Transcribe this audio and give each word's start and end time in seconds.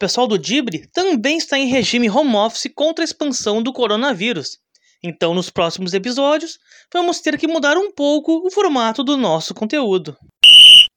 Pessoal 0.00 0.26
do 0.26 0.38
Dibre 0.38 0.86
também 0.94 1.36
está 1.36 1.58
em 1.58 1.66
regime 1.66 2.08
home 2.08 2.34
office 2.34 2.72
contra 2.74 3.04
a 3.04 3.06
expansão 3.06 3.62
do 3.62 3.70
coronavírus. 3.70 4.56
Então, 5.04 5.34
nos 5.34 5.50
próximos 5.50 5.92
episódios, 5.92 6.58
vamos 6.90 7.20
ter 7.20 7.36
que 7.36 7.46
mudar 7.46 7.76
um 7.76 7.92
pouco 7.92 8.46
o 8.46 8.50
formato 8.50 9.04
do 9.04 9.14
nosso 9.14 9.52
conteúdo. 9.52 10.16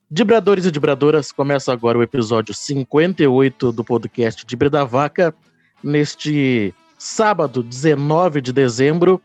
Dibradores 0.09 0.65
e 0.65 0.71
Dibradoras, 0.71 1.33
começa 1.33 1.73
agora 1.73 1.97
o 1.97 2.01
episódio 2.01 2.53
58 2.53 3.73
do 3.73 3.83
podcast 3.83 4.45
Dibre 4.45 4.69
da 4.69 4.85
Vaca, 4.85 5.35
neste 5.83 6.73
sábado, 6.97 7.61
19 7.61 8.39
de 8.39 8.53
dezembro, 8.53 9.21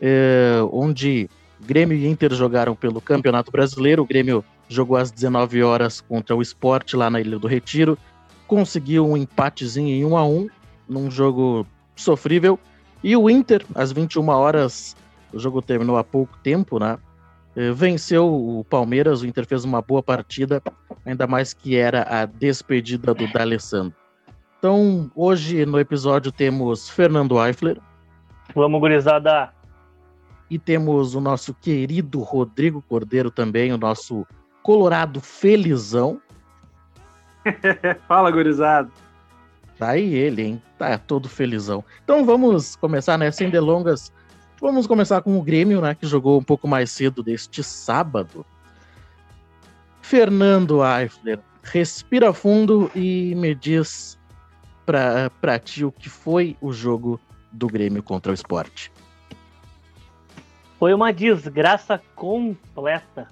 é, 0.00 0.56
onde 0.72 1.30
Grêmio 1.60 1.96
e 1.96 2.08
Inter 2.08 2.34
jogaram 2.34 2.74
pelo 2.74 3.00
Campeonato 3.00 3.52
Brasileiro. 3.52 4.02
O 4.02 4.06
Grêmio 4.06 4.44
jogou 4.68 4.96
às 4.96 5.12
19 5.12 5.62
horas 5.62 6.00
contra 6.00 6.34
o 6.34 6.42
Sport 6.42 6.94
lá 6.94 7.08
na 7.08 7.20
Ilha 7.20 7.38
do 7.38 7.46
Retiro, 7.46 7.96
conseguiu 8.52 9.08
um 9.08 9.16
empatezinho 9.16 9.88
em 9.88 10.04
1 10.04 10.14
a 10.14 10.26
1 10.26 10.48
num 10.86 11.10
jogo 11.10 11.66
sofrível. 11.96 12.58
E 13.02 13.16
o 13.16 13.30
Inter, 13.30 13.64
às 13.74 13.92
21 13.92 14.28
horas, 14.28 14.94
o 15.32 15.38
jogo 15.38 15.62
terminou 15.62 15.96
há 15.96 16.04
pouco 16.04 16.36
tempo, 16.42 16.78
né? 16.78 16.98
Eh, 17.56 17.72
venceu 17.72 18.26
o 18.26 18.62
Palmeiras, 18.68 19.22
o 19.22 19.26
Inter 19.26 19.46
fez 19.46 19.64
uma 19.64 19.80
boa 19.80 20.02
partida, 20.02 20.62
ainda 21.06 21.26
mais 21.26 21.54
que 21.54 21.76
era 21.76 22.02
a 22.02 22.26
despedida 22.26 23.14
do 23.14 23.26
D'Alessandro. 23.32 23.94
Então, 24.58 25.10
hoje 25.16 25.64
no 25.64 25.80
episódio 25.80 26.30
temos 26.30 26.90
Fernando 26.90 27.42
Eifler. 27.42 27.80
Vamos, 28.54 28.80
gurizada! 28.80 29.50
E 30.50 30.58
temos 30.58 31.14
o 31.14 31.22
nosso 31.22 31.54
querido 31.54 32.20
Rodrigo 32.20 32.82
Cordeiro 32.82 33.30
também, 33.30 33.72
o 33.72 33.78
nosso 33.78 34.26
colorado 34.62 35.22
felizão. 35.22 36.20
Fala, 38.08 38.30
gurizada! 38.30 38.90
Tá 39.78 39.90
aí 39.90 40.14
ele, 40.14 40.42
hein? 40.42 40.62
Tá 40.78 40.96
todo 40.96 41.28
felizão. 41.28 41.84
Então 42.04 42.24
vamos 42.24 42.76
começar, 42.76 43.18
né? 43.18 43.30
Sem 43.30 43.50
delongas. 43.50 44.12
Vamos 44.60 44.86
começar 44.86 45.20
com 45.22 45.36
o 45.36 45.42
Grêmio, 45.42 45.80
né? 45.80 45.94
Que 45.94 46.06
jogou 46.06 46.38
um 46.38 46.44
pouco 46.44 46.68
mais 46.68 46.90
cedo 46.90 47.22
deste 47.22 47.64
sábado. 47.64 48.46
Fernando 50.00 50.80
Eifler, 50.84 51.40
respira 51.62 52.32
fundo 52.32 52.90
e 52.94 53.34
me 53.34 53.54
diz 53.54 54.18
pra, 54.86 55.30
pra 55.40 55.58
ti 55.58 55.84
o 55.84 55.90
que 55.90 56.08
foi 56.08 56.56
o 56.60 56.72
jogo 56.72 57.20
do 57.50 57.66
Grêmio 57.66 58.02
contra 58.02 58.30
o 58.30 58.34
esporte. 58.34 58.92
Foi 60.78 60.92
uma 60.92 61.12
desgraça 61.12 62.00
completa. 62.14 63.28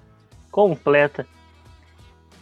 Completa. 0.49 1.27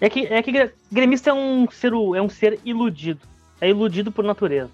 É 0.02 0.10
que, 0.10 0.26
é 0.28 0.42
que 0.42 0.74
gremista 0.92 1.30
é 1.30 1.34
um, 1.34 1.70
ser, 1.70 1.92
é 1.94 2.22
um 2.22 2.30
ser 2.30 2.60
iludido 2.64 3.28
é 3.62 3.70
iludido 3.70 4.12
por 4.12 4.24
natureza. 4.24 4.72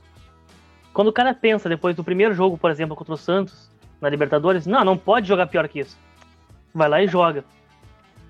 Quando 0.94 1.10
o 1.10 1.14
cara 1.14 1.34
pensa, 1.34 1.68
depois 1.68 1.96
do 1.96 2.04
primeiro 2.04 2.34
jogo, 2.34 2.58
por 2.58 2.72
exemplo, 2.72 2.96
contra 2.96 3.14
o 3.14 3.18
Santos, 3.18 3.70
na 4.00 4.10
Libertadores, 4.10 4.66
não, 4.66 4.84
não 4.84 4.98
pode 4.98 5.28
jogar 5.28 5.48
pior 5.48 5.68
que 5.68 5.80
isso. 5.80 5.98
Vai 6.74 6.88
lá 6.88 7.02
e 7.02 7.08
joga. 7.08 7.44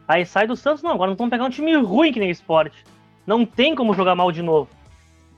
Aí 0.08 0.26
sai 0.26 0.48
do 0.48 0.56
Santos, 0.56 0.84
não, 0.84 0.92
agora 0.92 1.10
não 1.10 1.18
vamos 1.18 1.32
pegar 1.32 1.46
um 1.46 1.50
time 1.50 1.76
ruim 1.76 2.12
que 2.12 2.20
nem 2.20 2.30
o 2.30 2.32
esporte. 2.32 2.84
Não 3.26 3.46
tem 3.46 3.76
como 3.76 3.94
jogar 3.94 4.16
mal 4.16 4.32
de 4.32 4.42
novo. 4.42 4.70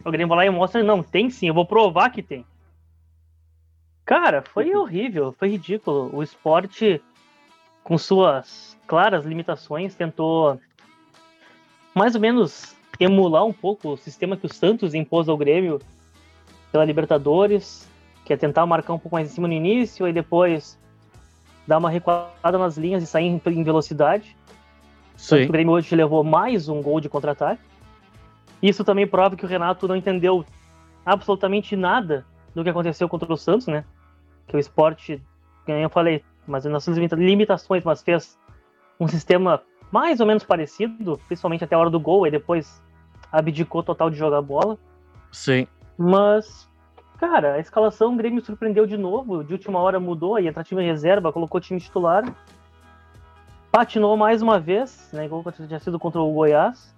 O 0.06 0.12
Grêmio 0.12 0.28
vai 0.28 0.38
lá 0.38 0.46
e 0.46 0.50
mostra, 0.50 0.84
não, 0.84 1.02
tem 1.02 1.30
sim, 1.30 1.48
eu 1.48 1.54
vou 1.54 1.66
provar 1.66 2.10
que 2.10 2.22
tem. 2.22 2.46
Cara, 4.06 4.42
foi 4.42 4.74
horrível, 4.74 5.34
foi 5.38 5.50
ridículo. 5.50 6.10
O 6.14 6.24
esporte, 6.24 7.02
com 7.84 7.98
suas 7.98 8.78
claras 8.86 9.26
limitações, 9.26 9.96
tentou 9.96 10.60
mais 11.98 12.14
ou 12.14 12.22
menos 12.22 12.76
emular 13.00 13.44
um 13.44 13.52
pouco 13.52 13.90
o 13.90 13.98
sistema 13.98 14.38
que 14.38 14.46
o 14.46 14.54
Santos 14.54 14.94
impôs 14.94 15.28
ao 15.28 15.36
Grêmio 15.36 15.80
pela 16.72 16.86
Libertadores, 16.86 17.88
que 18.24 18.32
é 18.32 18.38
tentar 18.38 18.66
marcar 18.66 18.94
um 18.94 19.00
pouco 19.00 19.16
mais 19.16 19.32
em 19.32 19.34
cima 19.34 19.48
no 19.48 19.54
início, 19.54 20.08
e 20.08 20.14
depois 20.14 20.80
dar 21.66 21.80
uma 21.80 21.90
recuada 21.90 22.58
nas 22.58 22.78
linhas 22.78 23.02
e 23.02 23.08
sair 23.08 23.26
em, 23.26 23.64
velocidade. 23.64 24.38
Sim. 25.16 25.46
O 25.46 25.52
Grêmio 25.52 25.74
hoje 25.74 25.96
levou 25.96 26.24
mais 26.24 26.70
um 26.70 26.82
gol 26.82 27.02
de 27.02 27.10
contra-ataque. 27.10 27.62
Isso 28.62 28.84
também 28.84 29.08
prova 29.08 29.36
que 29.36 29.46
o 29.46 29.48
Renato 29.48 29.88
não 29.88 29.96
entendeu 29.96 30.46
absolutamente 31.06 31.76
nada 31.76 32.26
do 32.54 32.64
que 32.64 32.70
aconteceu 32.70 33.10
contra 33.10 33.32
o 33.32 33.38
Santos, 33.38 33.68
né? 33.68 33.84
Que 34.48 34.56
o 34.56 34.60
esporte, 34.60 35.22
como 35.66 35.78
eu 35.78 35.90
falei, 35.90 36.24
mas 36.46 36.64
nas 36.66 36.84
suas 36.84 36.98
limitações, 36.98 37.84
mas 37.84 38.02
fez 38.02 38.38
um 39.00 39.08
sistema 39.08 39.62
mais 39.92 40.20
ou 40.20 40.26
menos 40.26 40.44
parecido, 40.44 41.20
principalmente 41.28 41.64
até 41.64 41.76
a 41.76 41.80
hora 41.80 41.90
do 41.90 42.00
gol, 42.00 42.28
e 42.28 42.32
depois 42.32 42.82
abdicou 43.32 43.84
total 43.84 44.10
de 44.10 44.18
jogar 44.18 44.42
bola. 44.42 44.78
Sim. 45.32 45.68
Mas, 45.98 46.70
cara, 47.18 47.54
a 47.54 47.60
escalação 47.60 48.14
o 48.14 48.18
Grêmio 48.18 48.44
surpreendeu 48.44 48.86
de 48.86 48.98
novo. 48.98 49.44
De 49.44 49.54
última 49.54 49.80
hora 49.80 50.00
mudou, 50.00 50.40
e 50.40 50.48
entra 50.48 50.64
time 50.64 50.84
reserva, 50.84 51.32
colocou 51.34 51.60
time 51.60 51.80
titular. 51.80 52.24
Patinou 53.72 54.16
mais 54.16 54.42
uma 54.42 54.60
vez, 54.60 55.10
né? 55.14 55.26
Igual 55.26 55.44
tinha 55.52 55.80
sido 55.80 56.00
contra 56.00 56.22
o 56.22 56.34
Goiás. 56.34 56.96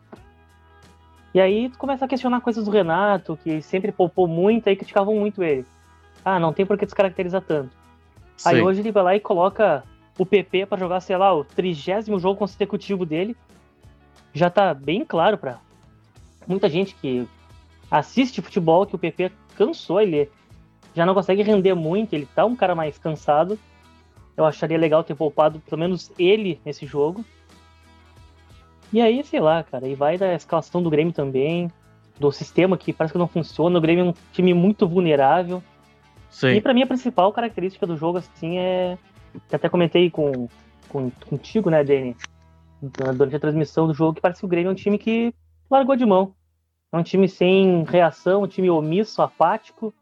E 1.33 1.39
aí 1.39 1.69
tu 1.69 1.77
começa 1.77 2.05
a 2.05 2.07
questionar 2.07 2.41
coisas 2.41 2.65
do 2.65 2.71
Renato, 2.71 3.37
que 3.43 3.61
sempre 3.61 3.91
poupou 3.91 4.27
muito, 4.27 4.67
aí 4.67 4.75
criticavam 4.75 5.15
muito 5.15 5.43
ele. 5.43 5.65
Ah, 6.25 6.39
não 6.39 6.51
tem 6.51 6.65
por 6.65 6.77
que 6.77 6.85
descaracterizar 6.85 7.41
tanto. 7.41 7.71
Sim. 8.35 8.49
Aí 8.49 8.61
hoje 8.61 8.81
ele 8.81 8.91
vai 8.91 9.03
lá 9.03 9.15
e 9.15 9.19
coloca 9.19 9.83
o 10.19 10.25
PP 10.25 10.65
para 10.65 10.77
jogar, 10.77 10.99
sei 10.99 11.17
lá, 11.17 11.33
o 11.33 11.45
trigésimo 11.45 12.19
jogo 12.19 12.37
consecutivo 12.37 13.05
dele. 13.05 13.35
Já 14.33 14.49
tá 14.49 14.73
bem 14.73 15.03
claro 15.03 15.37
para 15.37 15.59
muita 16.45 16.69
gente 16.69 16.93
que 16.93 17.25
assiste 17.89 18.41
futebol 18.41 18.85
que 18.85 18.95
o 18.95 18.99
PP 18.99 19.31
cansou, 19.55 20.01
ele 20.01 20.29
já 20.93 21.05
não 21.05 21.13
consegue 21.13 21.41
render 21.41 21.73
muito, 21.73 22.13
ele 22.13 22.27
tá 22.35 22.45
um 22.45 22.55
cara 22.55 22.75
mais 22.75 22.97
cansado. 22.97 23.57
Eu 24.35 24.45
acharia 24.45 24.77
legal 24.77 25.03
ter 25.03 25.15
poupado 25.15 25.59
pelo 25.61 25.79
menos 25.79 26.11
ele 26.19 26.59
nesse 26.65 26.85
jogo. 26.85 27.23
E 28.91 29.01
aí, 29.01 29.23
sei 29.23 29.39
lá, 29.39 29.63
cara, 29.63 29.87
e 29.87 29.95
vai 29.95 30.17
da 30.17 30.33
escalação 30.33 30.81
do 30.81 30.89
Grêmio 30.89 31.13
também, 31.13 31.71
do 32.19 32.31
sistema 32.31 32.77
que 32.77 32.91
parece 32.91 33.13
que 33.13 33.19
não 33.19 33.27
funciona. 33.27 33.77
O 33.77 33.81
Grêmio 33.81 34.05
é 34.05 34.09
um 34.09 34.13
time 34.33 34.53
muito 34.53 34.87
vulnerável. 34.87 35.63
Sim. 36.29 36.49
E 36.49 36.61
para 36.61 36.73
mim 36.73 36.81
a 36.81 36.87
principal 36.87 37.31
característica 37.31 37.87
do 37.87 37.95
jogo, 37.95 38.17
assim, 38.17 38.57
é. 38.57 38.97
Que 39.47 39.55
até 39.55 39.69
comentei 39.69 40.09
com, 40.09 40.47
com, 40.87 41.09
contigo, 41.27 41.69
né, 41.69 41.85
Jane, 41.85 42.15
durante 42.81 43.35
a 43.35 43.39
transmissão 43.39 43.87
do 43.87 43.93
jogo, 43.93 44.15
que 44.15 44.21
parece 44.21 44.39
que 44.39 44.45
o 44.45 44.49
Grêmio 44.49 44.69
é 44.69 44.71
um 44.71 44.75
time 44.75 44.97
que 44.97 45.33
largou 45.69 45.95
de 45.95 46.05
mão. 46.05 46.33
É 46.91 46.97
um 46.97 47.03
time 47.03 47.27
sem 47.27 47.83
reação, 47.83 48.43
um 48.43 48.47
time 48.47 48.69
omisso, 48.69 49.21
apático. 49.21 49.93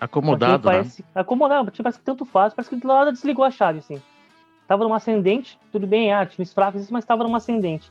Acomodado, 0.00 0.68
um 0.68 0.72
parece, 0.72 1.02
né? 1.02 1.08
Acomodado, 1.14 1.70
time 1.70 1.84
parece 1.84 1.98
que 1.98 2.04
tanto 2.04 2.24
faz, 2.24 2.52
parece 2.52 2.70
que 2.70 2.76
do 2.76 2.88
lado 2.88 3.12
desligou 3.12 3.44
a 3.44 3.50
chave, 3.50 3.78
assim. 3.78 4.02
Tava 4.66 4.82
numa 4.82 4.96
ascendente, 4.96 5.58
tudo 5.70 5.86
bem, 5.86 6.12
ah, 6.12 6.26
times 6.26 6.52
fracos, 6.52 6.90
mas 6.90 7.04
tava 7.04 7.22
numa 7.22 7.36
ascendente. 7.36 7.90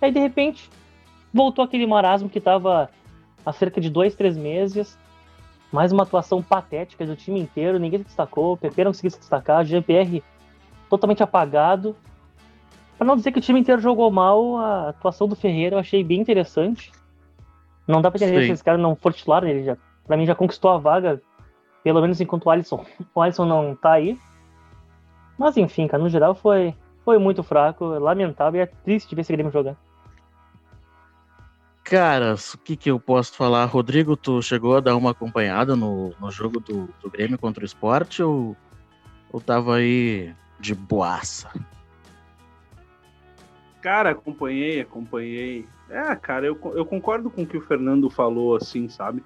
Aí, 0.00 0.10
de 0.10 0.18
repente, 0.18 0.68
voltou 1.32 1.64
aquele 1.64 1.86
marasmo 1.86 2.28
que 2.28 2.40
tava 2.40 2.90
há 3.44 3.52
cerca 3.52 3.80
de 3.80 3.90
dois, 3.90 4.14
três 4.14 4.36
meses. 4.36 4.98
Mais 5.70 5.92
uma 5.92 6.02
atuação 6.02 6.42
patética 6.42 7.04
do 7.04 7.14
time 7.14 7.40
inteiro, 7.40 7.78
ninguém 7.78 7.98
se 8.00 8.06
destacou, 8.06 8.54
o 8.54 8.56
PP 8.56 8.84
não 8.84 8.92
conseguiu 8.92 9.10
se 9.10 9.18
destacar, 9.18 9.62
o 9.62 9.64
GPR 9.64 10.22
totalmente 10.88 11.22
apagado. 11.22 11.94
Para 12.96 13.06
não 13.06 13.16
dizer 13.16 13.32
que 13.32 13.38
o 13.38 13.42
time 13.42 13.60
inteiro 13.60 13.80
jogou 13.80 14.10
mal, 14.10 14.56
a 14.56 14.88
atuação 14.88 15.28
do 15.28 15.36
Ferreira 15.36 15.76
eu 15.76 15.80
achei 15.80 16.02
bem 16.02 16.20
interessante. 16.20 16.90
Não 17.86 18.00
dá 18.00 18.10
pra 18.10 18.18
entender 18.18 18.46
se 18.46 18.52
esse 18.52 18.64
cara 18.64 18.78
não 18.78 18.96
for 18.96 19.12
titular, 19.12 19.44
ele 19.44 19.62
já, 19.62 19.76
pra 20.06 20.16
mim 20.16 20.26
já 20.26 20.34
conquistou 20.34 20.70
a 20.70 20.78
vaga, 20.78 21.20
pelo 21.84 22.00
menos 22.00 22.20
enquanto 22.20 22.46
o 22.46 22.50
Alisson, 22.50 22.84
o 23.14 23.20
Alisson 23.20 23.44
não 23.44 23.76
tá 23.76 23.92
aí. 23.92 24.18
Mas 25.38 25.56
enfim, 25.56 25.86
cara, 25.86 26.02
no 26.02 26.08
geral 26.08 26.34
foi, 26.34 26.74
foi 27.04 27.18
muito 27.18 27.42
fraco, 27.42 27.84
lamentável 27.84 28.60
e 28.60 28.62
é 28.62 28.66
triste 28.66 29.14
ver 29.14 29.20
esse 29.20 29.32
Grêmio 29.32 29.52
jogar. 29.52 29.76
Caras, 31.88 32.52
o 32.52 32.58
que, 32.58 32.76
que 32.76 32.90
eu 32.90 33.00
posso 33.00 33.32
falar? 33.34 33.64
Rodrigo, 33.64 34.14
tu 34.14 34.42
chegou 34.42 34.76
a 34.76 34.80
dar 34.80 34.94
uma 34.94 35.12
acompanhada 35.12 35.74
no, 35.74 36.12
no 36.20 36.30
jogo 36.30 36.60
do, 36.60 36.86
do 37.00 37.10
Grêmio 37.10 37.38
contra 37.38 37.62
o 37.62 37.66
esporte 37.66 38.22
ou, 38.22 38.54
ou 39.32 39.40
tava 39.40 39.76
aí 39.76 40.34
de 40.60 40.74
boaça? 40.74 41.50
Cara, 43.80 44.10
acompanhei, 44.10 44.82
acompanhei. 44.82 45.66
É, 45.88 46.14
cara, 46.14 46.46
eu, 46.46 46.60
eu 46.74 46.84
concordo 46.84 47.30
com 47.30 47.44
o 47.44 47.46
que 47.46 47.56
o 47.56 47.62
Fernando 47.62 48.10
falou, 48.10 48.54
assim, 48.54 48.86
sabe? 48.90 49.24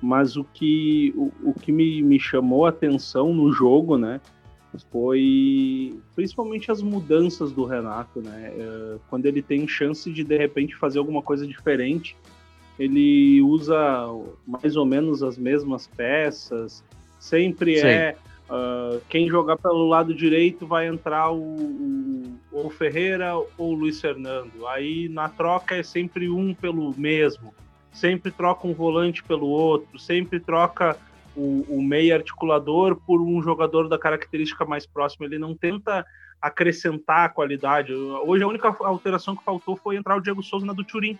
Mas 0.00 0.34
o 0.34 0.44
que, 0.44 1.12
o, 1.14 1.30
o 1.50 1.52
que 1.52 1.70
me, 1.70 2.02
me 2.02 2.18
chamou 2.18 2.64
a 2.64 2.70
atenção 2.70 3.34
no 3.34 3.52
jogo, 3.52 3.98
né? 3.98 4.18
Foi 4.90 5.98
principalmente 6.14 6.70
as 6.70 6.82
mudanças 6.82 7.52
do 7.52 7.64
Renato, 7.64 8.20
né? 8.20 8.52
É, 8.56 8.96
quando 9.08 9.26
ele 9.26 9.42
tem 9.42 9.66
chance 9.66 10.10
de 10.12 10.22
de 10.22 10.36
repente 10.36 10.76
fazer 10.76 10.98
alguma 10.98 11.22
coisa 11.22 11.46
diferente, 11.46 12.16
ele 12.78 13.40
usa 13.42 14.06
mais 14.46 14.76
ou 14.76 14.84
menos 14.84 15.22
as 15.22 15.36
mesmas 15.36 15.86
peças, 15.86 16.84
sempre 17.18 17.80
Sim. 17.80 17.86
é 17.86 18.16
Uh, 18.48 19.02
quem 19.10 19.28
jogar 19.28 19.58
pelo 19.58 19.86
lado 19.86 20.14
direito 20.14 20.66
vai 20.66 20.86
entrar 20.88 21.30
o, 21.30 21.38
o, 21.38 22.38
ou 22.50 22.66
o 22.68 22.70
Ferreira 22.70 23.36
ou 23.36 23.46
o 23.58 23.74
Luiz 23.74 24.00
Fernando. 24.00 24.66
Aí 24.68 25.06
na 25.10 25.28
troca 25.28 25.76
é 25.76 25.82
sempre 25.82 26.30
um 26.30 26.54
pelo 26.54 26.94
mesmo. 26.98 27.52
sempre 27.92 28.30
troca 28.30 28.66
um 28.66 28.72
volante 28.72 29.22
pelo 29.22 29.48
outro, 29.48 29.98
sempre 29.98 30.40
troca 30.40 30.96
o, 31.38 31.64
o 31.68 31.82
meio 31.82 32.14
articulador 32.14 32.96
por 32.96 33.20
um 33.22 33.40
jogador 33.40 33.88
da 33.88 33.96
característica 33.96 34.64
mais 34.64 34.84
próxima. 34.84 35.24
Ele 35.24 35.38
não 35.38 35.54
tenta 35.54 36.04
acrescentar 36.42 37.26
a 37.26 37.28
qualidade. 37.28 37.92
Hoje 37.92 38.42
a 38.42 38.48
única 38.48 38.74
alteração 38.80 39.36
que 39.36 39.44
faltou 39.44 39.76
foi 39.76 39.96
entrar 39.96 40.16
o 40.16 40.20
Diego 40.20 40.42
Souza 40.42 40.66
na 40.66 40.72
do 40.72 40.84
Turim, 40.84 41.16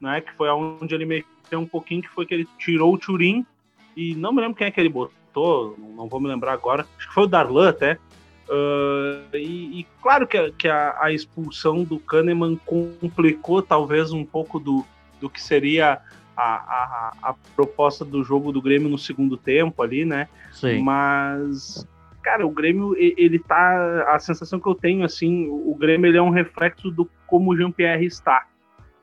né? 0.00 0.20
Que 0.20 0.32
foi 0.34 0.48
onde 0.48 0.94
ele 0.94 1.04
mexeu 1.04 1.58
um 1.58 1.66
pouquinho, 1.66 2.02
que 2.02 2.08
foi 2.08 2.24
que 2.24 2.34
ele 2.34 2.48
tirou 2.56 2.94
o 2.94 2.98
Turim 2.98 3.44
e 3.96 4.14
não 4.14 4.32
me 4.32 4.40
lembro 4.40 4.56
quem 4.56 4.68
é 4.68 4.70
que 4.70 4.80
ele 4.80 4.88
botou, 4.88 5.76
não 5.78 6.08
vou 6.08 6.20
me 6.20 6.28
lembrar 6.28 6.52
agora. 6.52 6.86
Acho 6.96 7.08
que 7.08 7.14
foi 7.14 7.24
o 7.24 7.28
Darlan 7.28 7.70
até. 7.70 7.98
Uh, 8.48 9.36
e, 9.36 9.80
e, 9.80 9.86
claro 10.00 10.26
que, 10.26 10.38
a, 10.38 10.50
que 10.52 10.68
a, 10.68 10.96
a, 11.02 11.12
expulsão 11.12 11.84
do 11.84 11.98
Kahneman 11.98 12.58
complicou 12.64 13.60
talvez 13.60 14.10
um 14.10 14.24
pouco 14.24 14.58
do, 14.58 14.86
do 15.20 15.28
que 15.28 15.42
seria 15.42 16.00
a, 16.38 17.12
a, 17.22 17.30
a, 17.30 17.34
proposta 17.56 18.04
do 18.04 18.22
jogo 18.22 18.52
do 18.52 18.62
Grêmio 18.62 18.88
no 18.88 18.96
segundo 18.96 19.36
tempo 19.36 19.82
ali, 19.82 20.04
né? 20.04 20.28
Sim. 20.52 20.80
Mas, 20.82 21.86
cara, 22.22 22.46
o 22.46 22.50
Grêmio, 22.50 22.94
ele 22.96 23.40
tá. 23.40 24.14
A 24.14 24.18
sensação 24.20 24.60
que 24.60 24.68
eu 24.68 24.74
tenho, 24.74 25.04
assim, 25.04 25.48
o 25.48 25.74
Grêmio 25.74 26.08
ele 26.08 26.16
é 26.16 26.22
um 26.22 26.30
reflexo 26.30 26.92
do 26.92 27.10
como 27.26 27.50
o 27.50 27.56
Jean-Pierre 27.56 28.06
está. 28.06 28.46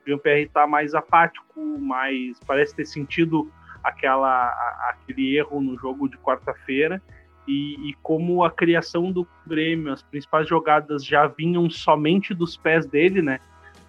O 0.06 0.10
Jean-Pierre 0.10 0.48
tá 0.48 0.66
mais 0.66 0.96
apático, 0.96 1.62
mais. 1.78 2.40
parece 2.48 2.74
ter 2.74 2.86
sentido 2.86 3.52
aquela, 3.84 4.48
aquele 4.90 5.36
erro 5.36 5.62
no 5.62 5.78
jogo 5.78 6.08
de 6.08 6.18
quarta-feira. 6.18 7.02
E, 7.46 7.90
e, 7.90 7.94
como 8.02 8.46
a 8.46 8.50
criação 8.50 9.12
do 9.12 9.28
Grêmio, 9.46 9.92
as 9.92 10.02
principais 10.02 10.48
jogadas 10.48 11.06
já 11.06 11.28
vinham 11.28 11.70
somente 11.70 12.34
dos 12.34 12.56
pés 12.56 12.86
dele, 12.86 13.22
né? 13.22 13.40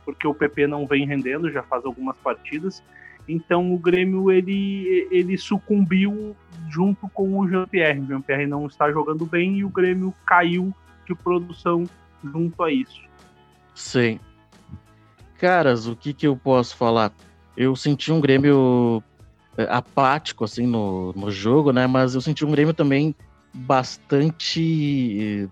Porque 0.05 0.27
o 0.27 0.35
PP 0.35 0.67
não 0.67 0.85
vem 0.85 1.07
rendendo, 1.07 1.51
já 1.51 1.63
faz 1.63 1.85
algumas 1.85 2.17
partidas. 2.19 2.83
Então 3.29 3.75
o 3.75 3.79
Grêmio 3.79 4.31
ele, 4.31 5.09
ele 5.11 5.37
sucumbiu 5.37 6.37
junto 6.69 7.09
com 7.09 7.39
o 7.39 7.49
Jean-Pierre. 7.49 8.01
O 8.01 8.07
Jean-Pierre 8.07 8.47
não 8.47 8.67
está 8.67 8.91
jogando 8.91 9.27
bem 9.27 9.59
e 9.59 9.65
o 9.65 9.69
Grêmio 9.69 10.15
caiu 10.25 10.75
de 11.07 11.15
produção 11.15 11.85
junto 12.25 12.63
a 12.63 12.71
isso. 12.71 13.03
Sim. 13.75 14.21
Caras, 15.39 15.87
o 15.87 15.95
que, 15.95 16.13
que 16.13 16.27
eu 16.27 16.37
posso 16.37 16.77
falar? 16.77 17.13
Eu 17.57 17.77
senti 17.77 18.11
um 18.13 18.21
Grêmio 18.21 19.03
é, 19.57 19.65
apático 19.65 20.45
assim 20.45 20.67
no, 20.67 21.13
no 21.15 21.31
jogo, 21.31 21.73
né? 21.73 21.87
Mas 21.87 22.15
eu 22.15 22.21
senti 22.21 22.45
um 22.45 22.51
Grêmio 22.51 22.73
também 22.73 23.15
bastante 23.53 25.49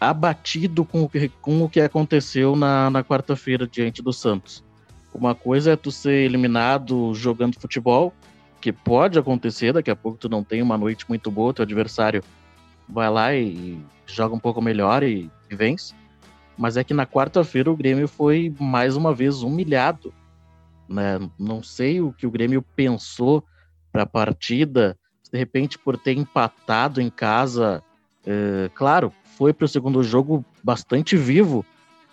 abatido 0.00 0.84
com 0.84 1.02
o 1.02 1.08
que, 1.08 1.28
com 1.40 1.62
o 1.62 1.68
que 1.68 1.80
aconteceu 1.80 2.54
na, 2.54 2.90
na 2.90 3.02
quarta-feira 3.02 3.66
diante 3.66 4.02
do 4.02 4.12
Santos. 4.12 4.64
Uma 5.16 5.34
coisa 5.34 5.72
é 5.72 5.76
tu 5.76 5.90
ser 5.90 6.26
eliminado 6.26 7.14
jogando 7.14 7.58
futebol, 7.58 8.12
que 8.60 8.70
pode 8.70 9.18
acontecer, 9.18 9.72
daqui 9.72 9.90
a 9.90 9.96
pouco 9.96 10.18
tu 10.18 10.28
não 10.28 10.44
tem 10.44 10.60
uma 10.60 10.76
noite 10.76 11.06
muito 11.08 11.30
boa, 11.30 11.54
teu 11.54 11.62
adversário 11.62 12.22
vai 12.86 13.10
lá 13.10 13.34
e 13.34 13.80
joga 14.06 14.34
um 14.34 14.38
pouco 14.38 14.60
melhor 14.60 15.02
e, 15.02 15.30
e 15.50 15.56
vence. 15.56 15.94
Mas 16.56 16.76
é 16.76 16.84
que 16.84 16.92
na 16.92 17.06
quarta-feira 17.06 17.70
o 17.70 17.76
Grêmio 17.76 18.06
foi 18.06 18.54
mais 18.60 18.94
uma 18.94 19.14
vez 19.14 19.42
humilhado. 19.42 20.12
Né? 20.86 21.18
Não 21.38 21.62
sei 21.62 22.00
o 22.00 22.12
que 22.12 22.26
o 22.26 22.30
Grêmio 22.30 22.60
pensou 22.74 23.42
para 23.90 24.02
a 24.02 24.06
partida, 24.06 24.98
de 25.32 25.38
repente 25.38 25.78
por 25.78 25.96
ter 25.96 26.12
empatado 26.12 27.00
em 27.00 27.08
casa. 27.08 27.82
É, 28.26 28.70
claro, 28.74 29.12
foi 29.38 29.52
para 29.52 29.64
o 29.64 29.68
segundo 29.68 30.02
jogo 30.02 30.44
bastante 30.62 31.16
vivo, 31.16 31.64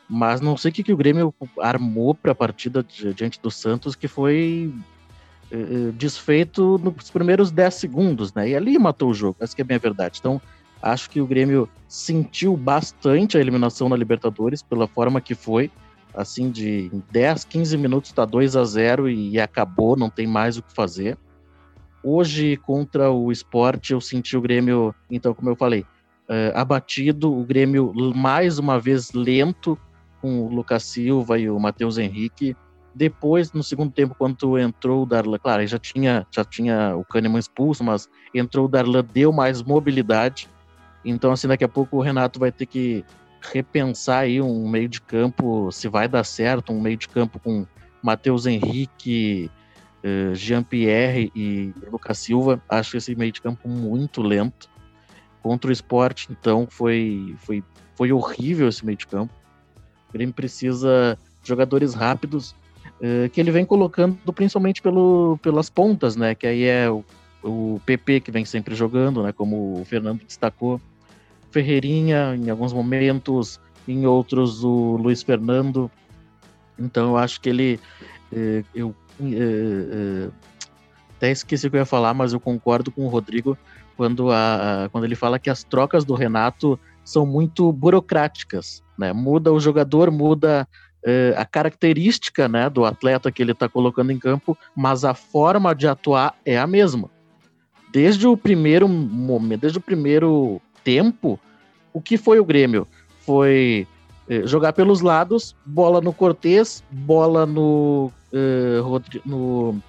mas 0.10 0.42
não 0.42 0.58
sei 0.58 0.70
o 0.70 0.74
que, 0.74 0.84
que 0.84 0.94
o 0.94 0.98
Grêmio 0.98 1.34
armou 1.60 2.14
para 2.14 2.32
a 2.32 2.36
partida 2.36 2.86
diante 3.16 3.42
do 3.42 3.50
Santos, 3.50 3.96
que 3.96 4.08
foi 4.08 4.74
uh, 5.52 5.92
desfeito 5.94 6.78
nos 6.78 7.10
primeiros 7.10 7.52
10 7.52 7.74
segundos, 7.74 8.34
né? 8.34 8.50
E 8.50 8.56
ali 8.56 8.78
matou 8.78 9.12
o 9.12 9.14
jogo, 9.14 9.38
essa 9.40 9.56
que 9.56 9.62
é 9.62 9.66
bem 9.66 9.78
a 9.78 9.80
verdade. 9.80 10.20
Então, 10.20 10.42
acho 10.82 11.10
que 11.10 11.22
o 11.22 11.28
Grêmio 11.28 11.70
sentiu 11.88 12.58
bastante 12.58 13.38
a 13.38 13.42
eliminação 13.42 13.88
na 13.88 13.96
Libertadores 13.96 14.62
pela 14.62 14.88
forma 14.88 15.22
que 15.22 15.36
foi. 15.36 15.72
Assim, 16.14 16.52
de 16.52 16.92
10, 17.12 17.46
15 17.46 17.78
minutos 17.78 18.12
está 18.12 18.24
2 18.24 18.56
a 18.56 18.64
0 18.64 19.10
e 19.10 19.40
acabou, 19.40 19.96
não 19.96 20.12
tem 20.12 20.28
mais 20.28 20.58
o 20.58 20.62
que 20.62 20.72
fazer. 20.72 21.18
Hoje, 22.04 22.58
contra 22.58 23.10
o 23.10 23.32
esporte, 23.32 23.94
eu 23.94 24.02
senti 24.02 24.38
o 24.38 24.42
Grêmio, 24.42 24.94
então, 25.10 25.34
como 25.34 25.50
eu 25.50 25.56
falei, 25.56 25.82
uh, 26.30 26.54
abatido, 26.54 27.34
o 27.34 27.44
Grêmio 27.44 27.94
mais 28.14 28.60
uma 28.60 28.80
vez 28.80 29.12
lento, 29.14 29.80
com 30.24 30.40
o 30.40 30.48
Lucas 30.48 30.84
Silva 30.84 31.38
e 31.38 31.50
o 31.50 31.60
Matheus 31.60 31.98
Henrique. 31.98 32.56
Depois, 32.96 33.52
no 33.52 33.62
segundo 33.62 33.92
tempo, 33.92 34.16
quando 34.18 34.58
entrou 34.58 35.04
o 35.04 35.06
Darlan, 35.06 35.38
claro, 35.38 35.68
já 35.68 35.78
tinha, 35.78 36.26
já 36.32 36.46
tinha 36.46 36.96
o 36.96 37.04
Kahneman 37.04 37.40
expulso, 37.40 37.84
mas 37.84 38.08
entrou 38.34 38.66
o 38.66 38.70
Darlan, 38.70 39.04
deu 39.14 39.34
mais 39.34 39.62
mobilidade. 39.62 40.48
Então, 41.04 41.34
assim, 41.34 41.46
daqui 41.46 41.66
a 41.66 41.68
pouco 41.68 41.98
o 41.98 42.02
Renato 42.02 42.40
vai 42.40 42.54
ter 42.54 42.66
que 42.66 43.04
repensar 43.42 44.20
aí 44.20 44.40
um 44.40 44.66
meio 44.70 44.88
de 44.88 45.02
campo, 45.02 45.70
se 45.74 45.90
vai 45.90 46.08
dar 46.08 46.24
certo, 46.24 46.72
um 46.72 46.80
meio 46.80 46.96
de 46.96 47.10
campo 47.10 47.38
com 47.38 47.66
Matheus 48.02 48.46
Henrique, 48.46 49.52
uh, 50.06 50.34
Jean-Pierre 50.34 51.30
e 51.36 51.74
Lucas 51.92 52.20
Silva. 52.20 52.64
Acho 52.70 52.96
esse 52.96 53.14
meio 53.14 53.34
de 53.34 53.42
campo 53.42 53.68
muito 53.68 54.22
lento. 54.22 54.70
Contra 55.42 55.70
o 55.70 55.74
esporte, 55.74 56.30
então, 56.32 56.66
foi, 56.70 57.36
foi, 57.40 57.62
foi 57.96 58.14
horrível 58.14 58.70
esse 58.70 58.86
meio 58.86 58.98
de 58.98 59.06
campo. 59.06 59.43
O 60.14 60.18
Grêmio 60.18 60.34
precisa 60.34 61.18
de 61.42 61.50
jogadores 61.50 61.96
rápidos, 61.96 62.52
uh, 63.02 63.28
que 63.32 63.42
ele 63.42 63.50
vem 63.50 63.66
colocando 63.66 64.16
principalmente 64.32 64.82
pelo, 64.82 65.40
pelas 65.42 65.70
pontas, 65.70 66.16
né? 66.16 66.36
Que 66.36 66.46
aí 66.46 66.64
é 66.66 66.90
o, 66.90 67.04
o 67.44 67.82
PP 67.84 68.20
que 68.20 68.32
vem 68.32 68.46
sempre 68.46 68.76
jogando, 68.76 69.24
né? 69.24 69.32
Como 69.32 69.82
o 69.82 69.86
Fernando 69.86 70.22
destacou. 70.24 70.80
Ferreirinha, 71.50 72.36
em 72.36 72.50
alguns 72.50 72.72
momentos, 72.74 73.60
em 73.88 74.06
outros 74.06 74.64
o 74.64 74.98
Luiz 74.98 75.24
Fernando. 75.24 75.90
Então 76.78 77.10
eu 77.10 77.18
acho 77.18 77.42
que 77.42 77.50
ele. 77.50 77.80
Uh, 78.32 78.64
eu 78.74 78.96
uh, 79.20 80.32
até 81.18 81.32
esqueci 81.32 81.66
o 81.66 81.72
que 81.72 81.78
eu 81.78 81.82
ia 81.82 81.86
falar, 81.86 82.14
mas 82.14 82.34
eu 82.34 82.40
concordo 82.40 82.92
com 82.92 83.06
o 83.06 83.08
Rodrigo 83.08 83.58
quando, 83.96 84.32
a, 84.32 84.90
quando 84.92 85.06
ele 85.06 85.16
fala 85.16 85.40
que 85.40 85.50
as 85.50 85.64
trocas 85.64 86.04
do 86.04 86.14
Renato 86.14 86.80
são 87.04 87.26
muito 87.26 87.72
burocráticas, 87.72 88.84
né? 88.98 89.12
Muda 89.14 89.52
o 89.52 89.60
jogador, 89.60 90.12
muda 90.12 90.68
uh, 91.04 91.38
a 91.40 91.46
característica, 91.46 92.48
né, 92.48 92.70
do 92.70 92.86
atleta 92.86 93.32
que 93.32 93.42
ele 93.42 93.52
está 93.52 93.68
colocando 93.68 94.12
em 94.12 94.20
campo, 94.20 94.58
mas 94.76 95.04
a 95.04 95.14
forma 95.14 95.74
de 95.76 95.88
atuar 95.88 96.36
é 96.46 96.58
a 96.58 96.68
mesma. 96.68 97.10
Desde 97.92 98.28
o 98.28 98.36
primeiro 98.36 98.88
momento, 98.88 99.62
desde 99.62 99.78
o 99.78 99.82
primeiro 99.82 100.62
tempo, 100.84 101.40
o 101.92 102.02
que 102.02 102.18
foi 102.18 102.40
o 102.40 102.46
Grêmio? 102.46 102.88
Foi 103.20 103.88
uh, 104.30 104.48
jogar 104.48 104.74
pelos 104.74 105.02
lados, 105.02 105.56
bola 105.66 106.02
no 106.02 106.14
Cortez, 106.14 106.84
bola 106.90 107.46
no, 107.46 108.12
uh, 108.34 109.22
no 109.26 109.82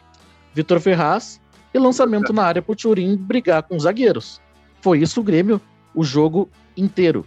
Vitor 0.52 0.80
Ferraz 0.80 1.40
e 1.72 1.78
lançamento 1.78 2.32
na 2.32 2.44
área 2.44 2.62
para 2.62 2.72
o 2.72 2.76
Turim 2.76 3.16
brigar 3.16 3.62
com 3.62 3.76
os 3.76 3.82
zagueiros. 3.84 4.40
Foi 4.80 5.00
isso 5.00 5.20
o 5.20 5.24
Grêmio, 5.24 5.60
o 5.94 6.04
jogo 6.04 6.48
inteiro. 6.76 7.24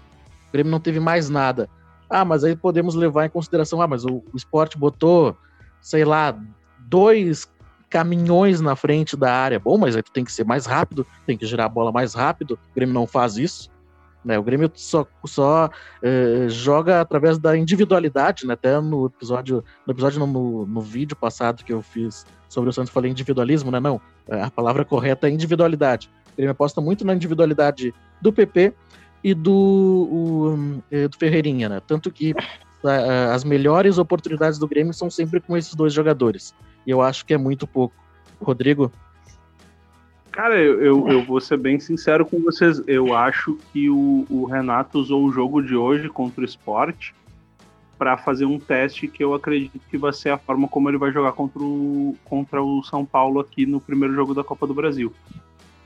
O 0.49 0.51
Grêmio 0.51 0.71
não 0.71 0.79
teve 0.79 0.99
mais 0.99 1.29
nada. 1.29 1.69
Ah, 2.09 2.23
mas 2.23 2.43
aí 2.43 2.55
podemos 2.55 2.95
levar 2.95 3.25
em 3.25 3.29
consideração, 3.29 3.81
ah, 3.81 3.87
mas 3.87 4.05
o, 4.05 4.23
o 4.33 4.37
esporte 4.37 4.77
botou, 4.77 5.35
sei 5.81 6.05
lá, 6.05 6.37
dois 6.79 7.47
caminhões 7.89 8.61
na 8.61 8.75
frente 8.75 9.15
da 9.15 9.33
área. 9.33 9.59
Bom, 9.59 9.77
mas 9.77 9.95
aí 9.95 10.03
tu 10.03 10.11
tem 10.11 10.23
que 10.23 10.31
ser 10.31 10.45
mais 10.45 10.65
rápido, 10.65 11.05
tem 11.25 11.37
que 11.37 11.45
girar 11.45 11.65
a 11.65 11.69
bola 11.69 11.91
mais 11.91 12.13
rápido. 12.13 12.59
O 12.71 12.75
Grêmio 12.75 12.93
não 12.93 13.07
faz 13.07 13.37
isso. 13.37 13.69
Né? 14.23 14.37
O 14.37 14.43
Grêmio 14.43 14.69
só, 14.75 15.07
só 15.25 15.69
eh, 16.01 16.47
joga 16.49 16.99
através 16.99 17.37
da 17.37 17.57
individualidade, 17.57 18.45
né? 18.45 18.55
Até 18.55 18.79
no 18.81 19.05
episódio, 19.05 19.63
no 19.85 19.93
episódio 19.93 20.19
no, 20.25 20.65
no, 20.65 20.81
vídeo 20.81 21.15
passado 21.15 21.63
que 21.63 21.71
eu 21.71 21.81
fiz 21.81 22.25
sobre 22.49 22.69
o 22.69 22.73
Santos, 22.73 22.91
falei 22.91 23.09
individualismo, 23.09 23.71
né? 23.71 23.79
Não, 23.79 24.01
a 24.29 24.51
palavra 24.51 24.83
correta 24.83 25.27
é 25.27 25.31
individualidade. 25.31 26.09
O 26.33 26.35
Grêmio 26.35 26.51
aposta 26.51 26.81
muito 26.81 27.05
na 27.05 27.13
individualidade 27.13 27.93
do 28.21 28.33
PP 28.33 28.73
e 29.23 29.33
do, 29.33 29.51
o, 29.51 30.83
eh, 30.91 31.07
do 31.07 31.17
Ferreirinha, 31.17 31.69
né? 31.69 31.81
Tanto 31.85 32.11
que 32.11 32.33
as 33.33 33.43
melhores 33.43 33.97
oportunidades 33.97 34.59
do 34.59 34.67
Grêmio 34.67 34.93
são 34.93 35.09
sempre 35.09 35.39
com 35.39 35.57
esses 35.57 35.73
dois 35.75 35.93
jogadores. 35.93 36.53
E 36.85 36.91
eu 36.91 37.01
acho 37.01 37.25
que 37.25 37.33
é 37.33 37.37
muito 37.37 37.67
pouco. 37.67 37.95
Rodrigo? 38.39 38.91
Cara, 40.31 40.57
eu, 40.59 40.79
eu, 40.81 41.07
eu 41.09 41.23
vou 41.23 41.41
ser 41.41 41.57
bem 41.57 41.79
sincero 41.79 42.25
com 42.25 42.39
vocês. 42.39 42.81
Eu 42.85 43.15
acho 43.15 43.57
que 43.73 43.89
o, 43.89 44.25
o 44.29 44.45
Renato 44.45 44.99
usou 44.99 45.25
o 45.25 45.31
jogo 45.31 45.61
de 45.61 45.75
hoje 45.75 46.07
contra 46.09 46.41
o 46.41 46.45
esporte 46.45 47.13
para 47.97 48.15
fazer 48.15 48.45
um 48.45 48.59
teste 48.59 49.07
que 49.07 49.23
eu 49.23 49.33
acredito 49.33 49.79
que 49.89 49.97
vai 49.97 50.13
ser 50.13 50.29
a 50.29 50.37
forma 50.37 50.67
como 50.67 50.87
ele 50.87 50.99
vai 50.99 51.11
jogar 51.11 51.31
contra 51.31 51.59
o, 51.59 52.15
contra 52.23 52.61
o 52.61 52.83
São 52.83 53.03
Paulo 53.03 53.39
aqui 53.39 53.65
no 53.65 53.81
primeiro 53.81 54.13
jogo 54.13 54.35
da 54.35 54.43
Copa 54.43 54.67
do 54.67 54.73
Brasil. 54.75 55.11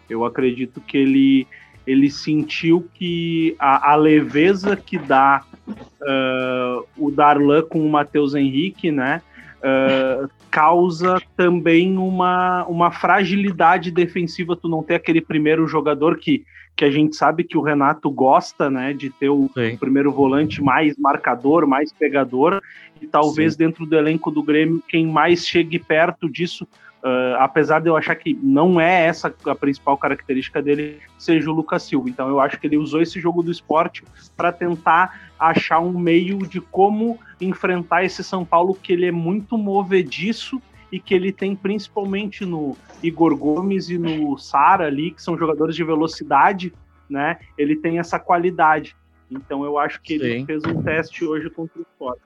Eu 0.09 0.25
acredito 0.25 0.81
que 0.81 0.97
ele 0.97 1.47
ele 1.85 2.09
sentiu 2.09 2.87
que 2.93 3.55
a, 3.59 3.91
a 3.91 3.95
leveza 3.95 4.75
que 4.75 4.97
dá 4.97 5.43
uh, 5.67 6.85
o 6.97 7.11
Darlan 7.11 7.63
com 7.63 7.85
o 7.85 7.89
Matheus 7.89 8.35
Henrique, 8.35 8.91
né? 8.91 9.21
uh, 9.61 10.29
causa 10.49 11.21
também 11.37 11.97
uma, 11.97 12.65
uma 12.65 12.91
fragilidade 12.91 13.91
defensiva 13.91 14.55
tu 14.55 14.67
não 14.67 14.83
ter 14.83 14.95
aquele 14.95 15.21
primeiro 15.21 15.67
jogador 15.67 16.17
que, 16.17 16.43
que 16.75 16.83
a 16.83 16.91
gente 16.91 17.15
sabe 17.15 17.43
que 17.43 17.57
o 17.57 17.61
Renato 17.61 18.09
gosta, 18.09 18.69
né, 18.69 18.93
de 18.93 19.09
ter 19.09 19.29
o, 19.29 19.45
o 19.45 19.77
primeiro 19.79 20.11
volante 20.11 20.61
mais 20.61 20.97
marcador, 20.97 21.65
mais 21.65 21.93
pegador, 21.93 22.61
e 23.01 23.07
talvez 23.07 23.53
Sim. 23.53 23.59
dentro 23.59 23.85
do 23.85 23.95
elenco 23.95 24.29
do 24.29 24.43
Grêmio 24.43 24.83
quem 24.87 25.07
mais 25.07 25.47
chegue 25.47 25.79
perto 25.79 26.29
disso 26.29 26.67
Uh, 27.03 27.33
apesar 27.39 27.79
de 27.79 27.89
eu 27.89 27.97
achar 27.97 28.13
que 28.15 28.37
não 28.43 28.79
é 28.79 29.07
essa 29.07 29.33
a 29.47 29.55
principal 29.55 29.97
característica 29.97 30.61
dele, 30.61 30.99
seja 31.17 31.49
o 31.49 31.53
Lucas 31.53 31.81
Silva. 31.81 32.07
Então 32.07 32.29
eu 32.29 32.39
acho 32.39 32.59
que 32.59 32.67
ele 32.67 32.77
usou 32.77 33.01
esse 33.01 33.19
jogo 33.19 33.41
do 33.41 33.51
esporte 33.51 34.03
para 34.37 34.51
tentar 34.51 35.31
achar 35.39 35.79
um 35.79 35.97
meio 35.97 36.45
de 36.45 36.61
como 36.61 37.19
enfrentar 37.39 38.03
esse 38.03 38.23
São 38.23 38.45
Paulo 38.45 38.75
que 38.75 38.93
ele 38.93 39.07
é 39.07 39.11
muito 39.11 39.57
movediço 39.57 40.61
e 40.91 40.99
que 40.99 41.15
ele 41.15 41.31
tem 41.31 41.55
principalmente 41.55 42.45
no 42.45 42.77
Igor 43.01 43.35
Gomes 43.35 43.89
e 43.89 43.97
no 43.97 44.37
Sara 44.37 44.85
ali, 44.85 45.09
que 45.09 45.23
são 45.23 45.35
jogadores 45.35 45.75
de 45.75 45.83
velocidade, 45.83 46.71
né? 47.09 47.39
Ele 47.57 47.75
tem 47.75 47.97
essa 47.97 48.19
qualidade. 48.19 48.95
Então 49.29 49.63
eu 49.63 49.79
acho 49.79 49.99
que 50.01 50.19
Sim. 50.19 50.25
ele 50.25 50.45
fez 50.45 50.63
um 50.65 50.83
teste 50.83 51.25
hoje 51.25 51.49
contra 51.49 51.79
o 51.79 51.81
Sport. 51.81 52.19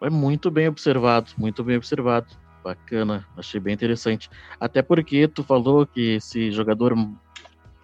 É 0.00 0.08
muito 0.08 0.50
bem 0.50 0.66
observado, 0.68 1.30
muito 1.36 1.62
bem 1.62 1.76
observado. 1.76 2.41
Bacana, 2.62 3.26
achei 3.36 3.58
bem 3.60 3.74
interessante. 3.74 4.30
Até 4.60 4.82
porque 4.82 5.26
tu 5.26 5.42
falou 5.42 5.86
que 5.86 6.16
esse 6.16 6.50
jogador 6.52 6.94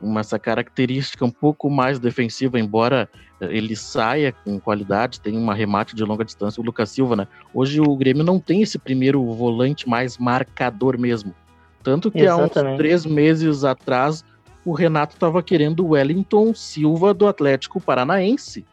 uma 0.00 0.20
essa 0.20 0.38
característica 0.38 1.24
um 1.24 1.30
pouco 1.30 1.68
mais 1.68 1.98
defensiva, 1.98 2.58
embora 2.58 3.08
ele 3.40 3.74
saia 3.74 4.32
com 4.32 4.58
qualidade, 4.58 5.20
tem 5.20 5.36
um 5.36 5.48
remate 5.50 5.94
de 5.94 6.04
longa 6.04 6.24
distância, 6.24 6.60
o 6.60 6.64
Lucas 6.64 6.90
Silva, 6.90 7.16
né? 7.16 7.28
Hoje 7.52 7.80
o 7.80 7.96
Grêmio 7.96 8.24
não 8.24 8.38
tem 8.38 8.62
esse 8.62 8.78
primeiro 8.78 9.24
volante 9.32 9.88
mais 9.88 10.18
marcador 10.18 10.98
mesmo. 10.98 11.34
Tanto 11.82 12.10
que 12.10 12.20
Exatamente. 12.20 12.58
há 12.58 12.72
uns 12.72 12.76
três 12.76 13.06
meses 13.06 13.64
atrás 13.64 14.24
o 14.64 14.72
Renato 14.72 15.14
estava 15.14 15.42
querendo 15.42 15.84
o 15.84 15.90
Wellington 15.90 16.52
Silva 16.54 17.14
do 17.14 17.26
Atlético 17.26 17.80
Paranaense. 17.80 18.64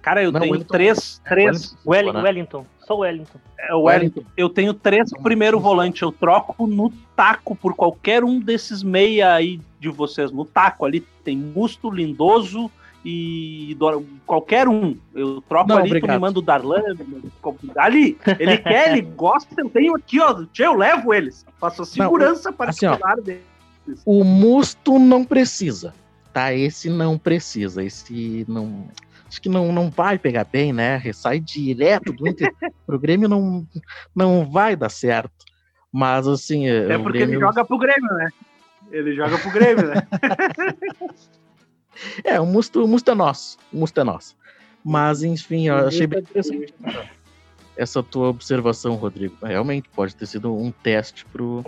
Cara, 0.00 0.22
eu 0.22 0.32
não, 0.32 0.40
tenho 0.40 0.52
Wellington, 0.52 0.72
três. 0.72 1.20
É, 1.24 1.28
três... 1.28 1.76
Wellington, 1.86 2.18
né? 2.18 2.22
Wellington, 2.22 2.66
só 2.90 2.96
o 2.96 2.98
Wellington. 2.98 3.38
É 3.56 3.74
o 3.74 3.82
Wellington. 3.82 4.22
Eu 4.36 4.48
tenho 4.48 4.74
três 4.74 5.10
primeiro 5.22 5.60
volante. 5.60 6.02
Eu 6.02 6.10
troco 6.10 6.66
no 6.66 6.92
taco 7.14 7.54
por 7.54 7.74
qualquer 7.74 8.24
um 8.24 8.40
desses 8.40 8.82
meia 8.82 9.32
aí 9.32 9.60
de 9.78 9.88
vocês. 9.88 10.32
No 10.32 10.44
taco 10.44 10.84
ali 10.84 11.00
tem 11.22 11.36
Musto, 11.36 11.88
Lindoso 11.88 12.68
e 13.04 13.76
qualquer 14.26 14.66
um. 14.66 14.96
Eu 15.14 15.40
troco 15.42 15.68
não, 15.68 15.76
ali, 15.76 15.86
obrigado. 15.86 16.10
tu 16.10 16.12
me 16.14 16.18
manda 16.18 16.38
o 16.40 16.42
Darlan. 16.42 16.82
Ali, 17.76 18.18
ele 18.38 18.58
quer, 18.58 18.90
ele 18.90 19.02
gosta, 19.02 19.54
eu 19.56 19.70
tenho 19.70 19.94
aqui, 19.94 20.18
ó. 20.18 20.44
Eu 20.58 20.74
levo 20.74 21.14
eles. 21.14 21.46
Faço 21.60 21.82
a 21.82 21.86
segurança 21.86 22.52
para 22.52 22.70
assim, 22.70 22.86
deles. 23.22 23.42
O 24.04 24.24
Musto 24.24 24.98
não 24.98 25.24
precisa. 25.24 25.94
Tá, 26.32 26.52
esse 26.52 26.90
não 26.90 27.16
precisa. 27.16 27.84
Esse 27.84 28.44
não 28.48 28.88
acho 29.30 29.40
que 29.40 29.48
não, 29.48 29.72
não 29.72 29.88
vai 29.88 30.18
pegar 30.18 30.44
bem, 30.44 30.72
né? 30.72 31.00
Sai 31.12 31.38
direto 31.38 32.12
do 32.12 32.26
Inter 32.26 32.52
pro 32.84 32.98
Grêmio 32.98 33.28
não, 33.28 33.66
não 34.14 34.50
vai 34.50 34.74
dar 34.74 34.88
certo. 34.88 35.46
Mas 35.92 36.26
assim. 36.26 36.68
É 36.68 36.98
porque 36.98 37.18
Grêmio... 37.18 37.36
ele 37.36 37.40
joga 37.40 37.64
pro 37.64 37.78
Grêmio, 37.78 38.12
né? 38.14 38.28
Ele 38.90 39.14
joga 39.14 39.38
pro 39.38 39.50
Grêmio, 39.52 39.86
né? 39.86 40.06
é, 42.24 42.40
o 42.40 42.46
Musto, 42.46 42.84
o 42.84 42.88
Musto 42.88 43.10
é 43.12 43.14
nosso. 43.14 43.56
O 43.72 43.78
Musto 43.78 44.00
é 44.00 44.04
nosso. 44.04 44.36
Mas, 44.84 45.22
enfim, 45.22 45.68
eu 45.68 45.76
achei 45.86 46.06
bem 46.06 46.20
interessante 46.20 46.74
essa 47.76 48.02
tua 48.02 48.28
observação, 48.28 48.96
Rodrigo. 48.96 49.36
Realmente 49.42 49.88
pode 49.90 50.16
ter 50.16 50.26
sido 50.26 50.54
um 50.54 50.72
teste 50.72 51.24
pro 51.26 51.64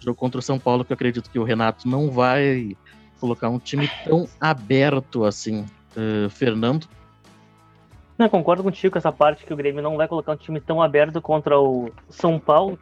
jogo 0.00 0.16
contra 0.16 0.38
o 0.38 0.42
São 0.42 0.58
Paulo, 0.58 0.84
que 0.84 0.92
eu 0.92 0.94
acredito 0.94 1.30
que 1.30 1.38
o 1.38 1.44
Renato 1.44 1.88
não 1.88 2.10
vai 2.10 2.76
colocar 3.20 3.48
um 3.48 3.58
time 3.58 3.90
tão 4.04 4.28
aberto 4.40 5.24
assim 5.24 5.66
uh, 5.96 6.30
Fernando? 6.30 6.86
Não, 8.18 8.28
concordo 8.28 8.62
contigo 8.62 8.92
com 8.92 8.98
essa 8.98 9.12
parte 9.12 9.44
que 9.44 9.52
o 9.52 9.56
Grêmio 9.56 9.82
não 9.82 9.96
vai 9.96 10.08
colocar 10.08 10.32
um 10.32 10.36
time 10.36 10.60
tão 10.60 10.80
aberto 10.80 11.20
contra 11.20 11.58
o 11.58 11.92
São 12.08 12.38
Paulo. 12.38 12.78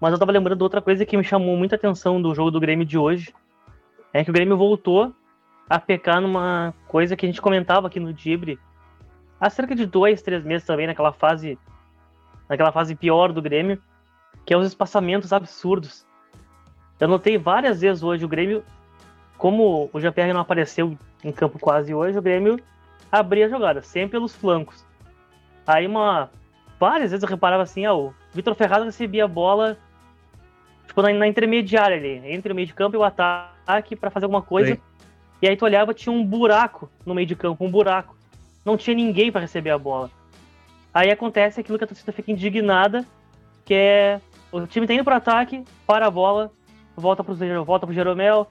Mas 0.00 0.12
eu 0.12 0.18
tava 0.18 0.32
lembrando 0.32 0.58
de 0.58 0.62
outra 0.62 0.80
coisa 0.80 1.06
que 1.06 1.16
me 1.16 1.24
chamou 1.24 1.56
muita 1.56 1.76
atenção 1.76 2.20
do 2.20 2.34
jogo 2.34 2.50
do 2.50 2.60
Grêmio 2.60 2.84
de 2.84 2.98
hoje. 2.98 3.32
É 4.12 4.24
que 4.24 4.30
o 4.30 4.32
Grêmio 4.32 4.56
voltou 4.56 5.12
a 5.68 5.78
pecar 5.78 6.20
numa 6.20 6.74
coisa 6.88 7.16
que 7.16 7.26
a 7.26 7.28
gente 7.28 7.42
comentava 7.42 7.86
aqui 7.86 8.00
no 8.00 8.12
Dibre 8.12 8.58
há 9.40 9.48
cerca 9.48 9.74
de 9.74 9.86
dois, 9.86 10.22
três 10.22 10.44
meses 10.44 10.66
também, 10.66 10.86
naquela 10.86 11.12
fase. 11.12 11.58
Naquela 12.48 12.72
fase 12.72 12.94
pior 12.94 13.32
do 13.32 13.42
Grêmio, 13.42 13.80
que 14.46 14.54
é 14.54 14.56
os 14.56 14.66
espaçamentos 14.66 15.32
absurdos. 15.32 16.06
Eu 16.98 17.06
notei 17.06 17.36
várias 17.36 17.82
vezes 17.82 18.02
hoje 18.02 18.24
o 18.24 18.28
Grêmio, 18.28 18.64
como 19.36 19.90
o 19.92 20.00
Jean-Pierre 20.00 20.32
não 20.32 20.40
apareceu 20.40 20.98
em 21.22 21.32
campo 21.32 21.58
quase 21.58 21.94
hoje, 21.94 22.18
o 22.18 22.22
Grêmio 22.22 22.60
abria 23.10 23.46
a 23.46 23.48
jogada, 23.48 23.82
sempre 23.82 24.12
pelos 24.12 24.34
flancos. 24.34 24.84
Aí 25.66 25.86
uma. 25.86 26.30
Várias 26.78 27.10
vezes 27.10 27.22
eu 27.22 27.28
reparava 27.28 27.62
assim, 27.62 27.84
ah, 27.84 27.94
o 27.94 28.14
Vitor 28.32 28.54
Ferraz 28.54 28.84
recebia 28.84 29.24
a 29.24 29.28
bola 29.28 29.76
tipo, 30.86 31.02
na, 31.02 31.12
na, 31.12 31.26
intermediária 31.26 31.96
ali, 31.96 32.32
entre 32.32 32.52
o 32.52 32.54
meio 32.54 32.66
de 32.66 32.74
campo 32.74 32.96
e 32.96 32.98
o 32.98 33.02
ataque 33.02 33.96
para 33.96 34.10
fazer 34.10 34.26
alguma 34.26 34.42
coisa. 34.42 34.74
Sim. 34.74 34.80
E 35.42 35.48
aí 35.48 35.56
tu 35.56 35.64
olhava, 35.64 35.94
tinha 35.94 36.12
um 36.12 36.24
buraco 36.24 36.90
no 37.04 37.14
meio 37.14 37.26
de 37.26 37.36
campo, 37.36 37.64
um 37.64 37.70
buraco. 37.70 38.16
Não 38.64 38.76
tinha 38.76 38.94
ninguém 38.94 39.30
para 39.30 39.40
receber 39.40 39.70
a 39.70 39.78
bola. 39.78 40.10
Aí 40.92 41.10
acontece 41.10 41.60
aquilo 41.60 41.78
que 41.78 41.84
a 41.84 41.86
torcida 41.86 42.12
fica 42.12 42.32
indignada, 42.32 43.04
que 43.64 43.74
é 43.74 44.20
o 44.50 44.66
time 44.66 44.86
tá 44.86 44.94
indo 44.94 45.04
pro 45.04 45.14
ataque, 45.14 45.64
para 45.86 46.06
a 46.06 46.10
bola, 46.10 46.50
volta 46.96 47.22
pro, 47.22 47.34
volta 47.64 47.86
pro 47.86 47.94
Jeromel 47.94 48.46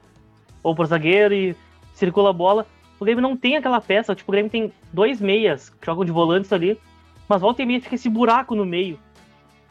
ou 0.63 0.75
pro 0.75 0.85
zagueiro 0.85 1.33
e 1.33 1.55
circula 1.97 2.29
a 2.29 2.33
bola. 2.33 2.65
O 2.99 3.05
Grêmio 3.05 3.21
não 3.21 3.35
tem 3.35 3.57
aquela 3.57 3.81
peça, 3.81 4.15
tipo, 4.15 4.31
o 4.31 4.33
Grêmio 4.33 4.49
tem 4.49 4.71
dois 4.93 5.19
meias 5.19 5.69
que 5.69 5.85
jogam 5.85 6.05
de 6.05 6.11
volantes 6.11 6.51
ali, 6.53 6.79
mas 7.27 7.41
volta 7.41 7.61
e 7.61 7.65
meia 7.65 7.81
fica 7.81 7.95
esse 7.95 8.09
buraco 8.09 8.55
no 8.55 8.65
meio. 8.65 8.99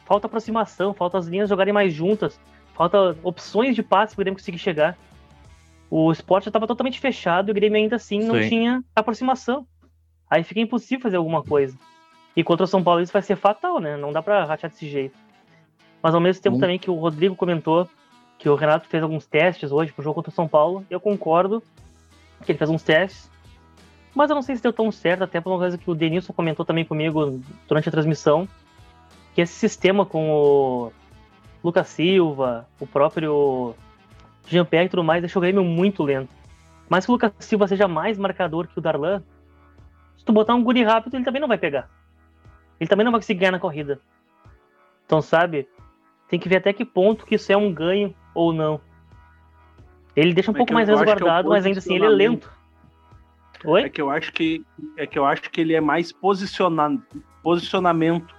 Falta 0.05 0.27
aproximação, 0.27 0.95
falta 0.95 1.19
as 1.19 1.27
linhas 1.27 1.49
jogarem 1.49 1.73
mais 1.73 1.93
juntas, 1.93 2.39
falta 2.75 3.17
opções 3.23 3.75
de 3.75 3.83
passe 3.83 4.15
para 4.15 4.23
o 4.23 4.25
Grêmio 4.25 4.39
conseguir 4.39 4.59
chegar. 4.59 4.97
O 5.91 6.11
esporte 6.13 6.49
estava 6.49 6.67
totalmente 6.67 7.01
fechado 7.01 7.49
e 7.49 7.53
o 7.53 7.55
Grêmio 7.55 7.79
ainda 7.79 7.97
assim 7.97 8.21
não 8.21 8.41
Sim. 8.43 8.49
tinha 8.49 8.85
aproximação. 8.95 9.67
Aí 10.29 10.43
fica 10.43 10.61
impossível 10.61 11.03
fazer 11.03 11.17
alguma 11.17 11.43
coisa. 11.43 11.77
E 12.37 12.45
contra 12.45 12.65
o 12.65 12.67
São 12.67 12.83
Paulo 12.83 13.01
isso 13.01 13.13
vai 13.13 13.23
ser 13.23 13.37
fatal, 13.37 13.81
né? 13.81 13.97
Não 13.97 14.13
dá 14.13 14.21
para 14.21 14.45
rachar 14.45 14.71
desse 14.71 14.89
jeito. 14.89 15.17
Mas 16.03 16.15
ao 16.15 16.21
mesmo 16.21 16.43
tempo 16.43 16.57
hum. 16.57 16.61
também 16.61 16.79
que 16.79 16.91
o 16.91 16.95
Rodrigo 16.95 17.35
comentou 17.35 17.89
que 18.39 18.49
o 18.49 18.55
Renato 18.55 18.87
fez 18.87 19.03
alguns 19.03 19.27
testes 19.27 19.73
hoje 19.73 19.93
pro 19.93 20.05
jogo 20.05 20.17
contra 20.17 20.31
o 20.31 20.35
São 20.35 20.47
Paulo, 20.47 20.85
eu 20.91 21.01
concordo 21.01 21.63
que 22.45 22.53
ele 22.53 22.59
fez 22.59 22.71
uns 22.71 22.83
testes. 22.83 23.31
Mas 24.15 24.31
eu 24.31 24.35
não 24.35 24.43
sei 24.43 24.57
se 24.57 24.63
deu 24.63 24.73
tão 24.73 24.91
certo, 24.91 25.25
até 25.25 25.41
por 25.41 25.51
uma 25.51 25.59
coisa 25.59 25.77
que 25.77 25.91
o 25.91 25.95
Denilson 25.95 26.33
comentou 26.33 26.65
também 26.65 26.85
comigo 26.85 27.41
durante 27.69 27.89
a 27.89 27.93
transmissão, 27.93 28.49
que 29.35 29.43
esse 29.43 29.53
sistema 29.53 30.07
com 30.07 30.31
o 30.31 30.93
Lucas 31.63 31.89
Silva, 31.89 32.67
o 32.81 32.87
próprio 32.87 33.75
Jean-Pierre 34.47 34.87
e 34.87 34.89
tudo 34.89 35.05
mais, 35.05 35.21
deixou 35.21 35.41
o 35.41 35.43
Grêmio 35.43 35.63
muito 35.63 36.03
lento. 36.03 36.31
Mas 36.89 37.05
que 37.05 37.11
o 37.11 37.15
Lucas 37.15 37.33
Silva 37.41 37.69
seja 37.69 37.87
mais 37.87 38.17
marcador 38.17 38.67
que 38.69 38.79
o 38.79 38.83
Darlan, 38.83 39.23
se 40.17 40.25
tu 40.25 40.33
botar 40.33 40.55
um 40.55 40.63
guri 40.63 40.83
rápido, 40.83 41.15
ele 41.15 41.25
também 41.25 41.41
não 41.41 41.49
vai 41.49 41.59
pegar. 41.59 41.91
Ele 42.81 42.89
também 42.89 43.05
não 43.05 43.13
vai 43.13 43.21
conseguir 43.21 43.41
ganhar 43.41 43.53
na 43.53 43.59
corrida. 43.59 44.01
Então, 45.05 45.21
sabe, 45.21 45.69
tem 46.29 46.39
que 46.39 46.49
ver 46.49 46.57
até 46.57 46.73
que 46.73 46.85
ponto 46.85 47.27
que 47.27 47.35
isso 47.35 47.53
é 47.53 47.57
um 47.57 47.73
ganho 47.73 48.15
ou 48.35 48.53
não. 48.53 48.81
Ele 50.17 50.33
deixa 50.33 50.51
um 50.51 50.55
é 50.55 50.57
pouco 50.57 50.73
mais 50.73 50.89
resguardado, 50.89 51.49
é 51.49 51.51
mas 51.51 51.67
ainda 51.67 51.79
assim 51.79 51.95
ele 51.95 52.07
é 52.07 52.09
lento. 52.09 52.51
Oi? 53.65 53.83
É 53.83 53.89
que 53.89 54.01
eu 54.01 54.11
acho 54.11 54.33
que 54.33 54.65
é 54.97 55.07
que 55.07 55.19
eu 55.19 55.25
acho 55.25 55.51
que 55.51 55.61
ele 55.61 55.75
é 55.75 55.81
mais 55.81 56.11
posicionado, 56.11 57.03
posicionamento, 57.43 58.35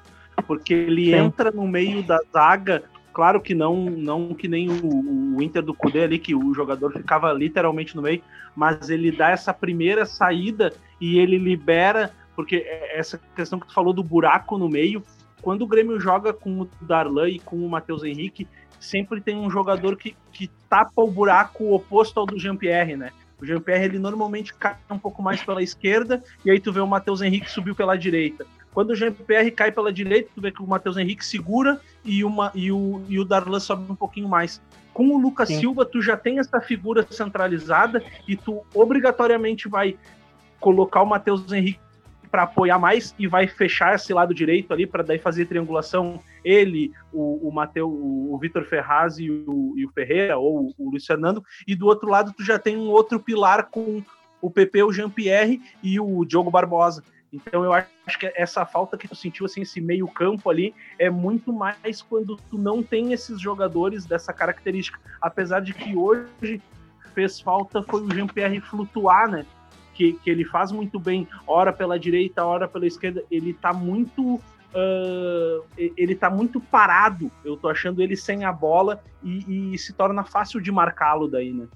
porque 0.48 0.74
ele 0.74 1.06
Sim. 1.06 1.16
entra 1.16 1.52
no 1.52 1.68
meio 1.68 2.02
da 2.02 2.20
zaga, 2.32 2.84
claro 3.14 3.40
que 3.40 3.54
não 3.54 3.86
não 3.86 4.34
que 4.34 4.48
nem 4.48 4.70
o, 4.70 5.36
o 5.36 5.42
Inter 5.42 5.62
do 5.62 5.74
Cudê 5.74 6.04
ali 6.04 6.18
que 6.18 6.34
o 6.34 6.54
jogador 6.54 6.92
ficava 6.92 7.32
literalmente 7.32 7.96
no 7.96 8.02
meio, 8.02 8.22
mas 8.56 8.90
ele 8.90 9.12
dá 9.12 9.30
essa 9.30 9.54
primeira 9.54 10.06
saída 10.06 10.74
e 11.00 11.20
ele 11.20 11.38
libera, 11.38 12.12
porque 12.36 12.58
é 12.58 12.98
essa 12.98 13.20
questão 13.36 13.60
que 13.60 13.68
tu 13.68 13.74
falou 13.74 13.94
do 13.94 14.04
buraco 14.04 14.58
no 14.58 14.68
meio, 14.68 15.04
quando 15.42 15.62
o 15.62 15.68
Grêmio 15.68 16.00
joga 16.00 16.34
com 16.34 16.62
o 16.62 16.70
Darlan 16.82 17.30
e 17.30 17.40
com 17.40 17.58
o 17.58 17.70
Matheus 17.70 18.04
Henrique, 18.04 18.48
sempre 18.80 19.22
tem 19.22 19.38
um 19.38 19.50
jogador 19.50 19.96
que, 19.98 20.16
que 20.32 20.50
tapa 20.70 21.02
o 21.02 21.12
buraco 21.12 21.74
oposto 21.74 22.20
ao 22.20 22.26
do 22.26 22.40
Jean-Pierre, 22.40 22.96
né? 22.96 23.12
O 23.40 23.46
Jean-Pierre, 23.46 23.86
ele 23.86 24.00
normalmente 24.00 24.54
cai 24.54 24.76
um 24.90 24.98
pouco 24.98 25.22
mais 25.22 25.44
pela 25.44 25.62
esquerda, 25.62 26.24
e 26.44 26.50
aí 26.50 26.60
tu 26.60 26.72
vê 26.72 26.80
o 26.80 26.88
Matheus 26.88 27.22
Henrique 27.22 27.52
subiu 27.52 27.76
pela 27.76 27.96
direita. 27.96 28.46
Quando 28.74 28.92
o 28.92 28.96
Jean-Pierre 28.96 29.52
cai 29.52 29.72
pela 29.72 29.92
direita, 29.92 30.30
tu 30.34 30.42
vê 30.42 30.52
que 30.52 30.62
o 30.62 30.68
Matheus 30.68 30.98
Henrique 30.98 31.26
segura 31.26 31.80
e, 32.04 32.24
uma, 32.24 32.52
e, 32.54 32.72
o, 32.72 33.02
e 33.08 33.20
o 33.20 33.26
Darlan 33.26 33.60
sobe 33.60 33.92
um 33.92 33.96
pouquinho 33.96 34.28
mais. 34.28 34.62
Com 34.94 35.10
o 35.10 35.18
Lucas 35.18 35.48
Sim. 35.50 35.60
Silva, 35.60 35.86
tu 35.86 36.02
já 36.02 36.18
tem 36.18 36.40
essa 36.40 36.60
figura 36.62 37.06
centralizada 37.10 38.04
e 38.28 38.36
tu 38.36 38.64
obrigatoriamente 38.74 39.68
vai 39.68 39.98
colocar 40.60 41.02
o 41.02 41.06
Matheus 41.06 41.52
Henrique 41.52 41.80
para 42.30 42.44
apoiar 42.44 42.80
mais 42.80 43.16
e 43.18 43.28
vai 43.28 43.48
fechar 43.48 43.96
esse 43.96 44.14
lado 44.14 44.34
direito 44.34 44.74
ali 44.74 44.86
para 44.86 45.04
daí 45.04 45.20
fazer 45.20 45.46
triangulação 45.46 46.22
ele, 46.44 46.92
o, 47.12 47.48
o 47.48 47.52
Mateu, 47.52 47.90
o 47.90 48.38
Vitor 48.40 48.64
Ferraz 48.66 49.18
e 49.20 49.30
o, 49.30 49.74
e 49.76 49.86
o, 49.86 49.92
Ferreira 49.92 50.38
ou 50.38 50.74
o 50.78 50.90
Luiz 50.90 51.06
Fernando 51.06 51.44
e 51.68 51.76
do 51.76 51.88
outro 51.88 52.10
lado 52.10 52.34
tu 52.36 52.44
já 52.44 52.58
tem 52.58 52.78
um 52.78 52.90
outro 52.90 53.20
pilar 53.20 53.68
com 53.70 54.02
o 54.42 54.52
PP, 54.52 54.84
o 54.84 54.94
Jean-Pierre 54.94 55.62
e 55.82 56.00
o 56.00 56.24
Diogo 56.24 56.52
Barbosa. 56.52 57.04
Então 57.34 57.64
eu 57.64 57.74
acho 57.74 58.18
que 58.20 58.32
essa 58.36 58.66
falta 58.66 58.98
que 58.98 59.08
tu 59.08 59.16
sentiu 59.16 59.46
assim 59.46 59.62
esse 59.62 59.82
meio 59.82 60.08
campo 60.08 60.50
ali 60.50 60.74
é 60.98 61.10
muito 61.10 61.52
mais 61.52 62.02
quando 62.02 62.38
tu 62.50 62.58
não 62.58 62.82
tem 62.82 63.12
esses 63.12 63.40
jogadores 63.40 64.06
dessa 64.06 64.32
característica, 64.32 65.00
apesar 65.22 65.60
de 65.60 65.74
que 65.74 65.96
hoje 65.96 66.62
fez 67.14 67.40
falta 67.40 67.82
foi 67.84 68.02
o 68.02 68.14
Jean-Pierre 68.14 68.62
flutuar, 68.62 69.30
né? 69.30 69.46
Que, 69.98 70.14
que 70.14 70.30
ele 70.30 70.46
faz 70.46 70.72
muito 70.72 71.00
bem, 71.00 71.28
hora 71.48 71.74
pela 71.74 71.98
direita, 71.98 72.46
hora 72.46 72.68
pela 72.68 72.86
esquerda, 72.86 73.24
ele 73.32 73.52
tá 73.52 73.74
muito 73.74 74.36
uh, 74.36 75.66
ele 75.76 76.14
tá 76.14 76.30
muito 76.30 76.62
parado. 76.62 77.32
Eu 77.44 77.58
tô 77.58 77.68
achando 77.68 78.02
ele 78.02 78.16
sem 78.16 78.46
a 78.46 78.52
bola 78.52 79.02
e, 79.24 79.74
e 79.74 79.78
se 79.80 79.94
torna 79.94 80.24
fácil 80.24 80.62
de 80.62 80.72
marcá-lo 80.72 81.28
daí, 81.28 81.52
né? 81.52 81.68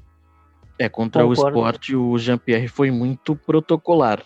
É, 0.77 0.87
contra 0.87 1.23
Concordo. 1.23 1.41
o 1.41 1.47
esporte, 1.47 1.95
o 1.95 2.17
Jean-Pierre 2.17 2.67
foi 2.67 2.91
muito 2.91 3.35
protocolar. 3.35 4.23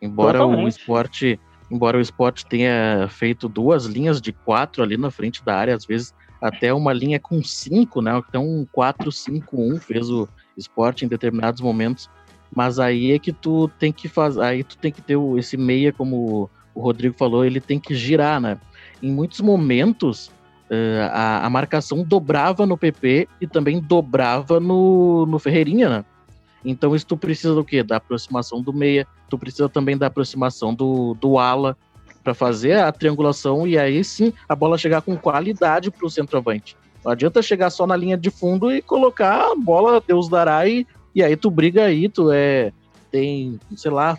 Embora 0.00 0.38
Totalmente. 0.38 0.64
o 0.64 0.68
esporte, 0.68 1.40
embora 1.70 1.98
o 1.98 2.00
esporte 2.00 2.46
tenha 2.46 3.06
feito 3.10 3.48
duas 3.48 3.84
linhas 3.84 4.20
de 4.20 4.32
quatro 4.32 4.82
ali 4.82 4.96
na 4.96 5.10
frente 5.10 5.44
da 5.44 5.54
área, 5.54 5.74
às 5.74 5.84
vezes 5.84 6.14
até 6.40 6.72
uma 6.72 6.92
linha 6.92 7.20
com 7.20 7.42
cinco, 7.42 8.00
né? 8.00 8.20
Então 8.28 8.46
um 8.46 8.66
4-5-1 8.74 9.78
fez 9.78 10.08
o 10.10 10.28
esporte 10.56 11.04
em 11.04 11.08
determinados 11.08 11.60
momentos. 11.60 12.08
Mas 12.54 12.78
aí 12.78 13.12
é 13.12 13.18
que 13.18 13.32
tu 13.32 13.68
tem 13.78 13.92
que 13.92 14.08
fazer, 14.08 14.40
aí 14.42 14.64
tu 14.64 14.76
tem 14.76 14.90
que 14.90 15.00
ter 15.00 15.16
esse 15.38 15.56
meia, 15.56 15.92
como 15.92 16.50
o 16.74 16.80
Rodrigo 16.80 17.14
falou, 17.16 17.44
ele 17.44 17.60
tem 17.60 17.78
que 17.78 17.94
girar, 17.94 18.40
né? 18.40 18.58
Em 19.02 19.10
muitos 19.12 19.40
momentos 19.40 20.28
uh, 20.70 21.10
a, 21.12 21.46
a, 21.46 21.50
marcação 21.50 22.02
dobrava 22.02 22.66
no 22.66 22.76
PP 22.76 23.28
e 23.40 23.46
também 23.46 23.80
dobrava 23.80 24.60
no, 24.60 25.26
no 25.26 25.38
Ferreirinha, 25.38 25.88
né? 25.88 26.04
Então 26.64 26.94
isso 26.94 27.06
tu 27.06 27.16
precisa 27.16 27.54
do 27.54 27.64
quê? 27.64 27.82
Da 27.82 27.96
aproximação 27.96 28.60
do 28.60 28.72
meia, 28.72 29.06
tu 29.28 29.38
precisa 29.38 29.68
também 29.68 29.96
da 29.96 30.06
aproximação 30.06 30.74
do, 30.74 31.14
do 31.14 31.38
ala 31.38 31.76
para 32.22 32.34
fazer 32.34 32.74
a 32.74 32.92
triangulação 32.92 33.66
e 33.66 33.78
aí 33.78 34.04
sim 34.04 34.32
a 34.48 34.54
bola 34.54 34.76
chegar 34.76 35.00
com 35.00 35.16
qualidade 35.16 35.90
para 35.90 36.06
o 36.06 36.10
centroavante. 36.10 36.76
Não 37.02 37.12
adianta 37.12 37.40
chegar 37.40 37.70
só 37.70 37.86
na 37.86 37.96
linha 37.96 38.16
de 38.16 38.30
fundo 38.30 38.70
e 38.70 38.82
colocar 38.82 39.52
a 39.52 39.54
bola, 39.56 40.02
Deus 40.06 40.28
dará, 40.28 40.68
e, 40.68 40.86
e 41.14 41.22
aí 41.22 41.36
tu 41.36 41.50
briga 41.50 41.84
aí, 41.84 42.08
tu 42.08 42.30
é. 42.30 42.72
Tem, 43.10 43.58
sei 43.74 43.90
lá, 43.90 44.16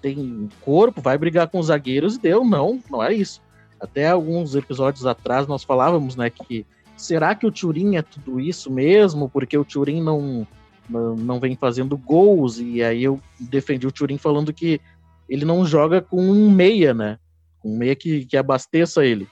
tem 0.00 0.48
corpo, 0.62 1.02
vai 1.02 1.18
brigar 1.18 1.48
com 1.48 1.58
os 1.58 1.66
zagueiros 1.66 2.16
e 2.16 2.20
deu. 2.20 2.44
Não, 2.44 2.80
não 2.90 3.02
é 3.02 3.12
isso. 3.12 3.42
Até 3.78 4.08
alguns 4.08 4.54
episódios 4.54 5.06
atrás 5.06 5.46
nós 5.46 5.64
falávamos, 5.64 6.16
né, 6.16 6.30
que 6.30 6.66
será 6.96 7.34
que 7.34 7.46
o 7.46 7.52
Turin 7.52 7.96
é 7.96 8.02
tudo 8.02 8.40
isso 8.40 8.70
mesmo? 8.70 9.28
Porque 9.28 9.56
o 9.56 9.64
Turin 9.64 10.02
não, 10.02 10.46
não, 10.88 11.40
vem 11.40 11.56
fazendo 11.56 11.96
gols, 11.96 12.58
e 12.58 12.82
aí 12.82 13.02
eu 13.02 13.20
defendi 13.38 13.86
o 13.86 13.92
Turin 13.92 14.18
falando 14.18 14.52
que 14.52 14.80
ele 15.28 15.44
não 15.44 15.64
joga 15.64 16.00
com 16.02 16.20
um 16.20 16.50
meia, 16.50 16.92
né? 16.92 17.18
Um 17.64 17.76
meia 17.76 17.94
que, 17.94 18.26
que 18.26 18.36
abasteça 18.36 19.04
ele. 19.04 19.28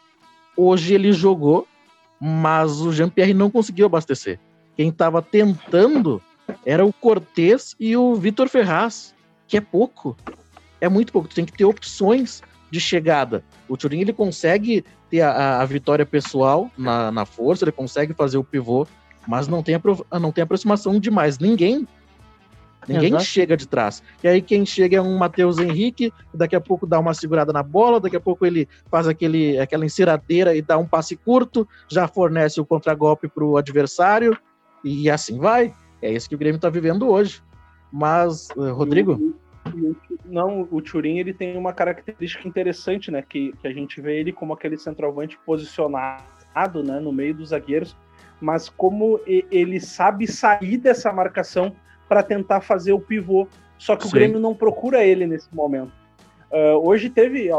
Hoje 0.56 0.94
ele 0.94 1.12
jogou, 1.12 1.66
mas 2.20 2.80
o 2.80 2.92
Jean-Pierre 2.92 3.34
não 3.34 3.50
conseguiu 3.50 3.86
abastecer. 3.86 4.38
Quem 4.76 4.88
estava 4.88 5.20
tentando 5.20 6.22
era 6.64 6.84
o 6.84 6.92
Cortez 6.92 7.74
e 7.78 7.96
o 7.96 8.14
Vitor 8.14 8.48
Ferraz, 8.48 9.14
que 9.46 9.56
é 9.56 9.60
pouco. 9.60 10.16
É 10.80 10.88
muito 10.88 11.12
pouco. 11.12 11.28
Tu 11.28 11.34
tem 11.34 11.44
que 11.44 11.52
ter 11.52 11.64
opções 11.64 12.42
de 12.70 12.80
chegada. 12.80 13.42
O 13.68 13.76
Turin 13.76 14.00
ele 14.00 14.12
consegue 14.12 14.84
ter 15.10 15.22
a, 15.22 15.60
a 15.60 15.64
vitória 15.64 16.04
pessoal 16.04 16.70
na, 16.76 17.10
na 17.10 17.24
força, 17.24 17.64
ele 17.64 17.72
consegue 17.72 18.12
fazer 18.12 18.36
o 18.36 18.44
pivô, 18.44 18.86
mas 19.26 19.48
não 19.48 19.62
tem, 19.62 19.80
não 20.20 20.30
tem 20.30 20.42
aproximação 20.42 21.00
demais. 21.00 21.38
Ninguém 21.38 21.86
Ninguém 22.88 23.08
Exato. 23.08 23.24
chega 23.24 23.56
de 23.56 23.68
trás. 23.68 24.02
E 24.22 24.28
aí 24.28 24.40
quem 24.40 24.64
chega 24.64 24.96
é 24.96 25.00
um 25.00 25.18
Matheus 25.18 25.58
Henrique, 25.58 26.12
daqui 26.32 26.56
a 26.56 26.60
pouco 26.60 26.86
dá 26.86 26.98
uma 26.98 27.12
segurada 27.12 27.52
na 27.52 27.62
bola, 27.62 28.00
daqui 28.00 28.16
a 28.16 28.20
pouco 28.20 28.46
ele 28.46 28.66
faz 28.90 29.06
aquele, 29.06 29.58
aquela 29.58 29.84
enceradeira 29.84 30.56
e 30.56 30.62
dá 30.62 30.78
um 30.78 30.86
passe 30.86 31.14
curto, 31.14 31.68
já 31.88 32.08
fornece 32.08 32.60
o 32.60 32.64
contragolpe 32.64 33.28
para 33.28 33.44
o 33.44 33.58
adversário, 33.58 34.36
e 34.82 35.10
assim 35.10 35.38
vai. 35.38 35.74
É 36.00 36.10
isso 36.10 36.28
que 36.28 36.34
o 36.34 36.38
Grêmio 36.38 36.56
está 36.56 36.68
vivendo 36.70 37.08
hoje. 37.08 37.42
Mas, 37.92 38.48
eh, 38.50 38.70
Rodrigo? 38.70 39.34
Não, 40.24 40.68
o 40.70 40.80
Turin 40.80 41.18
ele 41.18 41.32
tem 41.32 41.56
uma 41.56 41.72
característica 41.72 42.46
interessante, 42.46 43.10
né? 43.10 43.22
Que, 43.22 43.52
que 43.60 43.66
a 43.66 43.72
gente 43.72 44.00
vê 44.00 44.18
ele 44.20 44.32
como 44.32 44.52
aquele 44.52 44.76
centroavante 44.76 45.38
posicionado 45.44 46.82
né, 46.84 47.00
no 47.00 47.12
meio 47.12 47.34
dos 47.34 47.50
zagueiros 47.50 47.96
mas 48.40 48.68
como 48.68 49.20
ele 49.26 49.80
sabe 49.80 50.26
sair 50.26 50.76
dessa 50.76 51.12
marcação 51.12 51.74
para 52.08 52.22
tentar 52.22 52.60
fazer 52.60 52.92
o 52.92 53.00
pivô. 53.00 53.46
Só 53.76 53.96
que 53.96 54.04
Sim. 54.04 54.08
o 54.08 54.12
Grêmio 54.12 54.40
não 54.40 54.54
procura 54.54 55.04
ele 55.04 55.26
nesse 55.26 55.52
momento. 55.54 55.92
Uh, 56.50 56.88
hoje 56.88 57.10
teve, 57.10 57.50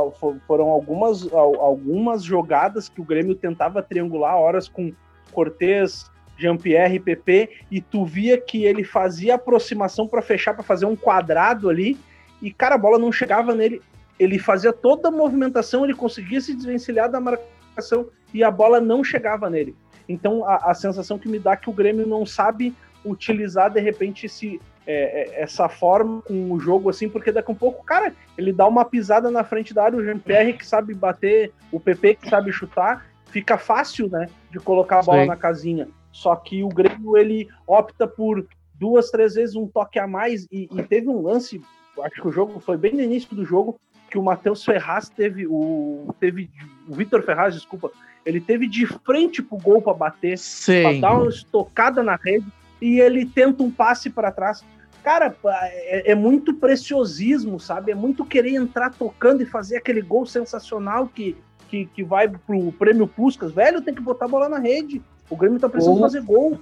foram 0.47 0.69
algumas, 0.69 1.31
algumas 1.31 2.23
jogadas 2.23 2.89
que 2.89 2.99
o 2.99 3.03
Grêmio 3.03 3.35
tentava 3.35 3.83
triangular, 3.83 4.35
horas 4.35 4.67
com 4.67 4.91
Cortez, 5.31 6.09
Jean-Pierre 6.39 6.95
e 6.95 6.99
PP, 6.99 7.49
e 7.69 7.81
tu 7.81 8.05
via 8.05 8.39
que 8.39 8.63
ele 8.63 8.83
fazia 8.83 9.35
aproximação 9.35 10.07
para 10.07 10.21
fechar, 10.21 10.53
para 10.53 10.63
fazer 10.63 10.85
um 10.85 10.95
quadrado 10.95 11.69
ali, 11.69 11.97
e 12.41 12.51
cara, 12.51 12.75
a 12.75 12.77
bola 12.77 12.97
não 12.97 13.11
chegava 13.11 13.53
nele. 13.53 13.81
Ele 14.17 14.39
fazia 14.39 14.71
toda 14.71 15.09
a 15.09 15.11
movimentação, 15.11 15.83
ele 15.83 15.93
conseguia 15.93 16.39
se 16.39 16.55
desvencilhar 16.55 17.09
da 17.09 17.19
marcação 17.19 18.07
e 18.33 18.43
a 18.43 18.51
bola 18.51 18.79
não 18.79 19.03
chegava 19.03 19.49
nele. 19.49 19.75
Então 20.07 20.45
a, 20.45 20.71
a 20.71 20.73
sensação 20.73 21.19
que 21.19 21.27
me 21.27 21.39
dá 21.39 21.53
é 21.53 21.57
que 21.57 21.69
o 21.69 21.73
Grêmio 21.73 22.07
não 22.07 22.25
sabe 22.25 22.73
utilizar 23.05 23.71
de 23.71 23.79
repente 23.79 24.25
esse, 24.25 24.59
é, 24.85 25.21
é, 25.21 25.41
essa 25.43 25.69
forma 25.69 26.21
com 26.21 26.51
o 26.51 26.59
jogo 26.59 26.89
assim, 26.89 27.07
porque 27.07 27.31
daqui 27.31 27.49
a 27.49 27.53
um 27.53 27.57
pouco, 27.57 27.83
cara, 27.83 28.13
ele 28.37 28.51
dá 28.51 28.67
uma 28.67 28.83
pisada 28.83 29.31
na 29.31 29.43
frente 29.43 29.73
da 29.73 29.83
área, 29.83 29.97
o 29.97 30.03
Jean-Pierre 30.03 30.53
que 30.53 30.65
sabe 30.65 30.93
bater, 30.93 31.53
o 31.71 31.79
PP 31.79 32.15
que 32.15 32.29
sabe 32.29 32.51
chutar, 32.51 33.05
fica 33.27 33.57
fácil, 33.57 34.09
né, 34.09 34.27
de 34.51 34.59
colocar 34.59 34.99
a 34.99 35.03
bola 35.03 35.21
Sim. 35.21 35.27
na 35.27 35.35
casinha. 35.35 35.87
Só 36.19 36.35
que 36.35 36.63
o 36.63 36.67
Grêmio 36.67 37.15
ele 37.15 37.47
opta 37.65 38.05
por 38.05 38.45
duas, 38.73 39.09
três 39.09 39.35
vezes 39.35 39.55
um 39.55 39.67
toque 39.67 39.97
a 39.97 40.05
mais 40.05 40.45
e, 40.51 40.67
e 40.71 40.83
teve 40.83 41.07
um 41.07 41.21
lance, 41.21 41.61
acho 42.01 42.21
que 42.21 42.27
o 42.27 42.31
jogo 42.31 42.59
foi 42.59 42.77
bem 42.77 42.93
no 42.93 43.01
início 43.01 43.33
do 43.33 43.45
jogo 43.45 43.79
que 44.11 44.17
o 44.17 44.23
Matheus 44.23 44.65
Ferraz 44.65 45.07
teve 45.07 45.45
o 45.47 46.13
teve 46.19 46.49
o 46.87 46.93
Vitor 46.93 47.21
Ferraz, 47.21 47.53
desculpa, 47.53 47.91
ele 48.25 48.41
teve 48.41 48.67
de 48.67 48.85
frente 48.85 49.41
pro 49.41 49.57
gol 49.57 49.81
para 49.81 49.93
bater, 49.93 50.37
para 50.65 50.99
dar 50.99 51.13
uma 51.13 51.29
estocada 51.29 52.03
na 52.03 52.15
rede 52.15 52.45
e 52.81 52.99
ele 52.99 53.25
tenta 53.25 53.63
um 53.63 53.71
passe 53.71 54.09
para 54.09 54.31
trás. 54.31 54.63
Cara, 55.03 55.33
é, 55.45 56.11
é, 56.11 56.15
muito 56.15 56.53
preciosismo, 56.53 57.59
sabe? 57.59 57.91
É 57.91 57.95
muito 57.95 58.25
querer 58.25 58.55
entrar 58.55 58.89
tocando 58.89 59.41
e 59.41 59.45
fazer 59.45 59.77
aquele 59.77 60.01
gol 60.01 60.25
sensacional 60.25 61.07
que, 61.07 61.37
que, 61.69 61.85
que 61.85 62.03
vai 62.03 62.27
pro 62.27 62.73
prêmio 62.73 63.07
Puscas. 63.07 63.53
Velho, 63.53 63.81
tem 63.81 63.93
que 63.93 64.01
botar 64.01 64.25
a 64.25 64.29
bola 64.29 64.49
na 64.49 64.59
rede. 64.59 65.01
O 65.29 65.35
Grêmio 65.35 65.59
tá 65.59 65.69
precisando 65.69 65.95
ou, 65.95 66.01
fazer 66.01 66.21
gol. 66.21 66.59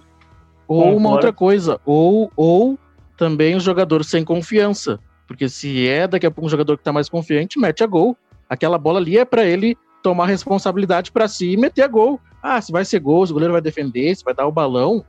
Ou 0.68 0.98
uma 0.98 1.12
outra 1.12 1.32
coisa, 1.32 1.80
ou, 1.86 2.32
ou 2.36 2.78
também 3.16 3.56
o 3.56 3.60
jogador 3.60 4.04
sem 4.04 4.24
confiança. 4.24 5.00
Porque 5.26 5.50
se 5.50 5.88
é 5.88 6.08
daqui 6.08 6.26
a 6.26 6.32
pouco 6.32 6.48
um 6.48 6.50
jogador 6.50 6.78
que 6.78 6.84
tá 6.84 6.94
mais 6.94 7.10
confiante, 7.10 7.60
mete 7.60 7.84
a 7.84 7.88
gol. 7.88 8.18
Aquela 8.50 8.78
bola 8.78 9.00
ali 9.00 9.18
é 9.18 9.26
para 9.26 9.46
ele 9.46 9.78
tomar 10.02 10.28
responsabilidade 10.28 11.12
para 11.12 11.28
si 11.28 11.52
e 11.52 11.58
meter 11.58 11.84
a 11.84 11.88
gol. 11.88 12.20
Ah, 12.42 12.62
se 12.62 12.72
vai 12.72 12.86
ser 12.86 13.00
gol, 13.00 13.26
se 13.26 13.32
o 13.32 13.34
goleiro 13.34 13.54
vai 13.54 13.62
defender, 13.62 14.16
se 14.16 14.24
vai 14.24 14.34
dar 14.34 14.48
o 14.48 14.52
balão, 14.52 15.04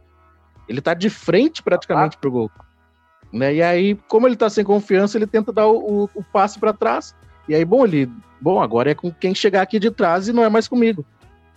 ele 0.69 0.81
tá 0.81 0.95
de 0.95 1.09
frente 1.09 1.63
praticamente 1.63 2.17
ah. 2.17 2.21
pro 2.21 2.31
gol. 2.31 2.51
Né? 3.33 3.57
E 3.57 3.63
aí, 3.63 3.95
como 4.09 4.27
ele 4.27 4.37
tá 4.37 4.49
sem 4.49 4.65
confiança, 4.65 5.19
ele 5.19 5.27
tenta 5.27 5.53
dar 5.53 5.67
o, 5.67 6.05
o, 6.05 6.11
o 6.15 6.25
passe 6.25 6.59
para 6.59 6.73
trás. 6.73 7.15
E 7.49 7.55
aí, 7.55 7.65
bom, 7.65 7.85
ele. 7.85 8.11
Bom, 8.41 8.61
agora 8.61 8.91
é 8.91 8.95
com 8.95 9.11
quem 9.11 9.35
chegar 9.35 9.63
aqui 9.63 9.79
de 9.79 9.91
trás 9.91 10.29
e 10.29 10.33
não 10.33 10.45
é 10.45 10.49
mais 10.49 10.69
comigo. 10.69 11.05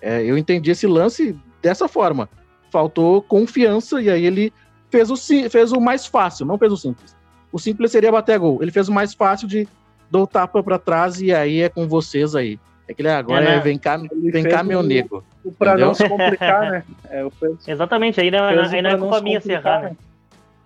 É, 0.01 0.23
eu 0.23 0.37
entendi 0.37 0.71
esse 0.71 0.87
lance 0.87 1.37
dessa 1.61 1.87
forma. 1.87 2.29
Faltou 2.69 3.21
confiança 3.21 4.01
e 4.01 4.09
aí 4.09 4.25
ele 4.25 4.53
fez 4.89 5.09
o, 5.09 5.15
fez 5.49 5.71
o 5.71 5.79
mais 5.79 6.05
fácil, 6.05 6.45
não 6.45 6.57
fez 6.57 6.71
o 6.71 6.77
simples. 6.77 7.15
O 7.51 7.59
simples 7.59 7.91
seria 7.91 8.11
bater 8.11 8.33
a 8.33 8.37
gol. 8.37 8.59
Ele 8.61 8.71
fez 8.71 8.87
o 8.87 8.93
mais 8.93 9.13
fácil 9.13 9.47
de 9.47 9.67
dar 10.09 10.19
o 10.19 10.27
tapa 10.27 10.63
para 10.63 10.79
trás 10.79 11.21
e 11.21 11.33
aí 11.33 11.61
é 11.61 11.69
com 11.69 11.87
vocês 11.87 12.35
aí. 12.35 12.59
É 12.87 12.93
que 12.93 13.01
ele 13.01 13.09
agora 13.09 13.43
é, 13.43 13.47
né? 13.49 13.55
é 13.55 13.59
vem 13.59 13.77
cá, 13.77 13.97
vem 13.97 14.43
cá 14.43 14.63
meu 14.63 14.83
nego. 14.83 15.23
Para 15.57 15.77
não 15.77 15.93
se 15.93 16.07
complicar, 16.07 16.71
né? 16.71 16.83
É, 17.09 17.25
Exatamente, 17.67 18.21
aí 18.21 18.31
não, 18.31 18.45
aí 18.45 18.81
não 18.81 18.89
é 18.89 18.97
culpa 18.97 19.21
minha 19.21 19.41
se 19.41 19.51
errar, 19.51 19.81
né? 19.81 19.95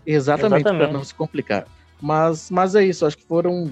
Exatamente, 0.05 0.63
para 0.63 0.91
não 0.91 1.03
se 1.03 1.13
complicar. 1.13 1.65
Mas, 2.01 2.51
mas 2.51 2.75
é 2.75 2.83
isso, 2.83 3.05
acho 3.05 3.17
que 3.17 3.25
foram 3.25 3.69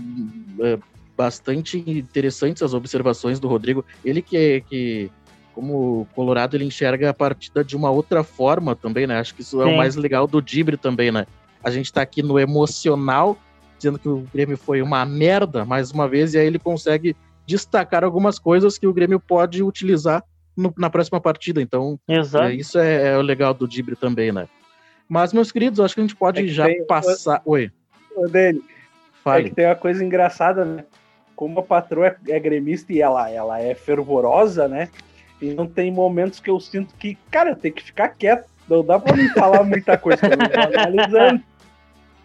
é, 0.60 0.78
bastante 1.16 1.78
interessantes 1.88 2.64
as 2.64 2.74
observações 2.74 3.40
do 3.40 3.48
Rodrigo. 3.48 3.86
Ele 4.04 4.22
que, 4.22 4.64
que, 4.70 5.12
como 5.54 6.08
Colorado, 6.16 6.56
ele 6.56 6.66
enxerga 6.66 7.10
a 7.10 7.14
partida 7.14 7.64
de 7.64 7.76
uma 7.76 7.90
outra 7.90 8.24
forma 8.24 8.76
também, 8.76 9.08
né? 9.08 9.20
Acho 9.20 9.36
que 9.36 9.42
isso 9.42 9.62
Sim. 9.62 9.70
é 9.70 9.74
o 9.74 9.78
mais 9.78 9.96
legal 9.96 10.28
do 10.28 10.42
Dibre 10.42 10.78
também, 10.78 11.12
né? 11.12 11.26
A 11.64 11.70
gente 11.70 11.92
tá 11.92 12.02
aqui 12.02 12.22
no 12.22 12.40
emocional 12.40 13.38
dizendo 13.78 14.00
que 14.00 14.08
o 14.08 14.26
Grêmio 14.34 14.58
foi 14.58 14.82
uma 14.82 15.06
merda 15.06 15.66
mais 15.66 15.92
uma 15.92 16.08
vez, 16.08 16.34
e 16.34 16.38
aí 16.38 16.48
ele 16.48 16.60
consegue 16.60 17.16
destacar 17.46 18.04
algumas 18.04 18.40
coisas 18.40 18.78
que 18.78 18.88
o 18.88 18.94
Grêmio 18.94 19.20
pode 19.20 19.62
utilizar 19.62 20.24
no, 20.56 20.74
na 20.78 20.90
próxima 20.90 21.20
partida. 21.20 21.62
Então, 21.62 22.00
é, 22.08 22.54
isso 22.54 22.80
é, 22.80 23.10
é, 23.10 23.18
o 23.18 23.22
legal 23.22 23.54
do 23.54 23.68
Dibre 23.68 23.96
também, 23.96 24.32
né? 24.32 24.48
Mas, 25.08 25.34
meus 25.34 25.52
queridos, 25.52 25.80
acho 25.80 25.94
que 25.94 26.00
a 26.00 26.04
gente 26.04 26.16
pode 26.16 26.44
é 26.44 26.48
já 26.48 26.66
tem... 26.66 26.86
passar. 26.86 27.42
Oi. 27.46 27.72
Ô, 28.16 28.28
Dani, 28.28 28.64
Fale. 29.24 29.46
é 29.46 29.50
que 29.50 29.56
tem 29.56 29.66
uma 29.66 29.76
coisa 29.76 30.04
engraçada, 30.04 30.64
né? 30.64 30.86
Como 31.36 31.60
a 31.60 31.64
patroa 31.64 32.08
é, 32.08 32.18
é 32.30 32.40
gremista 32.40 32.94
e 32.94 33.02
ela, 33.02 33.30
ela 33.30 33.60
é 33.60 33.76
fervorosa, 33.76 34.68
né? 34.68 34.90
E 35.44 35.54
não 35.54 35.68
tem 35.68 35.92
momentos 35.92 36.40
que 36.40 36.50
eu 36.50 36.58
sinto 36.58 36.96
que, 36.96 37.18
cara, 37.30 37.50
eu 37.50 37.56
tenho 37.58 37.74
que 37.74 37.84
ficar 37.84 38.08
quieto. 38.08 38.48
Não 38.70 38.82
dá 38.82 38.98
pra 38.98 39.14
me 39.14 39.28
falar 39.34 39.62
muita 39.64 39.98
coisa 39.98 40.22
que 40.22 40.34
eu 40.34 40.38
não 40.38 40.48
tô 40.48 40.62
analisando. 40.62 41.44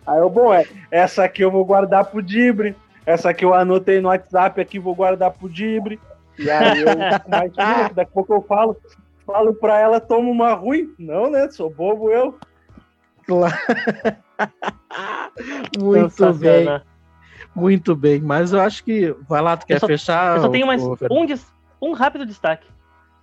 Aí 0.07 0.21
eu, 0.21 0.31
bom, 0.31 0.55
é, 0.55 0.65
essa 0.89 1.25
aqui 1.25 1.43
eu 1.43 1.51
vou 1.51 1.65
guardar 1.65 2.05
pro 2.05 2.23
Dibre. 2.23 2.77
Essa 3.05 3.31
aqui 3.31 3.45
eu 3.45 3.53
anotei 3.53 4.01
no 4.01 4.07
WhatsApp 4.09 4.61
aqui, 4.61 4.79
vou 4.79 4.95
guardar 4.95 5.33
pro 5.33 5.49
Dibre. 5.49 5.99
E 6.39 6.49
aí 6.49 6.81
eu 6.81 6.97
mais 7.29 7.53
daqui 7.93 8.01
a 8.01 8.07
pouco 8.07 8.33
eu 8.33 8.43
falo, 8.43 8.77
falo 9.27 9.53
pra 9.53 9.81
ela, 9.81 9.99
toma 9.99 10.31
uma 10.31 10.55
ruim. 10.55 10.95
Não, 10.97 11.29
né? 11.29 11.51
Sou 11.51 11.69
bobo 11.69 12.13
eu. 12.13 12.39
Muito 15.77 16.33
bem. 16.35 16.81
Muito 17.53 17.97
bem, 17.97 18.21
mas 18.21 18.53
eu 18.53 18.61
acho 18.61 18.85
que. 18.85 19.13
Vai 19.29 19.43
lá, 19.43 19.57
tu 19.57 19.67
quer 19.67 19.81
só, 19.81 19.89
fechar? 19.89 20.37
Eu 20.37 20.43
só 20.43 20.49
tenho 20.49 20.69
mais 20.69 20.81
um, 20.81 20.95
um 21.83 21.93
rápido 21.93 22.25
destaque. 22.25 22.78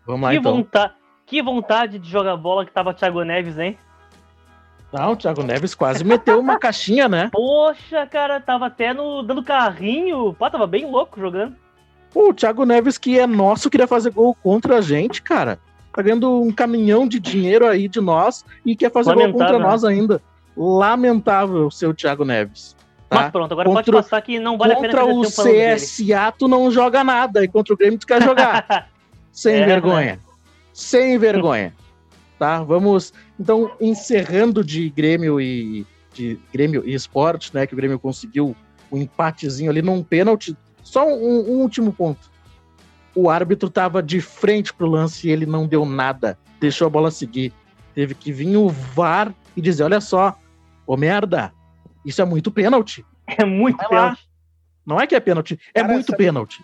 Vamos 0.05 0.21
lá, 0.21 0.31
que 0.31 0.37
então. 0.37 0.55
Vontade, 0.55 0.93
que 1.25 1.41
vontade 1.41 1.99
de 1.99 2.09
jogar 2.09 2.37
bola 2.37 2.65
que 2.65 2.71
tava 2.71 2.93
Thiago 2.93 3.23
Neves, 3.23 3.57
hein? 3.57 3.77
Não, 4.93 5.11
o 5.11 5.15
Thiago 5.15 5.43
Neves 5.43 5.75
quase 5.75 6.03
meteu 6.03 6.39
uma 6.39 6.57
caixinha, 6.57 7.09
né? 7.09 7.29
Poxa, 7.33 8.05
cara, 8.07 8.39
tava 8.39 8.67
até 8.67 8.93
no, 8.93 9.23
dando 9.23 9.43
carrinho. 9.43 10.33
Pô, 10.33 10.49
tava 10.49 10.67
bem 10.67 10.89
louco 10.89 11.19
jogando. 11.19 11.55
Pô, 12.13 12.29
o 12.29 12.33
Thiago 12.33 12.65
Neves, 12.65 12.97
que 12.97 13.19
é 13.19 13.27
nosso, 13.27 13.69
queria 13.69 13.87
fazer 13.87 14.11
gol 14.11 14.35
contra 14.41 14.77
a 14.77 14.81
gente, 14.81 15.21
cara. 15.21 15.59
Tá 15.91 16.01
ganhando 16.01 16.41
um 16.41 16.51
caminhão 16.51 17.07
de 17.07 17.19
dinheiro 17.19 17.67
aí 17.67 17.87
de 17.87 17.99
nós 17.99 18.45
e 18.65 18.75
quer 18.75 18.91
fazer 18.91 19.09
Lamentável, 19.09 19.33
gol 19.33 19.41
contra 19.41 19.59
né? 19.59 19.65
nós 19.65 19.83
ainda. 19.83 20.21
Lamentável 20.55 21.67
o 21.67 21.71
seu 21.71 21.93
Thiago 21.93 22.23
Neves. 22.23 22.75
Tá? 23.09 23.21
Mas 23.21 23.31
pronto, 23.31 23.51
agora 23.51 23.67
contra, 23.67 23.83
pode 23.83 24.03
passar 24.03 24.21
que 24.21 24.39
não 24.39 24.57
vale 24.57 24.73
a 24.73 24.75
pena 24.77 24.93
Contra 24.93 25.05
o 25.05 25.21
CSA 25.23 26.31
tu 26.37 26.47
não 26.47 26.71
joga 26.71 27.03
nada 27.03 27.43
e 27.43 27.47
contra 27.47 27.73
o 27.73 27.77
Grêmio 27.77 27.99
tu 27.99 28.07
quer 28.07 28.21
jogar. 28.23 28.89
Sem 29.35 29.55
é, 29.55 29.65
vergonha. 29.65 30.13
Né? 30.13 30.19
Sem 30.73 31.17
vergonha. 31.19 31.73
tá? 32.39 32.63
Vamos 32.63 33.13
então 33.39 33.69
encerrando 33.79 34.63
de 34.63 34.89
Grêmio 34.89 35.39
e 35.39 35.85
de 36.13 36.39
Grêmio 36.51 36.81
e 36.85 36.93
Esporte, 36.93 37.53
né, 37.53 37.67
que 37.67 37.73
o 37.73 37.77
Grêmio 37.77 37.99
conseguiu 37.99 38.55
um 38.89 38.97
empatezinho 38.97 39.69
ali 39.69 39.81
num 39.81 40.01
pênalti. 40.01 40.55
Só 40.81 41.05
um, 41.05 41.51
um 41.51 41.59
último 41.59 41.91
ponto. 41.91 42.31
O 43.13 43.29
árbitro 43.29 43.67
estava 43.67 44.01
de 44.01 44.21
frente 44.21 44.73
pro 44.73 44.87
lance 44.87 45.27
e 45.27 45.31
ele 45.31 45.45
não 45.45 45.67
deu 45.67 45.85
nada. 45.85 46.37
Deixou 46.59 46.87
a 46.87 46.89
bola 46.89 47.11
seguir. 47.11 47.51
Teve 47.93 48.15
que 48.15 48.31
vir 48.31 48.55
o 48.55 48.69
VAR 48.69 49.33
e 49.55 49.61
dizer: 49.61 49.83
olha 49.83 49.99
só, 49.99 50.37
ô 50.87 50.95
merda, 50.95 51.53
isso 52.05 52.21
é 52.21 52.25
muito 52.25 52.49
pênalti. 52.51 53.05
É 53.27 53.43
muito 53.43 53.77
Vai 53.77 53.87
pênalti. 53.89 54.21
Lá. 54.21 54.35
Não 54.85 55.01
é 55.01 55.07
que 55.07 55.15
é 55.15 55.19
pênalti, 55.19 55.59
é 55.73 55.81
Cara, 55.81 55.93
muito 55.93 56.11
sabe, 56.11 56.17
pênalti. 56.17 56.63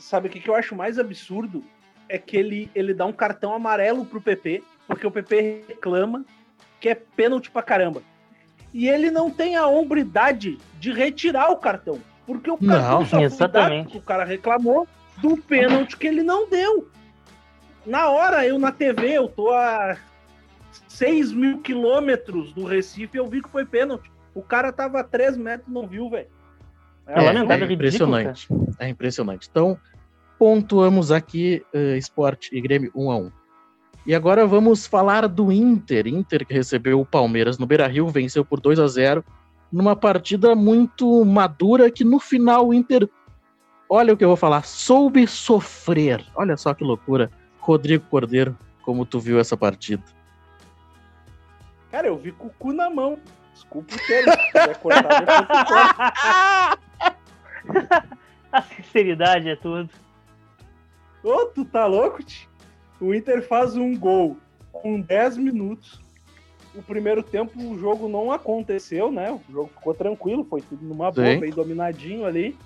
Sabe 0.00 0.28
o 0.28 0.30
que, 0.30 0.40
que 0.40 0.48
eu 0.48 0.54
acho 0.54 0.74
mais 0.74 0.98
absurdo? 0.98 1.62
É 2.08 2.18
que 2.18 2.36
ele, 2.36 2.70
ele 2.74 2.92
dá 2.92 3.06
um 3.06 3.12
cartão 3.12 3.54
amarelo 3.54 4.04
pro 4.04 4.20
PP, 4.20 4.62
porque 4.86 5.06
o 5.06 5.10
PP 5.10 5.64
reclama 5.68 6.24
que 6.80 6.88
é 6.88 6.94
pênalti 6.94 7.50
pra 7.50 7.62
caramba. 7.62 8.02
E 8.72 8.88
ele 8.88 9.10
não 9.10 9.30
tem 9.30 9.56
a 9.56 9.66
hombridade 9.66 10.58
de 10.78 10.92
retirar 10.92 11.50
o 11.50 11.56
cartão. 11.56 12.00
Porque 12.26 12.50
o 12.50 12.56
cartão 12.56 13.00
não, 13.00 13.06
só 13.06 13.20
exatamente. 13.20 13.96
o 13.96 14.00
cara 14.00 14.24
reclamou 14.24 14.88
do 15.18 15.36
pênalti 15.36 15.96
que 15.96 16.06
ele 16.06 16.22
não 16.22 16.48
deu. 16.48 16.88
Na 17.84 18.08
hora, 18.08 18.46
eu 18.46 18.58
na 18.58 18.70
TV, 18.70 19.12
eu 19.12 19.28
tô 19.28 19.52
a 19.52 19.96
6 20.88 21.32
mil 21.32 21.58
quilômetros 21.58 22.52
do 22.52 22.64
Recife, 22.64 23.18
eu 23.18 23.26
vi 23.26 23.42
que 23.42 23.48
foi 23.48 23.64
pênalti. 23.64 24.10
O 24.34 24.42
cara 24.42 24.72
tava 24.72 25.00
a 25.00 25.04
3 25.04 25.36
metros 25.36 25.72
não 25.72 25.86
viu, 25.86 26.08
velho. 26.08 26.28
É, 27.10 27.24
é, 27.24 27.62
é 27.62 27.72
impressionante. 27.72 28.48
é 28.78 28.88
impressionante. 28.88 29.48
Então, 29.50 29.78
pontuamos 30.38 31.10
aqui 31.10 31.62
uh, 31.74 31.96
Esporte 31.96 32.50
e 32.56 32.60
Grêmio 32.60 32.90
1 32.94 33.10
a 33.10 33.16
1 33.16 33.32
E 34.06 34.14
agora 34.14 34.46
vamos 34.46 34.86
falar 34.86 35.26
do 35.28 35.50
Inter. 35.52 36.06
Inter 36.06 36.46
que 36.46 36.54
recebeu 36.54 37.00
o 37.00 37.06
Palmeiras 37.06 37.58
no 37.58 37.66
Beira-Rio, 37.66 38.08
venceu 38.08 38.44
por 38.44 38.60
2 38.60 38.78
a 38.78 38.86
0 38.86 39.24
numa 39.72 39.94
partida 39.94 40.54
muito 40.54 41.24
madura 41.24 41.90
que 41.90 42.02
no 42.04 42.18
final 42.18 42.68
o 42.68 42.74
Inter, 42.74 43.08
olha 43.88 44.12
o 44.12 44.16
que 44.16 44.24
eu 44.24 44.28
vou 44.28 44.36
falar, 44.36 44.64
soube 44.64 45.26
sofrer. 45.26 46.24
Olha 46.34 46.56
só 46.56 46.74
que 46.74 46.82
loucura. 46.82 47.30
Rodrigo 47.60 48.04
Cordeiro, 48.10 48.56
como 48.82 49.04
tu 49.04 49.20
viu 49.20 49.38
essa 49.38 49.56
partida? 49.56 50.02
Cara, 51.90 52.06
eu 52.06 52.16
vi 52.16 52.32
com 52.32 52.46
o 52.46 52.50
cu 52.50 52.72
na 52.72 52.88
mão. 52.88 53.18
Desculpa 53.52 53.94
o 53.94 53.98
termo. 54.06 54.32
Se 54.32 54.52
quiser 54.52 54.78
cortar, 54.78 55.24
A 58.52 58.62
sinceridade 58.62 59.48
é 59.48 59.56
tudo. 59.56 59.88
Ô, 61.22 61.46
tu 61.46 61.64
tá 61.64 61.86
louco, 61.86 62.22
tio? 62.22 62.48
O 63.00 63.14
Inter 63.14 63.46
faz 63.46 63.76
um 63.76 63.96
gol 63.96 64.36
com 64.72 65.00
10 65.00 65.36
minutos. 65.36 66.00
O 66.74 66.82
primeiro 66.82 67.22
tempo 67.22 67.60
o 67.60 67.78
jogo 67.78 68.08
não 68.08 68.30
aconteceu, 68.30 69.10
né? 69.10 69.30
O 69.32 69.52
jogo 69.52 69.70
ficou 69.74 69.94
tranquilo, 69.94 70.44
foi 70.44 70.60
tudo 70.60 70.84
numa 70.84 71.10
boa, 71.10 71.36
bem 71.36 71.50
dominadinho 71.50 72.24
ali. 72.24 72.56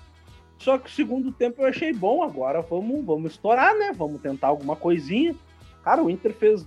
Só 0.59 0.79
que 0.79 0.89
o 0.89 0.93
segundo 0.93 1.33
tempo 1.33 1.63
eu 1.63 1.67
achei 1.67 1.93
bom. 1.93 2.23
Agora 2.23 2.61
vamos, 2.63 3.05
vamos 3.05 3.33
estourar, 3.33 3.77
né? 3.77 3.93
Vamos 3.97 4.21
tentar 4.21 4.49
alguma 4.49 4.77
coisinha. 4.77 5.35
Cara, 5.83 6.03
o 6.03 6.11
Inter 6.11 6.33
fez 6.33 6.67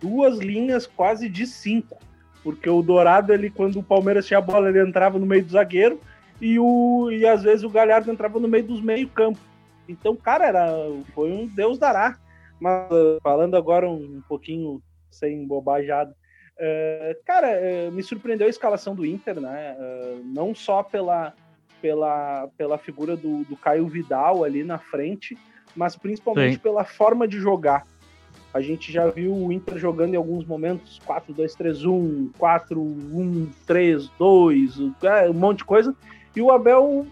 duas 0.00 0.38
linhas 0.38 0.86
quase 0.86 1.28
de 1.28 1.46
cinco. 1.46 1.98
Porque 2.42 2.68
o 2.68 2.82
Dourado, 2.82 3.32
ele, 3.32 3.50
quando 3.50 3.78
o 3.78 3.82
Palmeiras 3.82 4.26
tinha 4.26 4.38
a 4.38 4.42
bola, 4.42 4.68
ele 4.68 4.80
entrava 4.80 5.18
no 5.18 5.26
meio 5.26 5.44
do 5.44 5.50
zagueiro 5.50 6.00
e, 6.40 6.58
o, 6.58 7.10
e 7.10 7.26
às 7.26 7.42
vezes 7.42 7.64
o 7.64 7.70
Galhardo 7.70 8.10
entrava 8.10 8.38
no 8.38 8.48
meio 8.48 8.64
dos 8.64 8.80
meio-campo. 8.80 9.40
Então, 9.88 10.14
cara, 10.14 10.46
era, 10.46 10.68
foi 11.14 11.30
um 11.30 11.46
Deus 11.46 11.78
dará. 11.78 12.18
Mas 12.60 12.88
falando 13.22 13.56
agora 13.56 13.88
um, 13.88 14.18
um 14.18 14.22
pouquinho 14.28 14.82
sem 15.10 15.46
bobajada, 15.46 16.10
uh, 16.10 17.24
cara, 17.24 17.48
uh, 17.48 17.92
me 17.92 18.02
surpreendeu 18.02 18.46
a 18.46 18.50
escalação 18.50 18.94
do 18.94 19.06
Inter, 19.06 19.40
né? 19.40 19.76
Uh, 19.78 20.22
não 20.24 20.54
só 20.54 20.82
pela, 20.82 21.32
pela, 21.80 22.48
pela 22.56 22.78
figura 22.78 23.16
do, 23.16 23.44
do 23.44 23.56
Caio 23.56 23.86
Vidal 23.86 24.44
ali 24.44 24.64
na 24.64 24.78
frente, 24.78 25.38
mas 25.74 25.96
principalmente 25.96 26.54
Sim. 26.54 26.60
pela 26.60 26.84
forma 26.84 27.28
de 27.28 27.38
jogar. 27.38 27.86
A 28.52 28.60
gente 28.60 28.90
já 28.90 29.08
viu 29.08 29.32
o 29.34 29.52
Inter 29.52 29.78
jogando 29.78 30.14
em 30.14 30.16
alguns 30.16 30.44
momentos 30.44 31.00
4-2-3-1, 31.06 32.32
4-1-3-2, 32.38 34.94
é, 35.04 35.30
um 35.30 35.34
monte 35.34 35.58
de 35.58 35.64
coisa. 35.64 35.94
E 36.34 36.42
o 36.42 36.50
Abel 36.50 37.06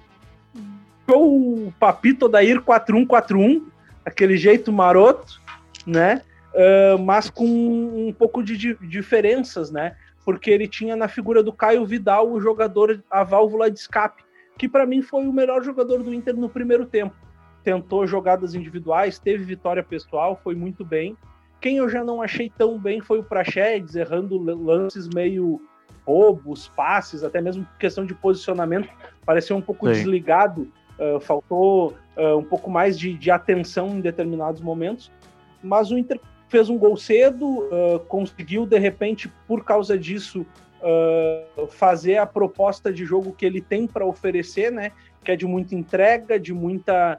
o 1.08 1.72
papito 1.78 2.28
da 2.28 2.42
Ir 2.42 2.60
4-1-4-1, 2.60 3.62
aquele 4.04 4.36
jeito 4.36 4.72
maroto, 4.72 5.40
né? 5.86 6.22
Uh, 6.52 6.98
mas 6.98 7.30
com 7.30 7.44
um 7.44 8.12
pouco 8.12 8.42
de, 8.42 8.56
de 8.56 8.74
diferenças, 8.86 9.70
né? 9.70 9.94
Porque 10.24 10.50
ele 10.50 10.66
tinha 10.66 10.96
na 10.96 11.06
figura 11.06 11.42
do 11.42 11.52
Caio 11.52 11.86
Vidal 11.86 12.32
o 12.32 12.40
jogador, 12.40 13.02
a 13.08 13.22
válvula 13.22 13.70
de 13.70 13.78
escape, 13.78 14.24
que 14.58 14.68
para 14.68 14.84
mim 14.84 15.00
foi 15.00 15.26
o 15.26 15.32
melhor 15.32 15.62
jogador 15.62 16.02
do 16.02 16.12
Inter 16.12 16.34
no 16.34 16.48
primeiro 16.48 16.84
tempo 16.86 17.14
tentou 17.66 18.06
jogadas 18.06 18.54
individuais, 18.54 19.18
teve 19.18 19.42
vitória 19.42 19.82
pessoal, 19.82 20.40
foi 20.40 20.54
muito 20.54 20.84
bem. 20.84 21.16
Quem 21.60 21.78
eu 21.78 21.88
já 21.88 22.04
não 22.04 22.22
achei 22.22 22.48
tão 22.48 22.78
bem 22.78 23.00
foi 23.00 23.18
o 23.18 23.24
Praxedes, 23.24 23.96
errando 23.96 24.38
lances 24.38 25.08
meio 25.08 25.60
roubos, 26.06 26.68
passes, 26.68 27.24
até 27.24 27.40
mesmo 27.40 27.66
questão 27.78 28.06
de 28.06 28.14
posicionamento, 28.14 28.88
pareceu 29.24 29.56
um 29.56 29.60
pouco 29.60 29.86
Sim. 29.88 29.92
desligado, 29.94 30.70
uh, 30.98 31.18
faltou 31.18 31.96
uh, 32.16 32.38
um 32.38 32.44
pouco 32.44 32.70
mais 32.70 32.96
de, 32.96 33.14
de, 33.14 33.30
atenção 33.30 33.88
em 33.88 34.00
determinados 34.00 34.60
momentos. 34.60 35.10
Mas 35.62 35.90
o 35.90 35.98
Inter 35.98 36.20
fez 36.48 36.70
um 36.70 36.78
gol 36.78 36.96
cedo, 36.96 37.44
uh, 37.44 37.98
conseguiu 38.06 38.64
de 38.64 38.78
repente, 38.78 39.28
por 39.48 39.64
causa 39.64 39.98
disso, 39.98 40.46
fazer 41.70 42.18
a 42.18 42.26
proposta 42.26 42.92
de 42.92 43.04
jogo 43.04 43.32
que 43.32 43.44
ele 43.44 43.60
tem 43.60 43.88
para 43.88 44.06
oferecer, 44.06 44.70
né? 44.70 44.92
Que 45.24 45.32
é 45.32 45.36
de 45.36 45.44
muita 45.44 45.74
entrega, 45.74 46.38
de 46.38 46.52
muita 46.52 47.18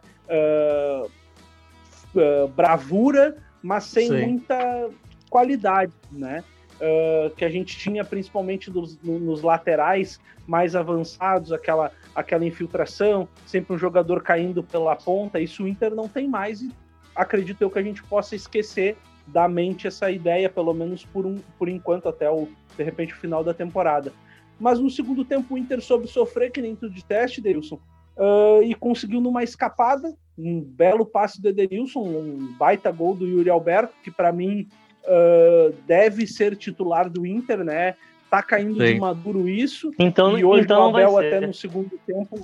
bravura, 2.56 3.36
mas 3.62 3.84
sem 3.86 4.08
Sim. 4.08 4.22
muita 4.22 4.90
qualidade, 5.30 5.92
né? 6.10 6.46
Uh, 6.78 7.34
que 7.36 7.44
a 7.44 7.50
gente 7.50 7.76
tinha 7.76 8.06
principalmente 8.06 8.70
dos, 8.70 9.02
nos 9.02 9.42
laterais 9.42 10.20
mais 10.46 10.76
avançados, 10.76 11.52
aquela, 11.52 11.92
aquela 12.14 12.46
infiltração, 12.46 13.28
sempre 13.48 13.74
um 13.74 13.80
jogador 13.80 14.22
caindo 14.22 14.62
pela 14.62 14.96
ponta. 14.96 15.40
Isso 15.40 15.64
o 15.64 15.68
Inter 15.68 15.96
não 15.96 16.08
tem 16.08 16.28
mais 16.28 16.62
e 16.62 16.72
acredito 17.16 17.64
eu 17.64 17.72
que 17.72 17.80
a 17.80 17.84
gente 17.84 18.04
possa 18.04 18.36
esquecer 18.36 18.96
da 19.26 19.48
mente 19.48 19.88
essa 19.88 20.10
ideia, 20.10 20.50
pelo 20.50 20.74
menos 20.74 21.04
por, 21.04 21.26
um, 21.26 21.38
por 21.58 21.68
enquanto, 21.68 22.08
até 22.08 22.30
o, 22.30 22.48
de 22.78 22.84
repente 22.84 23.14
o 23.14 23.18
final 23.18 23.44
da 23.44 23.54
temporada. 23.54 24.14
mas 24.60 24.80
no 24.80 24.90
segundo 24.90 25.26
tempo 25.26 25.54
o 25.54 25.58
Inter 25.58 25.82
soube 25.82 26.08
sofrer, 26.08 26.52
que 26.52 26.62
nem 26.62 26.76
tudo 26.76 26.94
de 26.94 27.04
teste, 27.04 27.42
Deilson, 27.42 27.80
uh, 28.16 28.64
e 28.64 28.74
conseguiu 28.74 29.20
numa 29.20 29.44
escapada, 29.44 30.16
um 30.38 30.62
belo 30.62 31.06
passe 31.06 31.42
do 31.42 31.50
Edenilson, 31.50 32.02
um 32.02 32.56
baita 32.58 32.92
gol 32.92 33.16
do 33.16 33.28
Yuri 33.28 33.50
Alberto, 33.50 33.94
que 34.04 34.12
para 34.12 34.32
mim 34.32 34.68
uh, 35.08 35.74
deve 35.86 36.28
ser 36.28 36.56
titular 36.56 37.10
do 37.10 37.26
Inter, 37.26 37.64
né? 37.64 37.96
Tá 38.30 38.44
caindo 38.44 38.78
Sim. 38.78 38.94
de 38.94 39.00
maduro 39.00 39.48
isso. 39.48 39.92
Então, 39.98 40.38
e 40.38 40.44
hoje 40.44 40.64
então 40.64 40.88
o 40.88 40.90
Abel 40.90 41.18
até 41.18 41.40
no 41.40 41.54
segundo 41.54 41.98
tempo. 42.06 42.44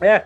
É, 0.00 0.24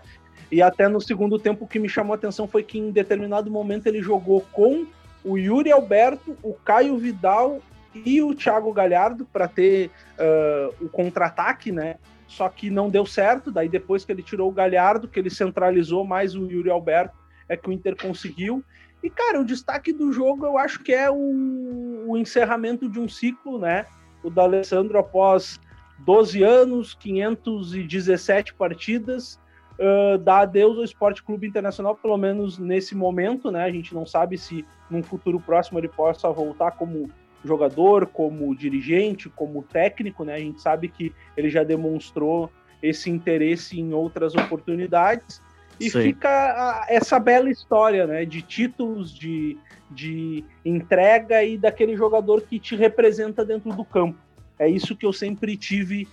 e 0.53 0.61
até 0.61 0.89
no 0.89 1.01
segundo 1.01 1.39
tempo 1.39 1.65
o 1.65 1.69
que 1.69 1.79
me 1.79 1.89
chamou 1.89 2.13
a 2.13 2.17
atenção 2.17 2.47
foi 2.47 2.63
que 2.63 2.79
em 2.79 2.91
determinado 2.91 3.51
momento 3.51 3.87
ele 3.87 4.03
jogou 4.03 4.43
com 4.53 4.87
o 5.25 5.37
Yuri 5.37 5.73
Alberto, 5.73 6.37
o 6.43 6.53
Caio 6.53 6.97
Vidal 6.97 7.61
e 7.95 8.23
o 8.23 8.35
Thiago 8.35 8.73
Galhardo 8.73 9.27
para 9.27 9.49
ter 9.49 9.91
uh, 10.19 10.85
o 10.85 10.89
contra-ataque, 10.89 11.73
né? 11.73 11.97
Só 12.27 12.49
que 12.49 12.71
não 12.71 12.91
deu 12.91 13.07
certo. 13.07 13.51
Daí 13.51 13.69
depois 13.69 14.05
que 14.05 14.13
ele 14.13 14.23
tirou 14.23 14.49
o 14.49 14.53
Galhardo, 14.53 15.09
que 15.09 15.19
ele 15.19 15.31
centralizou 15.31 16.05
mais 16.05 16.35
o 16.35 16.51
Yuri 16.51 16.71
Alberto, 16.71 17.17
é 17.49 17.57
que 17.57 17.69
o 17.69 17.73
Inter 17.73 17.97
conseguiu. 17.97 18.63
E 19.03 19.09
cara, 19.11 19.41
o 19.41 19.45
destaque 19.45 19.93
do 19.93 20.13
jogo 20.13 20.45
eu 20.45 20.59
acho 20.59 20.83
que 20.83 20.93
é 20.93 21.11
o, 21.11 22.05
o 22.07 22.17
encerramento 22.17 22.89
de 22.89 22.99
um 22.99 23.09
ciclo, 23.09 23.59
né? 23.59 23.87
O 24.23 24.31
da 24.31 24.43
Alessandro 24.43 24.99
após 24.99 25.61
12 26.01 26.43
anos, 26.43 26.95
517 26.95 28.55
partidas, 28.55 29.41
uh, 29.79 30.19
dá 30.19 30.41
adeus 30.41 30.79
ao 30.79 30.85
Esporte 30.85 31.23
Clube 31.23 31.47
Internacional, 31.47 31.97
pelo 31.97 32.17
menos 32.17 32.59
nesse 32.59 32.95
momento, 32.95 33.51
né? 33.51 33.65
A 33.65 33.71
gente 33.71 33.95
não 33.95 34.07
sabe 34.07 34.37
se 34.37 34.65
num 34.91 35.03
futuro 35.03 35.41
próximo 35.41 35.79
ele 35.79 35.89
possa 35.89 36.31
voltar 36.31 36.73
como 36.73 37.11
jogador, 37.45 38.07
como 38.07 38.55
dirigente, 38.55 39.29
como 39.29 39.63
técnico, 39.63 40.25
né? 40.25 40.35
A 40.35 40.41
gente 40.41 40.61
sabe 40.61 40.89
que 40.89 41.15
ele 41.37 41.49
já 41.49 41.63
demonstrou 41.63 42.51
esse 42.83 43.11
interesse 43.11 43.79
em 43.79 43.93
outras 43.93 44.35
oportunidades. 44.35 45.43
E 45.81 45.91
Sim. 45.91 46.03
fica 46.03 46.29
a, 46.29 46.87
essa 46.89 47.19
bela 47.19 47.51
história, 47.51 48.07
né? 48.07 48.25
De 48.25 48.43
títulos, 48.43 49.15
de, 49.15 49.57
de 49.91 50.45
entrega 50.65 51.43
e 51.45 51.57
daquele 51.57 51.97
jogador 51.97 52.43
que 52.43 52.59
te 52.59 52.75
representa 52.75 53.45
dentro 53.45 53.73
do 53.73 53.85
campo. 53.85 54.19
É 54.59 54.69
isso 54.69 54.97
que 54.97 55.07
eu 55.07 55.13
sempre 55.13 55.57
tive 55.57 56.09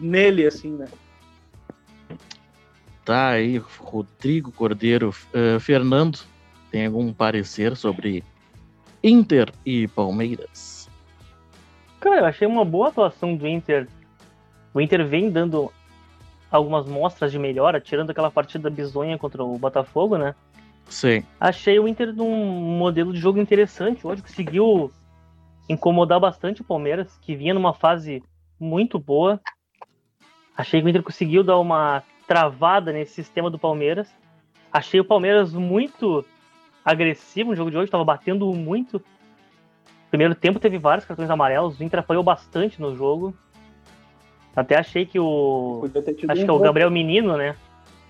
nele, 0.00 0.46
assim, 0.46 0.70
né? 0.70 0.86
Tá 3.04 3.30
aí, 3.30 3.58
Rodrigo 3.78 4.52
Cordeiro. 4.52 5.10
Uh, 5.10 5.58
Fernando, 5.60 6.20
tem 6.70 6.86
algum 6.86 7.12
parecer 7.12 7.76
sobre 7.76 8.24
Inter 9.02 9.52
e 9.66 9.86
Palmeiras? 9.88 10.88
Cara, 12.00 12.20
eu 12.20 12.24
achei 12.26 12.46
uma 12.46 12.64
boa 12.64 12.88
atuação 12.88 13.36
do 13.36 13.46
Inter. 13.46 13.88
O 14.72 14.80
Inter 14.80 15.06
vem 15.06 15.30
dando 15.30 15.70
algumas 16.56 16.86
mostras 16.86 17.32
de 17.32 17.38
melhora, 17.38 17.80
tirando 17.80 18.10
aquela 18.10 18.30
partida 18.30 18.70
bizonha 18.70 19.18
contra 19.18 19.42
o 19.42 19.58
Botafogo, 19.58 20.16
né? 20.16 20.34
Sim. 20.86 21.24
Achei 21.40 21.78
o 21.78 21.88
Inter 21.88 22.14
num 22.14 22.30
modelo 22.76 23.12
de 23.12 23.18
jogo 23.18 23.40
interessante. 23.40 24.06
Hoje 24.06 24.22
conseguiu 24.22 24.92
incomodar 25.68 26.20
bastante 26.20 26.60
o 26.60 26.64
Palmeiras, 26.64 27.18
que 27.22 27.34
vinha 27.34 27.54
numa 27.54 27.72
fase 27.72 28.22
muito 28.60 28.98
boa. 28.98 29.40
Achei 30.56 30.80
que 30.80 30.86
o 30.86 30.88
Inter 30.88 31.02
conseguiu 31.02 31.42
dar 31.42 31.58
uma 31.58 32.02
travada 32.26 32.92
nesse 32.92 33.14
sistema 33.14 33.50
do 33.50 33.58
Palmeiras. 33.58 34.08
Achei 34.72 35.00
o 35.00 35.04
Palmeiras 35.04 35.52
muito 35.52 36.24
agressivo 36.84 37.50
no 37.50 37.56
jogo 37.56 37.70
de 37.70 37.76
hoje, 37.76 37.86
estava 37.86 38.04
batendo 38.04 38.52
muito. 38.52 39.02
Primeiro 40.10 40.34
tempo 40.34 40.60
teve 40.60 40.78
vários 40.78 41.04
cartões 41.04 41.30
amarelos, 41.30 41.78
o 41.78 41.82
Inter 41.82 42.00
apoiou 42.00 42.22
bastante 42.22 42.80
no 42.80 42.94
jogo. 42.94 43.34
Até 44.54 44.76
achei 44.76 45.04
que 45.04 45.18
o. 45.18 45.82
Acho 46.28 46.42
um 46.42 46.44
que 46.44 46.50
é 46.50 46.52
o 46.52 46.58
Gabriel 46.58 46.90
Menino, 46.90 47.36
né? 47.36 47.56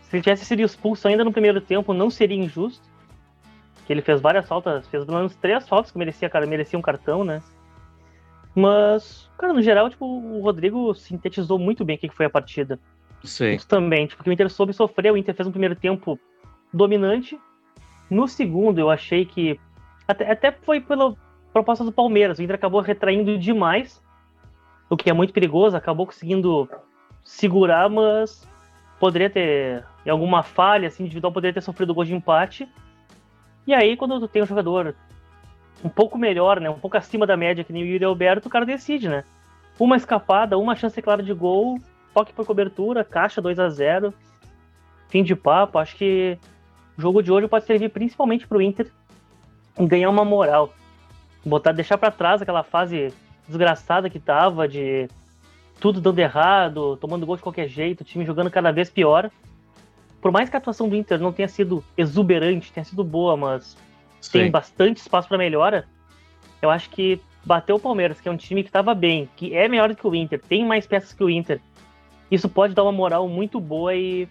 Se 0.02 0.16
ele 0.16 0.22
tivesse 0.22 0.44
sido 0.44 0.61
expulso 0.61 1.09
ainda 1.09 1.24
no 1.24 1.33
primeiro 1.33 1.61
tempo, 1.61 1.94
não 1.94 2.11
seria 2.11 2.37
injusto. 2.37 2.83
Que 3.87 3.92
ele 3.92 4.02
fez 4.02 4.20
várias 4.20 4.46
faltas, 4.46 4.87
fez 4.88 5.04
pelo 5.04 5.18
menos 5.18 5.35
três 5.37 5.68
faltas 5.68 5.90
que 5.90 5.98
merecia, 5.98 6.28
cara, 6.30 6.46
merecia 6.46 6.78
um 6.78 6.83
cartão, 6.83 7.24
né? 7.24 7.42
Mas, 8.54 9.28
cara, 9.37 9.52
no 9.52 9.61
geral, 9.61 9.90
tipo, 9.90 10.07
o 10.07 10.40
Rodrigo 10.40 10.94
sintetizou 10.94 11.59
muito 11.59 11.85
bem 11.85 11.96
o 11.96 11.98
que 11.98 12.09
foi 12.09 12.26
a 12.26 12.30
partida. 12.30 12.78
Sim. 13.24 13.54
Isso 13.54 13.66
também, 13.66 14.07
tipo, 14.07 14.22
que 14.22 14.30
o 14.30 14.33
Inter 14.33 14.48
soube 14.48 14.72
sofrer, 14.72 15.12
o 15.12 15.16
Inter 15.16 15.35
fez 15.35 15.46
um 15.46 15.50
primeiro 15.50 15.74
tempo 15.74 16.18
dominante, 16.72 17.38
no 18.11 18.28
segundo, 18.28 18.78
eu 18.78 18.90
achei 18.90 19.24
que. 19.24 19.59
Até, 20.07 20.30
até 20.30 20.52
foi 20.52 20.80
pela 20.80 21.16
proposta 21.52 21.85
do 21.85 21.92
Palmeiras. 21.92 22.38
O 22.38 22.42
Inter 22.42 22.57
acabou 22.57 22.80
retraindo 22.80 23.38
demais, 23.38 24.02
o 24.88 24.96
que 24.96 25.10
é 25.10 25.12
muito 25.12 25.32
perigoso. 25.32 25.76
Acabou 25.76 26.06
conseguindo 26.06 26.68
segurar, 27.22 27.88
mas 27.88 28.46
poderia 28.98 29.30
ter. 29.30 29.84
Em 30.04 30.10
alguma 30.10 30.42
falha 30.42 30.88
assim, 30.88 31.04
individual, 31.04 31.32
poderia 31.32 31.54
ter 31.54 31.62
sofrido 31.62 31.94
gol 31.94 32.04
de 32.04 32.14
empate. 32.14 32.68
E 33.66 33.72
aí, 33.72 33.96
quando 33.96 34.20
tu 34.20 34.28
tem 34.28 34.42
um 34.42 34.46
jogador 34.46 34.94
um 35.82 35.88
pouco 35.88 36.18
melhor, 36.18 36.60
né? 36.60 36.68
Um 36.68 36.78
pouco 36.78 36.96
acima 36.96 37.26
da 37.26 37.36
média, 37.36 37.64
que 37.64 37.72
nem 37.72 37.82
o 37.82 37.86
Yuri 37.86 38.04
Alberto, 38.04 38.48
o 38.48 38.50
cara 38.50 38.66
decide, 38.66 39.08
né? 39.08 39.24
Uma 39.78 39.96
escapada, 39.96 40.58
uma 40.58 40.76
chance 40.76 41.00
clara 41.00 41.22
de 41.22 41.32
gol, 41.32 41.78
toque 42.12 42.32
por 42.32 42.46
cobertura, 42.46 43.04
caixa 43.04 43.40
2 43.40 43.58
a 43.58 43.68
0 43.68 44.14
Fim 45.08 45.22
de 45.22 45.34
papo. 45.34 45.78
Acho 45.78 45.96
que 45.96 46.38
o 46.96 47.02
jogo 47.02 47.22
de 47.22 47.32
hoje 47.32 47.48
pode 47.48 47.64
servir 47.64 47.88
principalmente 47.90 48.46
para 48.46 48.58
o 48.58 48.62
Inter 48.62 48.90
ganhar 49.78 50.10
uma 50.10 50.24
moral. 50.24 50.72
Botar, 51.44 51.72
deixar 51.72 51.98
para 51.98 52.10
trás 52.10 52.40
aquela 52.40 52.62
fase 52.62 53.12
desgraçada 53.46 54.11
que 54.11 54.18
tava 54.18 54.66
de 54.68 55.09
tudo 55.80 56.00
dando 56.00 56.18
errado, 56.18 56.96
tomando 56.96 57.26
gol 57.26 57.37
de 57.37 57.42
qualquer 57.42 57.68
jeito, 57.68 58.00
o 58.00 58.04
time 58.04 58.24
jogando 58.24 58.50
cada 58.50 58.70
vez 58.72 58.88
pior. 58.88 59.30
Por 60.20 60.33
mais 60.33 60.48
que 60.48 60.57
a 60.57 60.59
atuação 60.59 60.88
do 60.88 60.96
Inter 60.96 61.20
não 61.20 61.33
tenha 61.33 61.48
sido 61.48 61.85
exuberante, 61.96 62.72
tenha 62.72 62.85
sido 62.85 63.04
boa, 63.04 63.37
mas 63.37 63.76
Sim. 64.20 64.33
tem 64.33 64.50
bastante 64.50 64.98
espaço 64.98 65.28
para 65.28 65.37
melhora, 65.37 65.87
eu 66.62 66.70
acho 66.70 66.88
que 66.88 67.20
bater 67.44 67.74
o 67.74 67.78
Palmeiras, 67.78 68.20
que 68.20 68.28
é 68.28 68.33
um 68.33 68.37
time 68.37 68.62
que 68.62 68.70
estava 68.70 68.94
bem, 68.94 69.28
que 69.37 69.54
é 69.54 69.68
melhor 69.68 69.90
do 69.90 69.96
que 69.96 70.07
o 70.07 70.14
Inter, 70.14 70.40
tem 70.40 70.64
mais 70.64 70.87
peças 70.87 71.12
que 71.12 71.22
o 71.22 71.28
Inter, 71.28 71.61
isso 72.30 72.48
pode 72.48 72.74
dar 72.74 72.85
uma 72.85 72.92
moral 72.92 73.28
muito 73.28 73.61
boa 73.61 73.94
e 73.94 74.26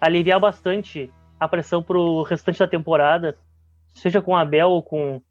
aliviar 0.00 0.38
bastante 0.38 1.10
a 1.40 1.48
pressão 1.48 1.82
pro 1.82 2.22
restante 2.22 2.58
da 2.58 2.68
temporada, 2.68 3.38
seja 3.94 4.20
com 4.20 4.32
o 4.32 4.36
Abel 4.36 4.68
ou 4.68 4.82
com 4.82 5.22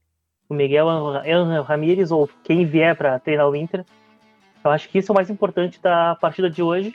o 0.52 0.54
Miguel 0.54 0.86
Ramírez 1.64 2.12
ou 2.12 2.30
quem 2.44 2.66
vier 2.66 2.94
para 2.94 3.18
treinar 3.18 3.48
o 3.48 3.56
Inter. 3.56 3.86
Eu 4.62 4.70
acho 4.70 4.90
que 4.90 5.00
isso 5.00 5.10
é 5.10 5.14
o 5.14 5.16
mais 5.16 5.30
importante 5.30 5.82
da 5.82 6.16
partida 6.16 6.50
de 6.50 6.62
hoje. 6.62 6.94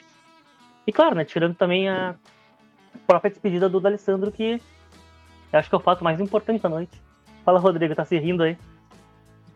E 0.85 0.91
claro, 0.91 1.15
né, 1.15 1.25
tirando 1.25 1.55
também 1.55 1.89
a 1.89 2.13
própria 3.07 3.31
despedida 3.31 3.67
do 3.67 3.79
D'Alessandro, 3.79 4.31
que 4.31 4.61
eu 5.51 5.59
acho 5.59 5.69
que 5.69 5.75
é 5.75 5.77
o 5.77 5.81
fato 5.81 6.03
mais 6.03 6.21
importante 6.21 6.61
da 6.61 6.69
noite. 6.69 7.01
Fala, 7.43 7.57
Rodrigo, 7.59 7.95
tá 7.95 8.05
se 8.05 8.19
rindo 8.19 8.43
aí? 8.43 8.55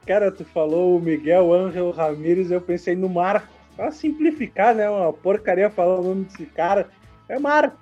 Cara, 0.08 0.32
tu 0.32 0.44
falou 0.46 0.98
o 0.98 1.00
Miguel 1.00 1.54
Angel 1.54 1.92
Ramírez, 1.92 2.50
eu 2.50 2.60
pensei 2.60 2.96
no 2.96 3.08
Mar. 3.08 3.48
Pra 3.76 3.92
simplificar, 3.92 4.74
né? 4.74 4.90
Uma 4.90 5.14
porcaria 5.14 5.70
falar 5.70 6.00
o 6.00 6.04
nome 6.04 6.26
desse 6.26 6.48
cara. 6.48 6.90
É 7.30 7.38
Mar. 7.38 7.76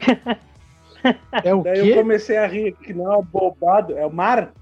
É 1.42 1.54
o 1.54 1.62
Daí 1.62 1.80
quê? 1.80 1.92
eu 1.92 1.96
comecei 1.96 2.36
a 2.36 2.46
rir 2.46 2.72
que 2.72 2.92
não 2.92 3.10
é 3.10 3.22
bobado. 3.22 3.96
É 3.96 4.04
o 4.04 4.12
Mar. 4.12 4.52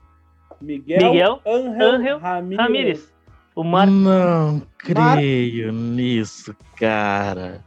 Miguel, 0.61 1.13
Miguel 1.13 1.43
Angel, 1.47 1.89
Angel 1.89 2.19
Ramírez. 2.19 2.59
Ramírez. 2.61 3.15
O 3.55 3.65
Mar... 3.65 3.87
Não 3.87 4.63
creio 4.79 5.73
nisso, 5.73 6.55
cara. 6.77 7.65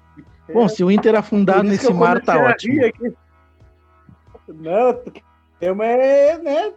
Bom, 0.54 0.68
se 0.68 0.84
o 0.84 0.92
Inter 0.92 1.16
afundar 1.16 1.64
nesse 1.64 1.92
mar, 1.94 2.22
tá 2.22 2.38
ótimo. 2.38 2.86
aqui. 2.86 3.14
Não, 4.50 5.00
tema 5.60 5.86
é, 5.86 6.38
né? 6.38 6.74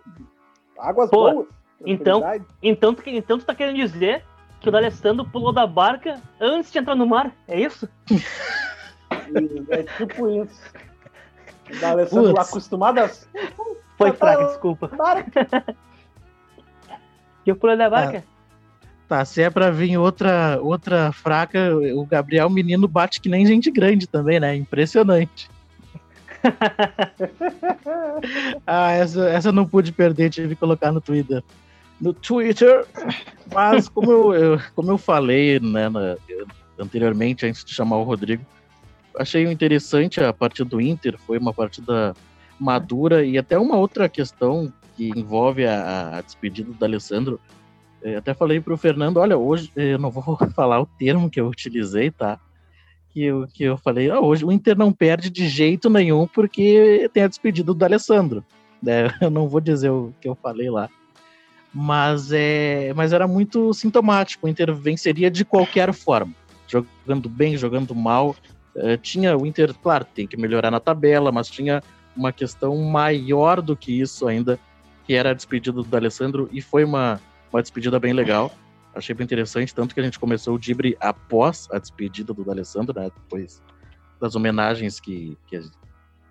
Águas 0.79 1.11
Pô, 1.11 1.33
boas. 1.33 1.47
então-. 1.85 2.23
Então, 2.63 2.95
tu- 2.95 3.03
então 3.07 3.39
tu 3.39 3.45
tá 3.45 3.55
querendo 3.55 3.77
dizer 3.77 4.25
que 4.61 4.69
o 4.69 4.73
D'Alessandro 4.73 5.25
pulou 5.25 5.53
da 5.53 5.67
barca 5.67 6.21
antes 6.41 6.71
de 6.73 6.79
entrar 6.79 6.95
no 6.95 7.07
mar? 7.07 7.33
É 7.49 7.61
isso? 7.61 7.89
É 9.71 9.83
tipo 9.99 10.29
isso. 10.43 10.61
Da 11.81 11.91
Alessandro 11.91 12.35
Putz. 12.35 12.49
acostumado 12.49 12.99
a. 12.99 13.09
Foi 13.97 14.11
Tá, 14.13 14.17
fraca, 14.19 14.39
tá, 14.43 14.47
desculpa. 14.49 14.89
Para. 14.89 15.25
E 17.47 17.51
eu 17.51 17.57
pulei 17.57 17.77
da 17.77 17.91
barca? 17.91 18.25
Tá, 19.09 19.25
se 19.25 19.43
é 19.43 19.51
pra 19.51 19.71
vir 19.71 19.99
outra, 19.99 20.59
outra 20.63 21.13
fraca, 21.13 21.59
o 21.95 22.07
Gabriel 22.07 22.49
Menino 22.49 22.89
bate 22.89 23.21
que 23.21 23.29
nem 23.29 23.45
gente 23.47 23.71
grande 23.71 24.07
também, 24.07 24.41
né? 24.41 24.57
Impressionante. 24.57 25.49
ah, 28.67 28.93
essa, 28.93 29.29
essa 29.29 29.53
não 29.53 29.67
pude 29.67 29.93
perder, 29.93 30.31
tive 30.31 30.49
que 30.51 30.57
colocar 30.57 30.93
no 30.93 31.01
Twitter. 31.01 31.43
No 32.01 32.13
Twitter. 32.13 32.87
Mas 33.53 33.89
como 33.89 34.11
eu, 34.11 34.35
eu- 34.35 34.61
como 34.75 34.91
eu 34.91 34.99
falei 34.99 35.61
né, 35.61 35.89
na- 35.89 36.17
anteriormente, 36.79 37.47
antes 37.47 37.65
de 37.65 37.75
chamar 37.75 37.97
o 37.99 38.03
Rodrigo, 38.05 38.45
achei 39.19 39.45
interessante 39.45 40.23
a 40.23 40.33
partida 40.33 40.69
do 40.69 40.81
Inter, 40.81 41.17
foi 41.27 41.39
uma 41.39 41.53
partida 41.53 42.15
madura 42.59 43.25
e 43.25 43.37
até 43.39 43.59
uma 43.59 43.77
outra 43.77 44.09
questão 44.09 44.73
que 44.97 45.11
envolve 45.11 45.67
a, 45.67 46.19
a 46.19 46.21
despedida 46.21 46.73
do 46.73 46.85
Alessandro. 46.85 47.41
Eu 48.03 48.19
até 48.19 48.35
falei 48.35 48.61
pro 48.61 48.77
Fernando, 48.77 49.19
olha, 49.19 49.37
hoje 49.37 49.71
eu 49.75 49.99
não 49.99 50.11
vou 50.11 50.37
falar 50.55 50.81
o 50.81 50.87
termo 50.87 51.31
que 51.31 51.41
eu 51.41 51.49
utilizei, 51.49 52.11
tá? 52.11 52.39
Que 53.11 53.25
eu, 53.25 53.47
que 53.47 53.65
eu 53.65 53.77
falei, 53.77 54.11
ah, 54.11 54.21
hoje 54.21 54.45
o 54.45 54.53
Inter 54.53 54.77
não 54.77 54.93
perde 54.93 55.31
de 55.31 55.49
jeito 55.49 55.89
nenhum 55.89 56.27
porque 56.27 57.09
tem 57.13 57.23
a 57.23 57.29
despedida 57.29 57.73
do 57.73 57.85
Alessandro. 57.85 58.45
É, 58.87 59.09
eu 59.23 59.31
não 59.31 59.49
vou 59.49 59.63
dizer 59.63 59.89
o 59.89 60.13
que 60.21 60.29
eu 60.29 60.35
falei 60.35 60.69
lá. 60.69 60.91
Mas, 61.73 62.31
é, 62.33 62.93
mas 62.93 63.15
era 63.15 63.27
muito 63.27 63.73
sintomático. 63.73 64.47
O 64.47 64.51
Inter 64.51 64.75
venceria 64.75 65.31
de 65.31 65.43
qualquer 65.43 65.91
forma. 65.95 66.35
Jogando 66.69 67.27
bem, 67.31 67.57
jogando 67.57 67.95
mal. 67.95 68.37
Tinha 69.01 69.39
o 69.39 69.47
Inter, 69.47 69.73
claro, 69.73 70.05
tem 70.05 70.27
que 70.27 70.37
melhorar 70.37 70.71
na 70.71 70.81
tabela, 70.81 71.33
mas 71.33 71.49
tinha 71.49 71.83
uma 72.17 72.33
questão 72.33 72.77
maior 72.77 73.61
do 73.61 73.77
que 73.77 74.01
isso 74.01 74.27
ainda, 74.27 74.59
que 75.05 75.15
era 75.15 75.31
a 75.31 75.35
despedida 75.35 75.83
do 75.83 75.97
Alessandro, 75.97 76.49
e 76.53 76.61
foi 76.61 76.85
uma, 76.85 77.21
uma 77.53 77.63
despedida 77.63 77.99
bem 78.01 78.13
legal. 78.13 78.53
Achei 78.95 79.15
bem 79.15 79.25
interessante, 79.25 79.75
tanto 79.75 79.95
que 79.95 80.01
a 80.01 80.05
gente 80.05 80.19
começou 80.19 80.55
o 80.55 80.59
Dibre 80.59 80.97
após 81.01 81.69
a 81.73 81.79
despedida 81.79 82.33
do 82.33 82.51
Alessandro, 82.51 82.99
né? 82.99 83.11
Depois 83.15 83.63
das 84.21 84.35
homenagens 84.35 85.01
que, 85.01 85.37
que 85.47 85.61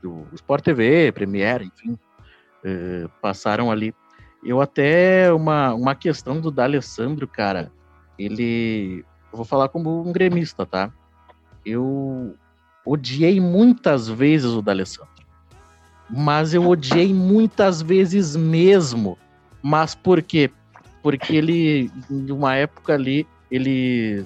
o 0.03 0.25
Sport 0.33 0.63
TV, 0.63 1.11
Premiere, 1.11 1.65
enfim, 1.65 1.97
eh, 2.63 3.07
passaram 3.21 3.71
ali. 3.71 3.93
Eu 4.43 4.61
até, 4.61 5.31
uma, 5.31 5.73
uma 5.73 5.95
questão 5.95 6.39
do 6.41 6.51
D'Alessandro, 6.51 7.27
cara, 7.27 7.71
ele... 8.17 9.05
Eu 9.31 9.37
vou 9.37 9.45
falar 9.45 9.69
como 9.69 10.07
um 10.07 10.11
gremista, 10.11 10.65
tá? 10.65 10.91
Eu 11.65 12.35
odiei 12.85 13.39
muitas 13.39 14.07
vezes 14.07 14.51
o 14.51 14.61
D'Alessandro. 14.61 15.12
Mas 16.09 16.53
eu 16.53 16.67
odiei 16.67 17.13
muitas 17.13 17.81
vezes 17.81 18.35
mesmo. 18.35 19.17
Mas 19.61 19.95
por 19.95 20.21
quê? 20.21 20.51
Porque 21.01 21.35
ele, 21.35 21.91
em 22.09 22.31
uma 22.31 22.55
época 22.55 22.93
ali, 22.93 23.27
ele 23.49 24.25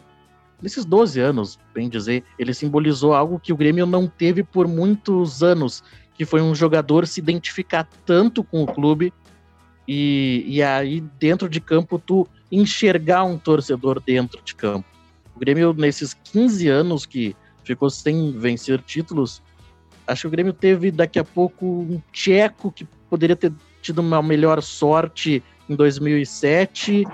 nesses 0.62 0.86
12 0.86 1.20
anos, 1.20 1.60
bem 1.74 1.88
dizer, 1.88 2.24
ele 2.38 2.54
simbolizou 2.54 3.14
algo 3.14 3.40
que 3.40 3.54
o 3.54 3.58
Grêmio 3.58 3.86
não 3.86 4.08
teve 4.08 4.44
por 4.44 4.68
muitos 4.68 5.44
anos, 5.44 5.84
que 6.16 6.26
foi 6.26 6.42
um 6.42 6.56
jogador 6.56 7.06
se 7.06 7.20
identificar 7.20 7.88
tanto 8.06 8.44
com 8.44 8.64
o 8.64 8.68
clube 8.68 9.14
e, 9.88 10.44
e 10.48 10.64
aí 10.64 11.02
dentro 11.20 11.48
de 11.48 11.62
campo 11.62 12.02
tu 12.04 12.28
enxergar 12.52 13.24
um 13.24 13.38
torcedor 13.38 14.02
dentro 14.02 14.42
de 14.44 14.56
campo. 14.56 14.88
O 15.36 15.40
Grêmio, 15.40 15.74
nesses 15.74 16.14
15 16.14 16.68
anos 16.68 17.06
que 17.06 17.36
ficou 17.64 17.90
sem 17.90 18.32
vencer 18.32 18.82
títulos, 18.82 19.42
acho 20.08 20.22
que 20.22 20.28
o 20.28 20.32
Grêmio 20.32 20.54
teve 20.54 20.90
daqui 20.90 21.20
a 21.20 21.24
pouco 21.24 21.66
um 21.66 22.02
tcheco 22.12 22.72
que 22.72 22.86
poderia 23.10 23.36
ter 23.36 23.52
tido 23.82 24.00
uma 24.00 24.22
melhor 24.24 24.62
sorte 24.62 25.44
em 25.70 25.76
2007. 25.76 27.06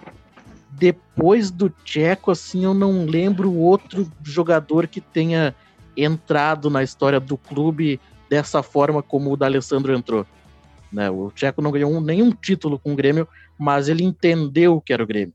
Depois 0.71 1.51
do 1.51 1.69
tcheco, 1.69 2.31
assim, 2.31 2.63
eu 2.63 2.73
não 2.73 3.05
lembro 3.05 3.53
outro 3.53 4.09
jogador 4.23 4.87
que 4.87 5.01
tenha 5.01 5.55
entrado 5.95 6.69
na 6.69 6.81
história 6.83 7.19
do 7.19 7.37
clube 7.37 7.99
dessa 8.29 8.63
forma 8.63 9.03
como 9.03 9.31
o 9.31 9.37
D'Alessandro 9.37 9.93
entrou. 9.93 10.25
Né? 10.91 11.09
O 11.09 11.31
Tcheco 11.31 11.61
não 11.61 11.71
ganhou 11.71 11.99
nenhum 12.01 12.31
título 12.31 12.79
com 12.79 12.93
o 12.93 12.95
Grêmio, 12.95 13.27
mas 13.57 13.89
ele 13.89 14.03
entendeu 14.03 14.75
o 14.75 14.81
que 14.81 14.93
era 14.93 15.03
o 15.03 15.07
Grêmio. 15.07 15.33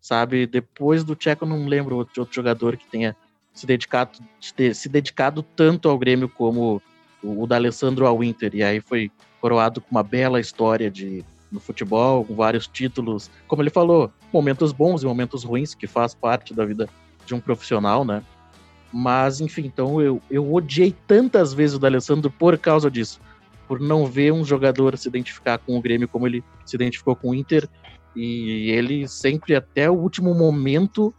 Sabe? 0.00 0.46
Depois 0.46 1.04
do 1.04 1.14
Tcheco, 1.14 1.46
não 1.46 1.66
lembro 1.66 1.96
outro, 1.96 2.22
outro 2.22 2.34
jogador 2.34 2.76
que 2.76 2.86
tenha 2.86 3.16
se 3.52 3.66
dedicado, 3.66 4.18
se 4.40 4.88
dedicado 4.88 5.42
tanto 5.42 5.88
ao 5.88 5.98
Grêmio 5.98 6.28
como 6.28 6.82
o, 7.22 7.42
o 7.42 7.46
D'Alessandro 7.46 8.06
ao 8.06 8.22
Inter. 8.22 8.54
E 8.54 8.62
aí 8.62 8.80
foi 8.80 9.10
coroado 9.40 9.80
com 9.80 9.90
uma 9.90 10.02
bela 10.02 10.40
história 10.40 10.90
de 10.90 11.24
no 11.52 11.60
futebol, 11.60 12.24
com 12.24 12.34
vários 12.34 12.66
títulos. 12.66 13.30
Como 13.46 13.62
ele 13.62 13.70
falou, 13.70 14.10
momentos 14.32 14.72
bons 14.72 15.02
e 15.02 15.06
momentos 15.06 15.44
ruins, 15.44 15.74
que 15.74 15.86
faz 15.86 16.14
parte 16.14 16.54
da 16.54 16.64
vida 16.64 16.88
de 17.26 17.34
um 17.34 17.40
profissional, 17.40 18.04
né? 18.04 18.22
Mas, 18.92 19.40
enfim, 19.40 19.66
então 19.66 20.00
eu, 20.00 20.20
eu 20.30 20.52
odiei 20.52 20.94
tantas 21.06 21.52
vezes 21.52 21.76
o 21.76 21.78
D'Alessandro 21.78 22.30
por 22.30 22.58
causa 22.58 22.90
disso. 22.90 23.20
Por 23.68 23.80
não 23.80 24.06
ver 24.06 24.32
um 24.32 24.44
jogador 24.44 24.96
se 24.98 25.08
identificar 25.08 25.58
com 25.58 25.76
o 25.76 25.80
Grêmio 25.80 26.08
como 26.08 26.26
ele 26.26 26.42
se 26.64 26.76
identificou 26.76 27.14
com 27.14 27.30
o 27.30 27.34
Inter. 27.34 27.68
E 28.14 28.70
ele 28.70 29.08
sempre, 29.08 29.54
até 29.54 29.90
o 29.90 29.94
último 29.94 30.34
momento, 30.34 31.14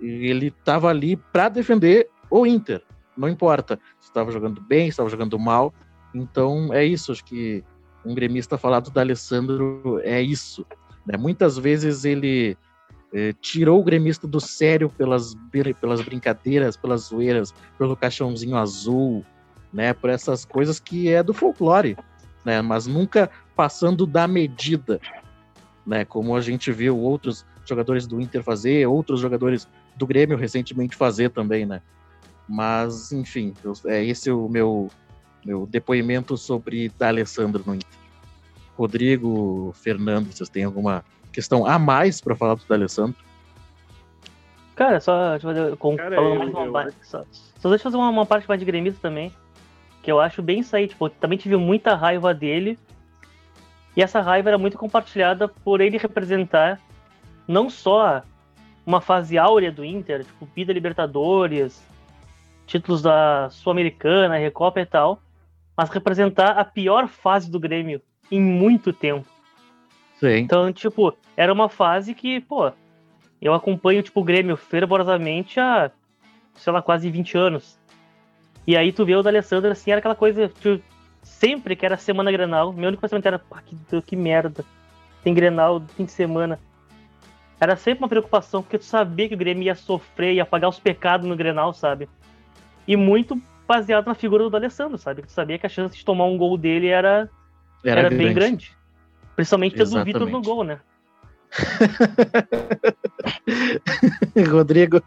ele 0.00 0.46
estava 0.46 0.88
ali 0.88 1.16
para 1.16 1.48
defender 1.48 2.08
o 2.30 2.46
Inter. 2.46 2.82
Não 3.18 3.28
importa 3.28 3.78
se 3.98 4.08
estava 4.08 4.30
jogando 4.30 4.60
bem, 4.60 4.84
se 4.84 4.90
estava 4.90 5.08
jogando 5.08 5.38
mal. 5.38 5.74
Então 6.14 6.72
é 6.72 6.84
isso, 6.84 7.12
acho 7.12 7.24
que 7.24 7.64
um 8.04 8.14
gremista 8.14 8.56
falar 8.56 8.80
do 8.80 8.90
D'Alessandro 8.90 10.00
é 10.02 10.22
isso. 10.22 10.64
Né? 11.04 11.18
Muitas 11.18 11.58
vezes 11.58 12.04
ele 12.04 12.56
é, 13.12 13.32
tirou 13.40 13.80
o 13.80 13.84
gremista 13.84 14.26
do 14.26 14.40
sério 14.40 14.88
pelas, 14.90 15.34
pelas 15.80 16.00
brincadeiras, 16.00 16.76
pelas 16.76 17.02
zoeiras, 17.02 17.54
pelo 17.76 17.96
caixãozinho 17.96 18.56
azul, 18.56 19.24
né, 19.72 19.92
por 19.92 20.10
essas 20.10 20.44
coisas 20.44 20.78
que 20.78 21.08
é 21.08 21.22
do 21.22 21.34
folclore, 21.34 21.96
né, 22.44 22.60
mas 22.62 22.86
nunca 22.86 23.30
passando 23.54 24.06
da 24.06 24.26
medida, 24.26 25.00
né, 25.86 26.04
como 26.04 26.36
a 26.36 26.40
gente 26.40 26.70
viu 26.72 26.98
outros 26.98 27.44
jogadores 27.64 28.06
do 28.06 28.20
Inter 28.20 28.42
fazer, 28.42 28.86
outros 28.86 29.20
jogadores 29.20 29.68
do 29.96 30.06
Grêmio 30.06 30.36
recentemente 30.36 30.96
fazer 30.96 31.30
também, 31.30 31.66
né. 31.66 31.82
Mas, 32.48 33.12
enfim, 33.12 33.52
eu, 33.62 33.74
é 33.86 34.02
esse 34.02 34.30
o 34.30 34.48
meu, 34.48 34.88
meu 35.44 35.66
depoimento 35.66 36.36
sobre 36.36 36.88
D'Alessandro 36.98 37.62
no 37.66 37.74
Inter. 37.74 37.98
Rodrigo, 38.76 39.72
Fernando, 39.74 40.32
vocês 40.32 40.48
têm 40.48 40.64
alguma 40.64 41.04
questão 41.32 41.66
a 41.66 41.78
mais 41.78 42.20
para 42.20 42.34
falar 42.34 42.54
do 42.54 42.64
D'Alessandro? 42.64 43.16
Cara, 44.74 45.00
só 45.00 45.30
deixa 45.30 45.48
eu 45.48 45.54
fazer, 45.54 45.76
com, 45.76 45.96
Cara, 45.96 46.14
falando 46.14 46.34
eu, 46.34 46.38
mais 46.38 46.50
uma 46.52 46.66
eu, 46.66 46.72
parte, 46.72 46.96
só, 47.02 47.24
só 47.58 47.68
deixa 47.68 47.82
eu 47.82 47.90
fazer 47.90 47.96
uma, 47.96 48.08
uma, 48.10 48.24
parte 48.24 48.48
mais 48.48 48.60
de 48.60 48.64
gremista 48.64 49.00
também, 49.02 49.32
que 50.02 50.10
eu 50.10 50.20
acho 50.20 50.40
bem 50.40 50.60
isso 50.60 50.76
aí, 50.76 50.86
tipo, 50.86 51.10
também 51.10 51.36
tive 51.36 51.56
muita 51.56 51.96
raiva 51.96 52.32
dele, 52.32 52.78
e 53.96 54.02
essa 54.02 54.20
raiva 54.20 54.50
era 54.50 54.58
muito 54.58 54.78
compartilhada 54.78 55.48
por 55.48 55.80
ele 55.80 55.98
representar 55.98 56.80
não 57.48 57.68
só 57.68 58.22
uma 58.86 59.00
fase 59.00 59.36
áurea 59.36 59.72
do 59.72 59.84
Inter, 59.84 60.24
tipo, 60.24 60.48
Vida 60.54 60.72
Libertadores, 60.72 61.82
títulos 62.68 63.02
da 63.02 63.48
Sul-Americana, 63.50 64.36
Recopa 64.36 64.80
e 64.80 64.86
tal, 64.86 65.20
mas 65.76 65.88
representar 65.88 66.50
a 66.50 66.64
pior 66.64 67.08
fase 67.08 67.50
do 67.50 67.58
Grêmio 67.58 68.00
em 68.30 68.40
muito 68.40 68.92
tempo. 68.92 69.26
Sim. 70.20 70.36
Então, 70.36 70.72
tipo, 70.72 71.16
era 71.36 71.52
uma 71.52 71.68
fase 71.68 72.14
que, 72.14 72.40
pô, 72.40 72.70
eu 73.40 73.54
acompanho, 73.54 74.02
tipo, 74.02 74.20
o 74.20 74.24
Grêmio 74.24 74.56
fervorosamente 74.56 75.58
há, 75.58 75.90
sei 76.54 76.72
lá, 76.72 76.82
quase 76.82 77.10
20 77.10 77.38
anos. 77.38 77.78
E 78.66 78.76
aí 78.76 78.92
tu 78.92 79.04
vê 79.04 79.16
o 79.16 79.22
D'Alessandro, 79.22 79.70
assim, 79.70 79.90
era 79.90 80.00
aquela 80.00 80.14
coisa, 80.14 80.48
tipo, 80.48 80.82
sempre 81.22 81.74
que 81.74 81.86
era 81.86 81.96
semana 81.96 82.30
Grenal, 82.30 82.72
meu 82.72 82.88
único 82.88 83.00
pensamento 83.00 83.26
era, 83.26 83.38
pá, 83.38 83.62
que, 83.64 84.02
que 84.02 84.16
merda, 84.16 84.64
tem 85.24 85.32
Grenal 85.32 85.82
fim 85.96 86.04
de 86.04 86.12
semana. 86.12 86.60
Era 87.60 87.76
sempre 87.76 88.04
uma 88.04 88.08
preocupação, 88.08 88.62
porque 88.62 88.78
tu 88.78 88.84
sabia 88.84 89.28
que 89.28 89.34
o 89.34 89.38
Grêmio 89.38 89.64
ia 89.64 89.74
sofrer, 89.74 90.34
ia 90.34 90.44
pagar 90.44 90.68
os 90.68 90.78
pecados 90.78 91.26
no 91.26 91.36
Grenal, 91.36 91.72
sabe? 91.72 92.08
E 92.88 92.96
muito 92.96 93.40
baseado 93.66 94.06
na 94.06 94.14
figura 94.14 94.44
do 94.44 94.50
D'Alessandro, 94.50 94.96
sabe? 94.96 95.20
Tu 95.20 95.30
sabia 95.30 95.58
que 95.58 95.66
a 95.66 95.68
chance 95.68 95.94
de 95.94 96.02
tomar 96.02 96.24
um 96.24 96.38
gol 96.38 96.56
dele 96.56 96.88
era, 96.88 97.28
era, 97.84 98.00
era 98.00 98.08
grande. 98.08 98.24
bem 98.24 98.34
grande. 98.34 98.76
Principalmente 99.36 99.76
do 99.76 100.04
Vitor 100.04 100.28
no 100.28 100.40
gol, 100.40 100.64
né? 100.64 100.80
Rodrigo. 104.50 105.02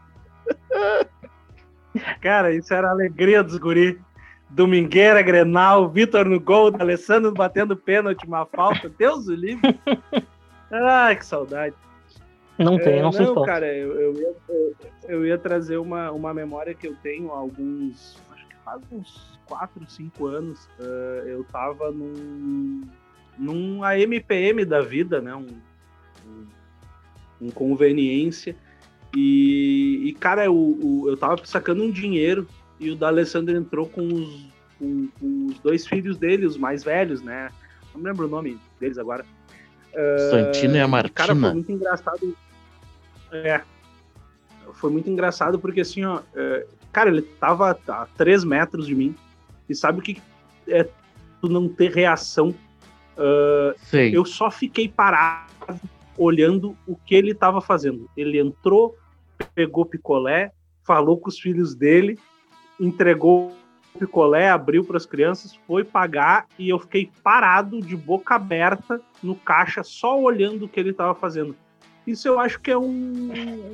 Cara, 2.21 2.53
isso 2.53 2.73
era 2.73 2.87
a 2.87 2.91
alegria 2.91 3.43
dos 3.43 3.57
guri. 3.57 3.99
Domingueira, 4.49 5.21
Grenal, 5.21 5.89
Vitor 5.89 6.25
no 6.25 6.39
gol, 6.39 6.73
Alessandro 6.79 7.33
batendo 7.33 7.75
pênalti, 7.75 8.27
uma 8.27 8.45
falta. 8.45 8.89
Deus 8.89 9.27
o 9.27 9.33
livre. 9.33 9.79
Ai, 10.71 11.15
que 11.15 11.25
saudade. 11.25 11.75
Não 12.63 12.77
tem, 12.77 12.99
é, 12.99 13.01
não, 13.01 13.11
sei 13.11 13.25
Não, 13.25 13.43
cara, 13.43 13.73
eu, 13.73 13.99
eu, 13.99 14.13
ia, 14.13 14.35
eu, 14.49 14.75
eu, 15.09 15.25
ia 15.25 15.37
trazer 15.37 15.77
uma, 15.77 16.11
uma 16.11 16.33
memória 16.33 16.73
que 16.73 16.87
eu 16.87 16.95
tenho 17.01 17.31
há 17.31 17.37
alguns. 17.37 18.17
Acho 18.31 18.47
que 18.47 18.55
faz 18.63 18.81
uns 18.91 19.39
4, 19.45 19.89
5 19.89 20.25
anos. 20.27 20.65
Uh, 20.79 21.27
eu 21.27 21.43
tava 21.45 21.91
num 21.91 22.81
num 23.37 23.83
AMPM 23.83 24.65
da 24.65 24.81
vida, 24.81 25.19
né? 25.19 25.35
Um, 25.35 25.47
um, 26.27 26.47
um 27.47 27.49
conveniência. 27.49 28.55
E, 29.15 30.01
e 30.05 30.13
cara, 30.13 30.45
eu, 30.45 31.05
eu 31.07 31.17
tava 31.17 31.43
sacando 31.45 31.83
um 31.83 31.91
dinheiro 31.91 32.47
e 32.79 32.91
o 32.91 32.95
D'Alessandro 32.95 33.55
entrou 33.55 33.87
com 33.87 34.05
os, 34.05 34.47
com, 34.79 35.07
com, 35.19 35.47
os 35.47 35.59
dois 35.59 35.85
filhos 35.85 36.17
dele, 36.17 36.45
os 36.45 36.55
mais 36.55 36.83
velhos, 36.83 37.21
né? 37.21 37.49
Não 37.93 38.01
me 38.01 38.07
lembro 38.07 38.27
o 38.27 38.29
nome 38.29 38.57
deles 38.79 38.97
agora. 38.97 39.25
Santino 40.29 40.75
uh, 40.75 40.77
e 40.77 40.79
a 40.79 40.87
Martina. 40.87 41.13
Cara, 41.13 41.35
foi 41.35 41.53
muito 41.53 41.71
engraçado. 41.71 42.37
É. 43.31 43.61
Foi 44.73 44.91
muito 44.91 45.09
engraçado 45.09 45.59
porque 45.59 45.81
assim, 45.81 46.05
ó. 46.05 46.21
É, 46.35 46.65
cara, 46.91 47.09
ele 47.09 47.21
tava 47.21 47.77
a 47.87 48.05
3 48.17 48.43
metros 48.43 48.85
de 48.87 48.95
mim. 48.95 49.15
E 49.69 49.75
sabe 49.75 49.99
o 49.99 50.01
que 50.01 50.21
é 50.67 50.87
tu 51.39 51.47
não 51.49 51.67
ter 51.67 51.91
reação 51.91 52.53
Uh, 53.17 53.75
eu 54.11 54.25
só 54.25 54.49
fiquei 54.49 54.87
parado 54.87 55.51
olhando 56.17 56.75
o 56.87 56.95
que 56.95 57.15
ele 57.15 57.31
estava 57.31 57.61
fazendo. 57.61 58.09
Ele 58.15 58.39
entrou, 58.39 58.97
pegou 59.53 59.85
picolé, 59.85 60.51
falou 60.83 61.17
com 61.17 61.29
os 61.29 61.39
filhos 61.39 61.75
dele, 61.75 62.17
entregou 62.79 63.51
o 63.93 63.99
picolé, 63.99 64.49
abriu 64.49 64.83
para 64.83 64.97
as 64.97 65.05
crianças, 65.05 65.55
foi 65.67 65.83
pagar 65.83 66.47
e 66.57 66.69
eu 66.69 66.79
fiquei 66.79 67.11
parado 67.23 67.81
de 67.81 67.95
boca 67.95 68.35
aberta 68.35 69.01
no 69.21 69.35
caixa 69.35 69.83
só 69.83 70.19
olhando 70.19 70.65
o 70.65 70.69
que 70.69 70.79
ele 70.79 70.91
estava 70.91 71.13
fazendo. 71.13 71.55
Isso 72.05 72.27
eu 72.27 72.39
acho 72.39 72.59
que 72.59 72.71
é 72.71 72.77
um, 72.77 73.31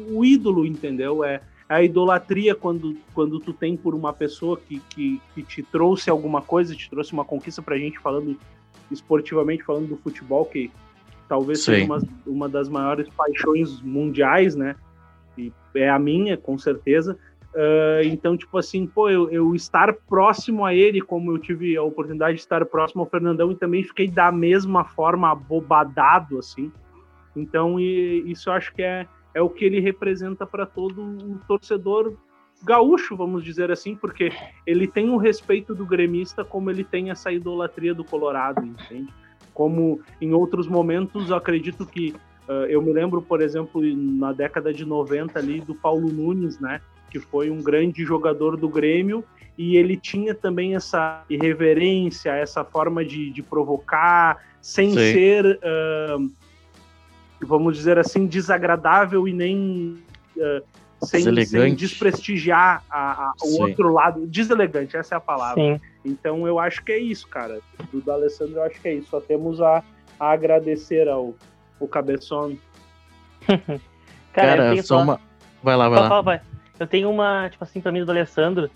um 0.10 0.24
ídolo, 0.24 0.66
entendeu? 0.66 1.24
É, 1.24 1.42
a 1.70 1.82
idolatria 1.82 2.56
quando, 2.56 2.98
quando 3.14 3.40
tu 3.40 3.54
tem 3.54 3.76
por 3.76 3.94
uma 3.94 4.14
pessoa 4.14 4.58
que, 4.58 4.80
que, 4.90 5.22
que 5.34 5.44
te 5.44 5.64
trouxe 5.64 6.10
alguma 6.10 6.42
coisa, 6.42 6.76
te 6.76 6.90
trouxe 6.90 7.14
uma 7.14 7.26
conquista 7.26 7.62
pra 7.62 7.78
gente, 7.78 8.00
falando 8.00 8.38
esportivamente, 8.92 9.64
falando 9.64 9.88
do 9.88 9.98
futebol, 9.98 10.46
que 10.46 10.72
talvez 11.28 11.60
Sim. 11.60 11.74
seja 11.74 11.86
uma, 11.86 12.02
uma 12.26 12.50
das 12.50 12.70
maiores 12.70 13.10
paixões 13.10 13.82
mundiais, 13.82 14.56
né? 14.56 14.76
E 15.38 15.52
é 15.76 15.90
a 15.90 16.00
minha, 16.00 16.38
com 16.38 16.58
certeza. 16.58 17.18
Uh, 17.54 18.04
então, 18.06 18.38
tipo 18.38 18.58
assim, 18.58 18.86
pô, 18.86 19.10
eu, 19.10 19.30
eu, 19.30 19.56
estar 19.56 19.94
próximo 19.94 20.66
a 20.66 20.74
ele, 20.74 21.02
como 21.02 21.32
eu 21.32 21.40
tive 21.40 21.76
a 21.76 21.84
oportunidade 21.84 22.36
de 22.36 22.42
estar 22.42 22.64
próximo 22.66 23.02
ao 23.02 23.10
Fernandão, 23.10 23.52
e 23.52 23.56
também 23.56 23.84
fiquei 23.84 24.08
da 24.08 24.32
mesma 24.32 24.84
forma 24.84 25.32
abobadado, 25.32 26.38
assim. 26.38 26.72
Então, 27.40 27.80
isso 27.80 28.50
eu 28.50 28.54
acho 28.54 28.74
que 28.74 28.82
é, 28.82 29.08
é 29.34 29.42
o 29.42 29.50
que 29.50 29.66
ele 29.66 29.80
representa 29.80 30.46
para 30.46 30.66
todo 30.66 31.02
o 31.02 31.40
torcedor 31.48 32.16
gaúcho, 32.64 33.16
vamos 33.16 33.44
dizer 33.44 33.72
assim, 33.72 33.96
porque 33.96 34.32
ele 34.66 34.88
tem 34.88 35.10
o 35.10 35.18
respeito 35.18 35.76
do 35.76 35.86
gremista 35.86 36.44
como 36.44 36.72
ele 36.72 36.84
tem 36.84 37.12
essa 37.12 37.32
idolatria 37.32 37.94
do 37.94 38.04
Colorado, 38.04 38.66
entende? 38.66 39.14
Como 39.54 40.02
em 40.20 40.34
outros 40.34 40.68
momentos, 40.68 41.32
acredito 41.32 41.86
que 41.86 42.16
uh, 42.48 42.66
eu 42.68 42.82
me 42.82 42.92
lembro, 42.92 43.22
por 43.22 43.42
exemplo, 43.42 43.82
na 43.84 44.34
década 44.34 44.74
de 44.74 44.86
90 44.86 45.38
ali 45.38 45.62
do 45.62 45.76
Paulo 45.76 46.12
Nunes, 46.12 46.60
né, 46.60 46.82
que 47.10 47.20
foi 47.20 47.50
um 47.50 47.62
grande 47.62 48.04
jogador 48.04 48.58
do 48.58 48.68
Grêmio 48.68 49.24
e 49.58 49.76
ele 49.76 49.98
tinha 49.98 50.36
também 50.36 50.76
essa 50.76 51.24
irreverência, 51.30 52.32
essa 52.32 52.64
forma 52.64 53.04
de, 53.04 53.32
de 53.32 53.42
provocar, 53.42 54.38
sem 54.62 54.92
Sim. 54.92 54.96
ser 54.96 55.60
uh, 55.64 56.32
vamos 57.42 57.76
dizer 57.76 57.98
assim, 57.98 58.26
desagradável 58.26 59.28
e 59.28 59.34
nem 59.34 60.04
uh, 60.36 61.06
sem, 61.06 61.46
sem, 61.46 61.76
desprestigiar 61.76 62.84
a, 62.90 63.26
a, 63.26 63.34
o 63.44 63.62
outro 63.62 63.92
lado. 63.94 64.26
Deselegante, 64.26 64.98
essa 64.98 65.16
é 65.16 65.18
a 65.18 65.22
palavra. 65.22 65.62
Sim. 65.62 65.82
Então 66.04 66.48
eu 66.48 66.60
acho 66.60 66.84
que 66.84 66.92
é 66.92 66.98
isso, 66.98 67.28
cara. 67.28 67.60
Do, 67.92 68.02
do 68.02 68.12
Alessandro 68.12 68.56
eu 68.56 68.64
acho 68.64 68.82
que 68.82 68.88
é 68.88 68.94
isso. 68.96 69.10
Só 69.10 69.22
temos 69.22 69.62
a, 69.62 69.84
a 70.20 70.32
agradecer 70.32 71.08
ao 71.08 71.36
o 71.80 71.88
Cabeção. 71.88 72.58
cara, 74.34 74.58
cara 74.58 74.84
só 74.84 75.02
uma. 75.02 75.22
Vai 75.62 75.76
lá, 75.76 75.90
vai 75.90 76.00
lá. 76.00 76.22
vai. 76.22 76.42
Eu 76.80 76.88
tenho 76.88 77.10
uma, 77.10 77.50
tipo 77.50 77.64
assim, 77.64 77.82
pra 77.82 77.92
mim 77.92 78.04
do 78.04 78.12
Alessandro, 78.12 78.70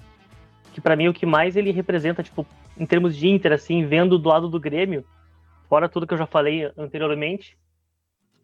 que 0.73 0.81
para 0.81 0.95
mim 0.95 1.07
o 1.07 1.13
que 1.13 1.25
mais 1.25 1.55
ele 1.55 1.71
representa, 1.71 2.23
tipo, 2.23 2.45
em 2.77 2.85
termos 2.85 3.15
de 3.15 3.27
Inter, 3.27 3.53
assim, 3.53 3.85
vendo 3.85 4.17
do 4.17 4.29
lado 4.29 4.49
do 4.49 4.59
Grêmio, 4.59 5.05
fora 5.69 5.87
tudo 5.87 6.07
que 6.07 6.13
eu 6.13 6.17
já 6.17 6.25
falei 6.25 6.71
anteriormente, 6.77 7.57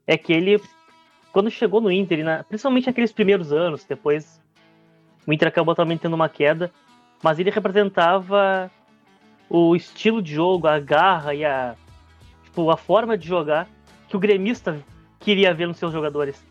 é 0.07 0.17
que 0.17 0.31
ele, 0.33 0.59
quando 1.31 1.51
chegou 1.51 1.81
no 1.81 1.91
Inter, 1.91 2.23
na, 2.23 2.43
principalmente 2.43 2.87
naqueles 2.87 3.11
primeiros 3.11 3.51
anos, 3.51 3.83
depois 3.83 4.41
o 5.27 5.33
Inter 5.33 5.49
acabou 5.49 5.75
também 5.75 5.97
tendo 5.97 6.15
uma 6.15 6.29
queda, 6.29 6.71
mas 7.21 7.37
ele 7.37 7.51
representava 7.51 8.71
o 9.49 9.75
estilo 9.75 10.21
de 10.21 10.33
jogo, 10.33 10.67
a 10.67 10.79
garra 10.79 11.33
e 11.33 11.43
a, 11.43 11.75
tipo, 12.45 12.71
a 12.71 12.77
forma 12.77 13.17
de 13.17 13.27
jogar 13.27 13.67
que 14.07 14.15
o 14.15 14.19
gremista 14.19 14.81
queria 15.19 15.53
ver 15.53 15.67
nos 15.67 15.77
seus 15.77 15.91
jogadores. 15.91 16.41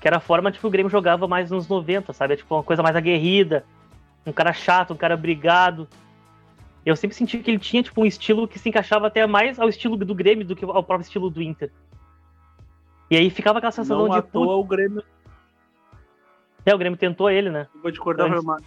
Que 0.00 0.06
era 0.06 0.18
a 0.18 0.20
forma 0.20 0.52
tipo, 0.52 0.66
o 0.66 0.70
Grêmio 0.70 0.90
jogava 0.90 1.26
mais 1.26 1.50
nos 1.50 1.66
90, 1.66 2.12
sabe? 2.12 2.36
Tipo, 2.36 2.54
uma 2.54 2.62
coisa 2.62 2.82
mais 2.82 2.94
aguerrida, 2.94 3.64
um 4.24 4.32
cara 4.32 4.52
chato, 4.52 4.92
um 4.92 4.96
cara 4.96 5.16
brigado. 5.16 5.88
Eu 6.86 6.94
sempre 6.94 7.16
senti 7.16 7.38
que 7.38 7.50
ele 7.50 7.58
tinha 7.58 7.82
tipo, 7.82 8.00
um 8.00 8.06
estilo 8.06 8.46
que 8.46 8.58
se 8.58 8.68
encaixava 8.68 9.08
até 9.08 9.26
mais 9.26 9.58
ao 9.58 9.68
estilo 9.68 9.96
do 9.96 10.14
Grêmio 10.14 10.46
do 10.46 10.54
que 10.54 10.64
ao 10.64 10.84
próprio 10.84 11.04
estilo 11.04 11.28
do 11.28 11.42
Inter. 11.42 11.72
E 13.10 13.16
aí 13.16 13.30
ficava 13.30 13.58
aquela 13.58 13.72
sensação 13.72 14.06
não 14.06 14.08
de. 14.10 14.18
À 14.18 14.22
toa 14.22 14.56
o 14.56 14.64
Grêmio. 14.64 15.02
É, 16.64 16.74
o 16.74 16.78
Grêmio 16.78 16.98
tentou 16.98 17.30
ele, 17.30 17.50
né? 17.50 17.66
vou 17.82 17.90
te 17.90 17.98
cortar, 17.98 18.28
mas, 18.42 18.62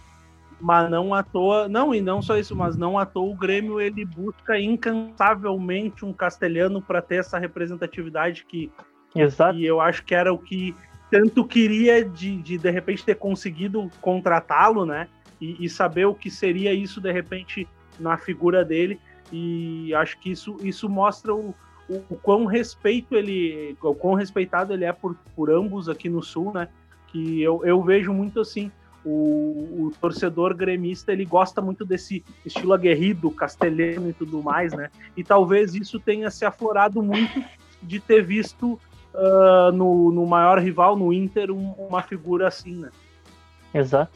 mas 0.60 0.90
não 0.90 1.14
à 1.14 1.22
toa. 1.22 1.68
Não, 1.68 1.94
e 1.94 2.00
não 2.00 2.20
só 2.20 2.36
isso, 2.36 2.56
mas 2.56 2.76
não 2.76 2.98
à 2.98 3.06
toa 3.06 3.30
o 3.30 3.36
Grêmio 3.36 3.80
ele 3.80 4.04
busca 4.04 4.58
incansavelmente 4.58 6.04
um 6.04 6.12
castelhano 6.12 6.82
para 6.82 7.00
ter 7.00 7.16
essa 7.16 7.38
representatividade 7.38 8.44
que. 8.44 8.70
Exato. 9.14 9.58
E 9.58 9.66
eu 9.66 9.80
acho 9.80 10.04
que 10.04 10.14
era 10.14 10.32
o 10.32 10.38
que 10.38 10.74
tanto 11.10 11.44
queria 11.44 12.02
de, 12.02 12.40
de, 12.40 12.56
de 12.56 12.70
repente 12.70 13.04
ter 13.04 13.16
conseguido 13.16 13.90
contratá-lo, 14.00 14.86
né? 14.86 15.08
E, 15.38 15.64
e, 15.64 15.68
saber 15.68 16.06
o 16.06 16.14
que 16.14 16.30
seria 16.30 16.72
isso 16.72 17.00
de 17.00 17.12
repente 17.12 17.68
na 18.00 18.16
figura 18.16 18.64
dele. 18.64 18.98
E 19.30 19.94
acho 19.94 20.18
que 20.18 20.30
isso, 20.30 20.56
isso 20.62 20.88
mostra 20.88 21.34
o, 21.34 21.54
o, 21.92 22.14
o 22.14 22.16
quão 22.16 22.46
respeito 22.46 23.14
ele, 23.14 23.76
o 23.82 23.94
quão 23.94 24.14
respeitado 24.14 24.72
ele 24.72 24.84
é 24.84 24.92
por, 24.92 25.16
por 25.36 25.50
ambos 25.50 25.88
aqui 25.88 26.08
no 26.08 26.22
Sul, 26.22 26.52
né? 26.52 26.68
Que 27.08 27.42
eu, 27.42 27.64
eu 27.64 27.82
vejo 27.82 28.12
muito 28.12 28.40
assim, 28.40 28.70
o, 29.04 29.86
o, 29.86 29.92
torcedor 30.00 30.54
gremista 30.54 31.12
ele 31.12 31.24
gosta 31.24 31.60
muito 31.60 31.84
desse 31.84 32.24
estilo 32.46 32.72
aguerrido, 32.72 33.30
castelhano 33.30 34.08
e 34.08 34.12
tudo 34.12 34.42
mais, 34.42 34.72
né? 34.72 34.90
E 35.16 35.22
talvez 35.22 35.74
isso 35.74 36.00
tenha 36.00 36.30
se 36.30 36.44
aflorado 36.44 37.02
muito 37.02 37.44
de 37.82 38.00
ter 38.00 38.22
visto 38.24 38.78
uh, 39.12 39.72
no, 39.72 40.10
no 40.12 40.24
maior 40.26 40.58
rival, 40.58 40.96
no 40.96 41.12
Inter, 41.12 41.50
um, 41.50 41.72
uma 41.72 42.02
figura 42.02 42.48
assim, 42.48 42.76
né? 42.76 42.90
Exato. 43.74 44.12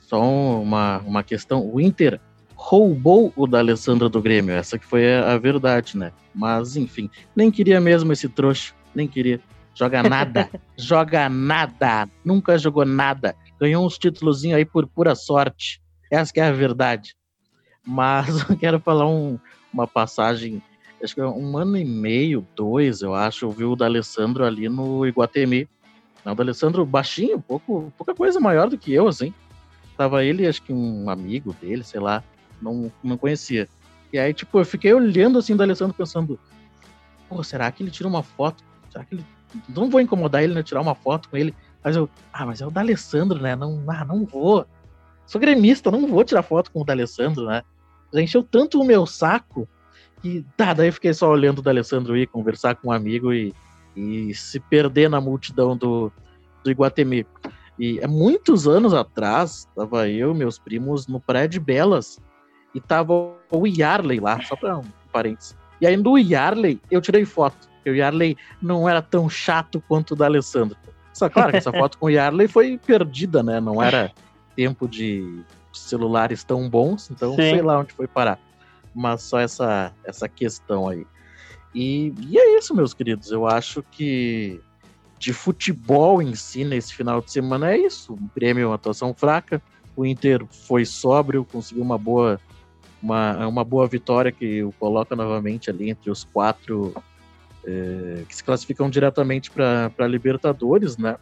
Só 0.00 0.20
uma, 0.20 0.98
uma 0.98 1.22
questão, 1.22 1.64
o 1.70 1.80
Inter 1.80 2.20
roubou 2.60 3.32
o 3.34 3.46
da 3.46 3.58
Alessandra 3.58 4.06
do 4.06 4.20
Grêmio. 4.20 4.54
Essa 4.54 4.78
que 4.78 4.84
foi 4.84 5.16
a, 5.16 5.38
verdade, 5.38 5.96
né? 5.96 6.12
Mas, 6.34 6.76
enfim, 6.76 7.08
nem 7.34 7.50
queria 7.50 7.80
mesmo 7.80 8.12
esse 8.12 8.28
trouxa. 8.28 8.74
Nem 8.94 9.08
queria. 9.08 9.40
Joga 9.74 10.02
nada. 10.04 10.50
joga 10.76 11.28
nada. 11.30 12.06
Nunca 12.22 12.58
jogou 12.58 12.84
nada. 12.84 13.34
Ganhou 13.58 13.84
uns 13.84 13.96
títulos 13.96 14.44
aí 14.44 14.66
por 14.66 14.86
pura 14.86 15.14
sorte. 15.14 15.80
Essa 16.12 16.32
que 16.32 16.38
é 16.38 16.44
a 16.44 16.52
verdade. 16.52 17.16
Mas 17.84 18.28
eu 18.48 18.56
quero 18.58 18.78
falar 18.78 19.08
um, 19.08 19.38
uma 19.72 19.86
passagem. 19.86 20.62
Acho 21.02 21.14
que 21.14 21.20
é 21.22 21.26
um 21.26 21.56
ano 21.56 21.78
e 21.78 21.84
meio, 21.84 22.46
dois, 22.54 23.00
eu 23.00 23.14
acho. 23.14 23.46
Eu 23.46 23.50
vi 23.50 23.64
o 23.64 23.74
da 23.74 23.86
Alessandro 23.86 24.44
ali 24.44 24.68
no 24.68 25.06
Iguatemi. 25.06 25.66
Não, 26.22 26.34
o 26.34 26.36
da 26.36 26.42
Alessandro 26.42 26.84
baixinho, 26.84 27.40
pouco, 27.40 27.90
pouca 27.96 28.14
coisa 28.14 28.38
maior 28.38 28.68
do 28.68 28.76
que 28.76 28.92
eu, 28.92 29.08
assim. 29.08 29.32
Tava 29.96 30.22
ele, 30.22 30.46
acho 30.46 30.62
que 30.62 30.74
um 30.74 31.08
amigo 31.08 31.56
dele, 31.58 31.82
sei 31.82 32.00
lá 32.00 32.22
não, 32.60 32.90
não 33.02 33.16
conhecia. 33.16 33.68
E 34.12 34.18
aí, 34.18 34.34
tipo, 34.34 34.58
eu 34.58 34.64
fiquei 34.64 34.92
olhando 34.92 35.38
assim 35.38 35.54
do 35.54 35.62
Alessandro 35.62 35.94
pensando, 35.94 36.38
pô, 37.28 37.42
será 37.42 37.70
que 37.70 37.82
ele 37.82 37.90
tira 37.90 38.08
uma 38.08 38.22
foto? 38.22 38.64
Será 38.90 39.04
que 39.04 39.14
ele. 39.14 39.24
Não 39.68 39.90
vou 39.90 40.00
incomodar 40.00 40.42
ele, 40.42 40.54
né? 40.54 40.62
Tirar 40.62 40.80
uma 40.80 40.94
foto 40.94 41.28
com 41.28 41.36
ele. 41.36 41.54
Mas 41.82 41.96
eu, 41.96 42.08
ah, 42.32 42.46
mas 42.46 42.60
é 42.60 42.66
o 42.66 42.70
da 42.70 42.80
Alessandro, 42.80 43.40
né? 43.40 43.56
Não, 43.56 43.82
ah, 43.88 44.04
não 44.04 44.24
vou. 44.24 44.66
Sou 45.26 45.40
gremista, 45.40 45.90
não 45.90 46.06
vou 46.06 46.24
tirar 46.24 46.42
foto 46.42 46.70
com 46.70 46.82
o 46.82 46.84
da 46.84 46.92
Alessandro, 46.92 47.46
né? 47.46 47.62
Já 48.12 48.20
encheu 48.20 48.42
tanto 48.42 48.80
o 48.80 48.84
meu 48.84 49.06
saco 49.06 49.68
que 50.20 50.44
tá, 50.56 50.74
daí 50.74 50.88
eu 50.88 50.92
fiquei 50.92 51.14
só 51.14 51.30
olhando 51.30 51.60
o 51.60 51.62
da 51.62 51.70
Alessandro 51.70 52.16
ir 52.16 52.26
conversar 52.26 52.76
com 52.76 52.88
um 52.88 52.92
amigo 52.92 53.32
e, 53.32 53.54
e 53.96 54.34
se 54.34 54.60
perder 54.60 55.08
na 55.08 55.20
multidão 55.20 55.76
do, 55.76 56.12
do 56.62 56.70
Iguatemi. 56.70 57.26
E 57.78 57.98
é 58.00 58.06
muitos 58.06 58.68
anos 58.68 58.92
atrás, 58.92 59.66
tava 59.74 60.08
eu 60.08 60.34
meus 60.34 60.58
primos 60.58 61.06
no 61.06 61.18
Praia 61.18 61.48
de 61.48 61.58
Belas, 61.58 62.18
e 62.74 62.80
tava 62.80 63.12
o 63.50 63.66
Yarley 63.66 64.20
lá, 64.20 64.40
só 64.42 64.56
pra 64.56 64.78
um 64.78 64.84
parênteses. 65.12 65.56
E 65.80 65.86
aí 65.86 65.96
no 65.96 66.18
Yarley 66.18 66.80
eu 66.90 67.00
tirei 67.00 67.24
foto. 67.24 67.68
O 67.86 67.90
Yarley 67.90 68.36
não 68.60 68.88
era 68.88 69.00
tão 69.00 69.28
chato 69.28 69.82
quanto 69.88 70.12
o 70.12 70.16
da 70.16 70.26
Alessandro. 70.26 70.76
Só 71.12 71.28
claro 71.28 71.50
que 71.50 71.56
essa 71.58 71.72
foto 71.72 71.98
com 71.98 72.06
o 72.06 72.10
Yarley 72.10 72.46
foi 72.46 72.78
perdida, 72.78 73.42
né? 73.42 73.60
Não 73.60 73.82
era 73.82 74.12
tempo 74.54 74.86
de 74.86 75.42
celulares 75.72 76.44
tão 76.44 76.68
bons, 76.68 77.10
então 77.10 77.30
Sim. 77.30 77.36
sei 77.36 77.62
lá 77.62 77.78
onde 77.80 77.92
foi 77.92 78.06
parar. 78.06 78.38
Mas 78.94 79.22
só 79.22 79.40
essa, 79.40 79.92
essa 80.04 80.28
questão 80.28 80.88
aí. 80.88 81.06
E, 81.74 82.12
e 82.28 82.38
é 82.38 82.58
isso, 82.58 82.74
meus 82.74 82.92
queridos. 82.92 83.30
Eu 83.30 83.46
acho 83.46 83.82
que 83.90 84.60
de 85.18 85.32
futebol 85.32 86.20
em 86.20 86.34
si 86.34 86.64
nesse 86.64 86.94
final 86.94 87.20
de 87.20 87.30
semana 87.30 87.72
é 87.72 87.78
isso. 87.78 88.14
Um 88.14 88.28
prêmio, 88.28 88.68
uma 88.68 88.74
atuação 88.74 89.14
fraca. 89.14 89.62
O 89.96 90.04
Inter 90.04 90.44
foi 90.46 90.84
sóbrio, 90.84 91.44
conseguiu 91.44 91.82
uma 91.84 91.98
boa 91.98 92.40
uma, 93.02 93.36
é 93.40 93.46
uma 93.46 93.64
boa 93.64 93.86
vitória 93.86 94.30
que 94.30 94.62
o 94.62 94.72
coloca 94.72 95.16
novamente 95.16 95.70
ali 95.70 95.90
entre 95.90 96.10
os 96.10 96.24
quatro 96.24 96.94
é, 97.64 98.24
que 98.28 98.34
se 98.34 98.44
classificam 98.44 98.88
diretamente 98.88 99.50
para 99.50 100.06
Libertadores, 100.06 100.96
né? 100.96 101.16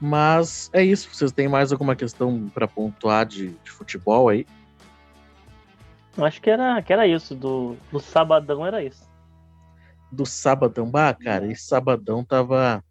Mas 0.00 0.70
é 0.72 0.82
isso. 0.82 1.08
Vocês 1.12 1.30
têm 1.30 1.48
mais 1.48 1.72
alguma 1.72 1.94
questão 1.94 2.48
para 2.54 2.66
pontuar 2.66 3.26
de, 3.26 3.50
de, 3.62 3.70
futebol 3.70 4.28
aí? 4.28 4.46
Acho 6.16 6.40
que 6.40 6.48
era, 6.48 6.80
que 6.82 6.92
era 6.92 7.06
isso. 7.06 7.34
Do, 7.34 7.76
do 7.92 8.00
sabadão 8.00 8.64
era 8.66 8.82
isso. 8.82 9.06
do 10.10 10.24
sabadão. 10.24 10.90
Bah, 10.90 11.12
cara, 11.12 11.46
esse 11.46 11.62
sabadão 11.62 12.24
tava 12.24 12.82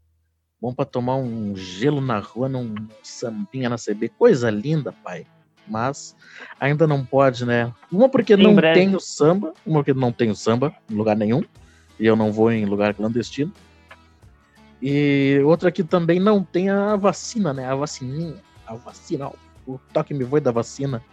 bom 0.62 0.74
para 0.74 0.86
tomar 0.86 1.16
um 1.16 1.56
gelo 1.56 2.00
na 2.00 2.20
rua, 2.20 2.48
num 2.48 2.76
sambinha 3.02 3.70
na 3.70 3.78
CB. 3.78 4.10
Coisa 4.10 4.50
linda, 4.52 4.94
pai. 5.04 5.26
Mas 5.70 6.16
ainda 6.60 6.88
não 6.88 7.06
pode, 7.06 7.46
né? 7.46 7.72
Uma 7.92 8.10
porque 8.10 8.34
Em 8.34 8.44
não 8.44 8.56
breve. 8.56 8.80
tem 8.80 8.96
o 8.96 9.00
samba, 9.00 9.54
uma 9.66 9.80
porque 9.84 9.94
não 9.94 10.12
tem 10.12 10.32
o 10.32 10.36
samba 10.36 10.74
em 10.90 10.96
lugar 10.96 11.16
nenhum. 11.16 11.44
E 12.00 12.06
eu 12.06 12.16
não 12.16 12.32
vou 12.32 12.52
em 12.52 12.66
lugar 12.66 12.94
clandestino. 12.94 13.52
E 14.82 15.42
outra 15.46 15.72
que 15.72 15.84
também 15.84 16.20
não 16.20 16.44
tem 16.44 16.70
a 16.70 16.96
vacina, 16.96 17.54
né? 17.54 17.66
A 17.66 17.76
vacininha. 17.76 18.36
A 18.66 18.76
vacina, 18.76 19.32
o 19.68 19.78
toque 19.94 20.14
me 20.14 20.26
foi 20.26 20.40
da 20.40 20.52
vacina. 20.52 21.04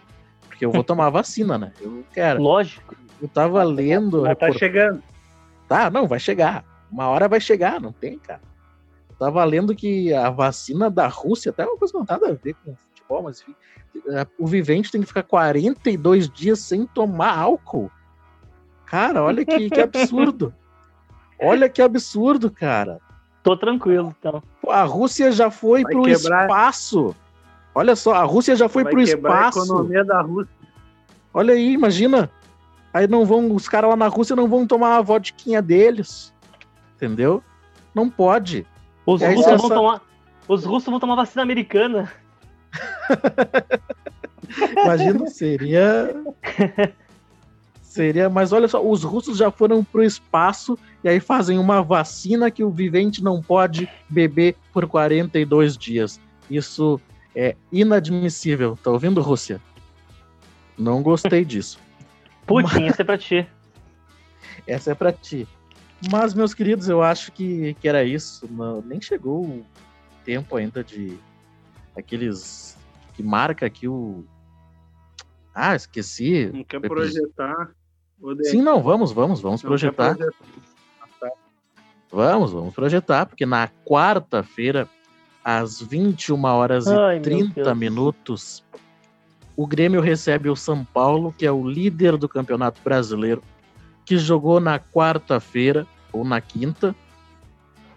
Porque 0.48 0.64
eu 0.64 0.70
vou 0.70 0.82
tomar 0.84 1.06
a 1.06 1.10
vacina, 1.10 1.58
né? 1.58 1.72
Eu 1.80 2.04
quero. 2.12 2.40
Lógico. 2.40 2.94
Eu 3.20 3.28
tava 3.28 3.62
lendo. 3.64 4.24
Já 4.24 4.34
tá 4.34 4.52
chegando. 4.52 5.02
Tá, 5.68 5.90
não, 5.90 6.06
vai 6.06 6.20
chegar. 6.20 6.64
Uma 6.90 7.08
hora 7.08 7.28
vai 7.28 7.40
chegar, 7.40 7.80
não 7.80 7.92
tem, 7.92 8.18
cara. 8.18 8.40
Eu 9.10 9.16
tava 9.16 9.42
lendo 9.44 9.74
que 9.74 10.14
a 10.14 10.30
vacina 10.30 10.88
da 10.88 11.08
Rússia, 11.08 11.50
até 11.50 11.64
uma 11.66 11.76
coisa 11.76 11.98
não 11.98 12.06
nada 12.08 12.28
a 12.28 12.32
ver 12.34 12.54
com 12.64 12.76
futebol, 13.06 13.22
mas 13.22 13.40
enfim, 13.40 13.54
é, 14.08 14.26
o 14.38 14.46
vivente 14.46 14.90
tem 14.90 15.00
que 15.00 15.06
ficar 15.06 15.22
42 15.22 16.28
dias 16.28 16.58
sem 16.60 16.86
tomar 16.86 17.38
álcool. 17.38 17.90
Cara, 18.84 19.22
olha 19.22 19.44
que, 19.44 19.70
que 19.70 19.80
absurdo. 19.80 20.52
Olha 21.38 21.68
que 21.68 21.82
absurdo, 21.82 22.50
cara. 22.50 22.98
Tô 23.42 23.54
tranquilo, 23.58 24.14
então. 24.18 24.42
A 24.70 24.84
Rússia 24.84 25.30
já 25.30 25.50
foi 25.50 25.82
Vai 25.82 25.92
pro 25.92 26.02
quebrar- 26.04 26.44
espaço. 26.46 27.14
Olha 27.74 27.94
só, 27.94 28.14
a 28.14 28.22
Rússia 28.22 28.56
já 28.56 28.70
foi 28.70 28.84
Vai 28.84 28.92
pro 28.94 29.04
quebrar 29.04 29.44
a 29.44 29.48
espaço. 29.50 29.66
economia 29.66 30.02
da 30.02 30.22
Rússia. 30.22 30.54
Olha 31.34 31.52
aí, 31.52 31.74
imagina. 31.74 32.30
Aí 32.94 33.06
não 33.06 33.26
vão, 33.26 33.54
os 33.54 33.68
caras 33.68 33.90
lá 33.90 33.96
na 33.96 34.08
Rússia 34.08 34.34
não 34.34 34.48
vão 34.48 34.66
tomar 34.66 34.96
a 34.96 35.02
vodquinha 35.02 35.60
deles. 35.60 36.32
Entendeu? 36.96 37.42
Não 37.94 38.08
pode. 38.08 38.66
Os 39.04 39.20
russos 39.20 39.60
só- 39.60 39.68
tomar. 39.68 40.00
Os 40.48 40.64
russos 40.64 40.88
vão 40.88 40.98
tomar 40.98 41.16
vacina 41.16 41.42
americana. 41.42 42.10
Imagina, 44.84 45.26
seria. 45.28 46.14
Seria, 47.82 48.28
mas 48.28 48.52
olha 48.52 48.68
só, 48.68 48.86
os 48.86 49.02
russos 49.02 49.38
já 49.38 49.50
foram 49.50 49.82
pro 49.82 50.04
espaço 50.04 50.78
e 51.02 51.08
aí 51.08 51.18
fazem 51.18 51.58
uma 51.58 51.82
vacina 51.82 52.50
que 52.50 52.62
o 52.62 52.70
vivente 52.70 53.24
não 53.24 53.40
pode 53.40 53.88
beber 54.08 54.54
por 54.72 54.86
42 54.86 55.78
dias. 55.78 56.20
Isso 56.50 57.00
é 57.34 57.56
inadmissível. 57.72 58.78
Tá 58.82 58.90
ouvindo, 58.90 59.22
Rússia? 59.22 59.60
Não 60.76 61.02
gostei 61.02 61.44
disso. 61.44 61.78
Putin, 62.46 62.84
esse 62.84 63.00
é 63.00 63.04
pra 63.04 63.16
ti. 63.16 63.46
Essa 64.66 64.92
é 64.92 64.94
pra 64.94 65.10
ti. 65.10 65.48
Mas, 66.10 66.34
meus 66.34 66.52
queridos, 66.52 66.88
eu 66.88 67.02
acho 67.02 67.32
que, 67.32 67.74
que 67.80 67.88
era 67.88 68.04
isso. 68.04 68.46
Não- 68.50 68.82
nem 68.82 69.00
chegou 69.00 69.42
o 69.42 69.66
tempo 70.24 70.56
ainda 70.56 70.84
de 70.84 71.16
aqueles 71.96 72.76
que 73.14 73.22
marca 73.22 73.66
aqui 73.66 73.88
o. 73.88 74.24
Ah, 75.54 75.74
esqueci. 75.74 76.50
Não 76.52 76.64
quer 76.64 76.80
projetar. 76.80 77.70
Odeio. 78.20 78.50
Sim, 78.50 78.62
não, 78.62 78.82
vamos, 78.82 79.12
vamos, 79.12 79.40
vamos 79.40 79.62
Não 79.62 79.68
projetar. 79.68 80.16
Vamos, 82.10 82.52
vamos 82.52 82.74
projetar, 82.74 83.26
porque 83.26 83.44
na 83.44 83.68
quarta-feira, 83.84 84.88
às 85.44 85.80
21 85.80 86.44
horas 86.44 86.86
Ai, 86.86 87.16
e 87.16 87.20
meu 87.20 87.22
30 87.22 87.64
Deus. 87.64 87.78
minutos, 87.78 88.64
o 89.56 89.66
Grêmio 89.66 90.00
recebe 90.00 90.48
o 90.48 90.56
São 90.56 90.84
Paulo, 90.84 91.34
que 91.36 91.44
é 91.44 91.50
o 91.50 91.68
líder 91.68 92.16
do 92.16 92.28
Campeonato 92.28 92.80
Brasileiro, 92.82 93.42
que 94.04 94.16
jogou 94.16 94.60
na 94.60 94.78
quarta-feira 94.78 95.86
ou 96.12 96.24
na 96.24 96.40
quinta 96.40 96.94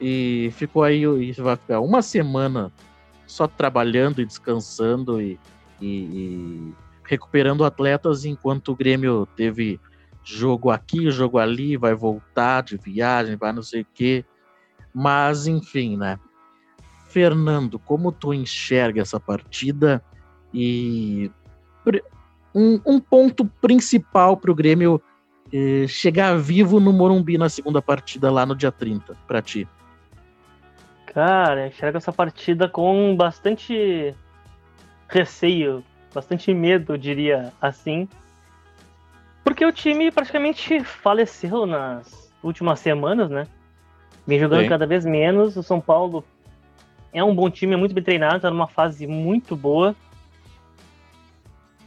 e 0.02 0.50
ficou 0.54 0.84
aí 0.84 1.04
e 1.04 1.32
vai 1.34 1.56
ficar 1.56 1.80
uma 1.82 2.02
semana 2.02 2.72
só 3.30 3.48
trabalhando 3.48 4.22
e 4.22 4.26
descansando 4.26 5.22
e, 5.22 5.40
e- 5.80 5.86
e 5.86 6.74
recuperando 7.06 7.64
atletas, 7.64 8.26
enquanto 8.26 8.70
o 8.72 8.76
Grêmio 8.76 9.28
teve 9.36 9.80
jogo 10.24 10.70
aqui, 10.72 11.10
jogo 11.12 11.38
ali, 11.38 11.78
vai 11.78 11.94
voltar 11.94 12.64
de 12.64 12.76
viagem, 12.76 13.36
vai 13.36 13.54
não 13.54 13.64
sei 13.64 13.82
o 13.82 13.88
quê. 13.94 14.26
Mas, 14.94 15.48
enfim, 15.48 15.96
né? 15.96 16.20
Fernando, 17.08 17.80
como 17.80 18.12
tu 18.12 18.34
enxerga 18.34 19.02
essa 19.02 19.20
partida 19.20 20.04
e 20.54 21.32
um, 22.54 22.80
um 22.86 23.00
ponto 23.00 23.46
principal 23.62 24.36
para 24.36 24.52
o 24.52 24.56
Grêmio 24.56 25.02
eh, 25.54 25.86
chegar 25.88 26.38
vivo 26.38 26.80
no 26.80 26.92
Morumbi 26.92 27.38
na 27.38 27.50
segunda 27.50 27.82
partida 27.82 28.32
lá 28.32 28.46
no 28.46 28.56
dia 28.56 28.72
30, 28.72 29.16
para 29.28 29.42
ti? 29.42 29.68
Cara, 31.14 31.68
enxergo 31.68 31.98
essa 31.98 32.14
partida 32.14 32.70
com 32.70 33.16
bastante 33.16 34.14
receio, 35.08 35.84
bastante 36.14 36.54
medo, 36.54 36.94
eu 36.94 36.98
diria 36.98 37.52
assim. 37.60 38.08
Porque 39.44 39.66
o 39.66 39.72
time 39.72 40.12
praticamente 40.12 40.84
faleceu 40.84 41.66
nas 41.66 42.32
últimas 42.44 42.80
semanas, 42.80 43.30
né? 43.30 43.48
Vem 44.28 44.40
jogando 44.40 44.62
Sim. 44.62 44.70
cada 44.70 44.86
vez 44.86 45.04
menos. 45.04 45.58
O 45.58 45.64
São 45.64 45.82
Paulo 45.82 46.24
é 47.12 47.24
um 47.24 47.34
bom 47.34 47.50
time, 47.50 47.74
é 47.74 47.78
muito 47.78 47.96
bem 47.96 48.04
treinado, 48.04 48.42
tá 48.42 48.52
numa 48.52 48.68
fase 48.68 49.08
muito 49.08 49.56
boa. 49.56 49.96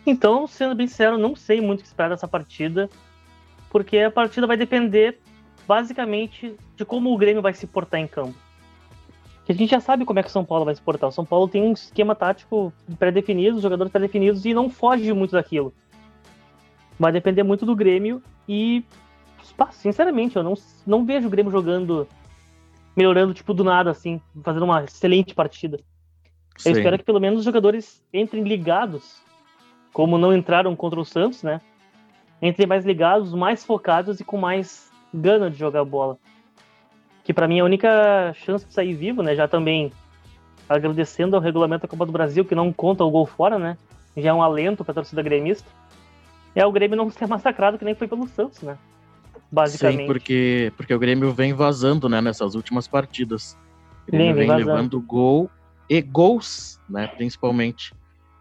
Então, 0.05 0.49
sendo 0.49 0.75
bem 0.75 0.89
sincero, 0.89 1.17
não 1.17 1.37
sei 1.37 1.61
muito 1.61 1.79
o 1.79 1.83
que 1.83 1.89
esperar 1.89 2.09
dessa 2.09 2.27
partida, 2.27 2.91
porque 3.71 3.99
a 3.99 4.11
partida 4.11 4.49
vai 4.49 4.57
depender 4.57 5.21
basicamente 5.69 6.57
de 6.75 6.85
como 6.85 7.15
o 7.15 7.17
Grêmio 7.17 7.41
vai 7.41 7.55
se 7.55 7.69
portar 7.69 8.01
em 8.01 8.09
campo. 8.09 8.35
A 9.53 9.55
gente 9.55 9.71
já 9.71 9.81
sabe 9.81 10.07
como 10.07 10.19
é 10.19 10.23
que 10.23 10.31
o 10.31 10.33
São 10.33 10.47
Paulo 10.47 10.65
vai 10.65 10.75
se 10.75 10.81
portar. 10.81 11.11
O 11.11 11.13
São 11.13 11.27
Paulo 11.27 11.47
tem 11.47 11.63
um 11.63 11.73
esquema 11.73 12.15
tático 12.15 12.73
pré-definido, 12.99 13.57
os 13.57 13.63
jogadores 13.63 13.93
pré-definidos 13.93 14.47
e 14.47 14.55
não 14.55 14.71
foge 14.71 15.13
muito 15.13 15.33
daquilo. 15.33 15.75
Vai 16.99 17.13
depender 17.13 17.43
muito 17.43 17.67
do 17.67 17.77
Grêmio 17.77 18.23
e, 18.49 18.83
sinceramente, 19.73 20.37
eu 20.37 20.43
não, 20.43 20.55
não 20.87 21.05
vejo 21.05 21.27
o 21.27 21.31
Grêmio 21.31 21.53
jogando, 21.53 22.09
melhorando 22.97 23.35
tipo 23.35 23.53
do 23.53 23.63
nada 23.63 23.91
assim, 23.91 24.19
fazendo 24.43 24.65
uma 24.65 24.85
excelente 24.85 25.35
partida. 25.35 25.77
Eu 26.65 26.73
Sim. 26.73 26.73
espero 26.73 26.97
que 26.97 27.05
pelo 27.05 27.21
menos 27.21 27.41
os 27.41 27.45
jogadores 27.45 28.03
entrem 28.11 28.45
ligados, 28.45 29.21
como 29.93 30.17
não 30.17 30.35
entraram 30.35 30.75
contra 30.75 30.99
o 30.99 31.05
Santos, 31.05 31.43
né? 31.43 31.61
Entrem 32.41 32.67
mais 32.67 32.87
ligados, 32.87 33.35
mais 33.35 33.67
focados 33.67 34.19
e 34.19 34.25
com 34.25 34.39
mais 34.39 34.91
gana 35.13 35.51
de 35.51 35.59
jogar 35.59 35.85
bola. 35.85 36.17
Que 37.25 37.33
pra 37.33 37.47
mim 37.47 37.59
é 37.59 37.61
a 37.61 37.65
única 37.65 38.33
chance 38.35 38.67
de 38.67 38.73
sair 38.73 38.95
vivo, 38.95 39.23
né? 39.23 39.35
Já 39.35 39.47
também 39.47 39.93
agradecendo 40.69 41.37
ao 41.37 41.43
regulamento 41.43 41.83
da 41.83 41.89
Copa 41.89 42.07
do 42.07 42.13
Brasil, 42.13 42.45
que 42.45 42.55
não 42.55 42.73
conta 42.73 43.05
o 43.05 43.11
gol 43.11 43.27
fora, 43.27 43.59
né? 43.59 43.77
Já 44.17 44.31
é 44.31 44.33
um 44.35 44.43
alento 44.43 44.85
pra 44.85 44.95
torcida 44.95 45.23
gremista. 45.23 45.69
É 46.55 46.67
o 46.67 46.73
Grêmio 46.73 46.97
não 46.97 47.09
ser 47.11 47.27
massacrado 47.27 47.79
que 47.79 47.85
nem 47.85 47.95
foi 47.95 48.09
pelo 48.09 48.27
Santos, 48.27 48.61
né? 48.63 48.77
Basicamente. 49.51 50.01
Sim, 50.01 50.07
porque, 50.07 50.73
porque 50.77 50.95
o 50.95 50.99
Grêmio 50.99 51.33
vem 51.33 51.53
vazando, 51.53 52.09
né, 52.09 52.21
nessas 52.21 52.55
últimas 52.55 52.89
partidas. 52.89 53.57
O 54.09 54.11
Vem, 54.11 54.33
Grêmio 54.33 54.37
vem 54.37 54.51
levando 54.57 55.01
gol 55.01 55.51
e 55.89 56.01
gols, 56.01 56.81
né, 56.89 57.07
principalmente. 57.07 57.95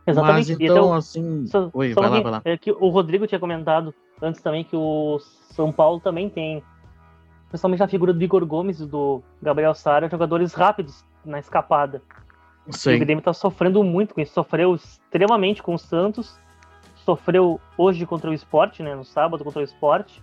Exatamente. 0.08 0.50
Mas 0.52 0.60
então, 0.60 0.90
o- 0.90 0.94
assim... 0.94 1.46
Só, 1.48 1.70
Oi, 1.74 1.94
só 1.94 2.02
vai 2.02 2.10
lá, 2.10 2.22
vai 2.22 2.32
lá. 2.32 2.42
É 2.46 2.58
que 2.58 2.72
o 2.72 2.88
Rodrigo 2.90 3.28
tinha 3.28 3.40
comentado 3.40 3.94
antes 4.22 4.42
também 4.42 4.64
que 4.64 4.76
o 4.76 5.20
São 5.54 5.72
Paulo 5.72 6.00
também 6.00 6.30
tem, 6.30 6.64
principalmente 7.52 7.84
a 7.84 7.88
figura 7.88 8.14
do 8.14 8.24
Igor 8.24 8.45
Gomes 8.45 8.80
e 8.80 8.86
do 8.86 9.22
Gabriel 9.41 9.76
Sara, 9.76 10.10
jogadores 10.10 10.54
rápidos 10.54 11.04
na 11.26 11.38
escapada. 11.38 12.02
E 12.66 12.70
o 12.70 12.74
Sim, 12.74 12.97
Grêmio 12.97 13.22
tá 13.22 13.34
sofrendo 13.34 13.84
muito 13.84 14.16
com 14.16 14.22
isso. 14.22 14.34
Sofreu 14.34 14.74
extremamente 14.74 15.62
com 15.62 15.74
o 15.74 15.78
Santos, 15.78 16.39
sofreu 16.95 17.60
hoje 17.78 18.06
contra 18.06 18.30
o 18.30 18.34
Sport, 18.34 18.80
né? 18.80 18.95
No 18.95 19.04
sábado 19.04 19.43
contra 19.43 19.60
o 19.60 19.64
Sport. 19.64 20.20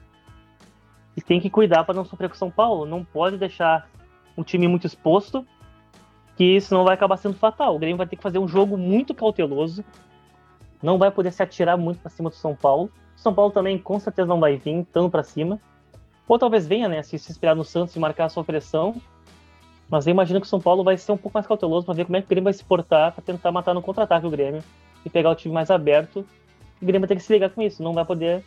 E 1.14 1.20
tem 1.20 1.38
que 1.38 1.50
cuidar 1.50 1.84
para 1.84 1.94
não 1.94 2.04
sofrer 2.04 2.30
com 2.30 2.34
o 2.34 2.38
São 2.38 2.50
Paulo. 2.50 2.86
Não 2.86 3.04
pode 3.04 3.36
deixar 3.36 3.86
um 4.34 4.42
time 4.42 4.66
muito 4.66 4.86
exposto, 4.86 5.46
que 6.34 6.58
senão 6.62 6.82
vai 6.82 6.94
acabar 6.94 7.18
sendo 7.18 7.34
fatal. 7.34 7.76
O 7.76 7.78
Grêmio 7.78 7.98
vai 7.98 8.06
ter 8.06 8.16
que 8.16 8.22
fazer 8.22 8.38
um 8.38 8.48
jogo 8.48 8.78
muito 8.78 9.14
cauteloso. 9.14 9.84
Não 10.82 10.96
vai 10.96 11.10
poder 11.10 11.30
se 11.30 11.42
atirar 11.42 11.76
muito 11.76 12.00
para 12.00 12.08
cima 12.08 12.30
do 12.30 12.36
São 12.36 12.56
Paulo. 12.56 12.90
O 13.14 13.20
São 13.20 13.34
Paulo 13.34 13.52
também 13.52 13.76
com 13.78 14.00
certeza 14.00 14.26
não 14.26 14.40
vai 14.40 14.56
vir 14.56 14.86
tanto 14.90 15.10
para 15.10 15.22
cima. 15.22 15.60
Ou 16.28 16.38
talvez 16.38 16.66
venha, 16.66 16.88
né? 16.88 17.02
Se 17.02 17.18
se 17.18 17.30
inspirar 17.32 17.54
no 17.54 17.64
Santos 17.64 17.96
e 17.96 17.98
marcar 17.98 18.26
a 18.26 18.28
sua 18.28 18.44
pressão. 18.44 19.00
Mas 19.90 20.06
eu 20.06 20.10
imagino 20.10 20.40
que 20.40 20.46
o 20.46 20.50
São 20.50 20.60
Paulo 20.60 20.84
vai 20.84 20.98
ser 20.98 21.12
um 21.12 21.16
pouco 21.16 21.36
mais 21.36 21.46
cauteloso 21.46 21.86
para 21.86 21.94
ver 21.94 22.04
como 22.04 22.16
é 22.16 22.20
que 22.20 22.26
o 22.26 22.28
Grêmio 22.28 22.44
vai 22.44 22.52
se 22.52 22.62
portar 22.62 23.12
para 23.12 23.22
tentar 23.24 23.50
matar 23.50 23.72
no 23.72 23.80
contra-ataque 23.80 24.26
o 24.26 24.30
Grêmio 24.30 24.62
e 25.04 25.08
pegar 25.08 25.30
o 25.30 25.34
time 25.34 25.54
mais 25.54 25.70
aberto. 25.70 26.26
O 26.80 26.84
Grêmio 26.84 27.00
vai 27.00 27.08
ter 27.08 27.16
que 27.16 27.22
se 27.22 27.32
ligar 27.32 27.48
com 27.50 27.62
isso, 27.62 27.82
não 27.82 27.94
vai 27.94 28.04
poder 28.04 28.44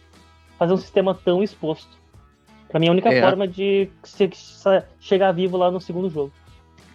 fazer 0.59 0.73
um 0.73 0.77
sistema 0.77 1.15
tão 1.15 1.41
exposto. 1.41 1.89
Para 2.69 2.79
mim, 2.79 2.87
a 2.87 2.91
única 2.91 3.09
É. 3.11 3.19
forma 3.21 3.47
de 3.47 3.89
chegar 4.99 5.31
vivo 5.31 5.57
lá 5.57 5.71
no 5.71 5.81
segundo 5.81 6.09
jogo. 6.09 6.31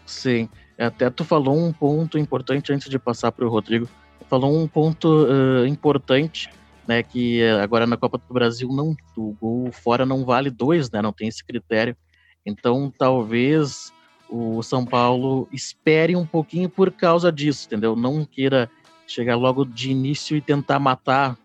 sim. 0.04 0.48
Até 0.78 1.08
tu 1.08 1.24
falou 1.24 1.56
um 1.56 1.72
ponto 1.72 2.18
importante 2.18 2.70
antes 2.70 2.90
de 2.90 2.98
passar 2.98 3.32
para 3.32 3.46
o 3.46 3.48
Rodrigo. 3.48 3.88
Falou 4.28 4.54
um 4.54 4.68
ponto 4.68 5.26
eh, 5.26 5.66
importante, 5.66 6.50
né, 6.86 7.02
que 7.02 7.40
eh, 7.40 7.60
agora 7.60 7.86
na 7.86 7.96
Copa 7.96 8.18
do 8.18 8.34
Brasil 8.34 8.68
não, 8.68 8.96
o 9.16 9.32
gol 9.40 9.72
fora 9.72 10.06
não 10.06 10.24
vale 10.24 10.50
dois, 10.50 10.90
né, 10.90 11.02
não 11.02 11.12
tem 11.12 11.28
esse 11.28 11.44
critério. 11.44 11.96
Então, 12.44 12.92
talvez 12.96 13.92
o 14.28 14.62
São 14.62 14.84
Paulo 14.84 15.48
espere 15.52 16.14
um 16.14 16.26
pouquinho 16.26 16.68
por 16.68 16.90
causa 16.90 17.30
disso, 17.32 17.66
entendeu? 17.66 17.96
Não 17.96 18.24
queira 18.24 18.70
chegar 19.06 19.36
logo 19.36 19.64
de 19.64 19.90
início 19.90 20.36
e 20.36 20.40
tentar 20.40 20.78
matar, 20.78 21.36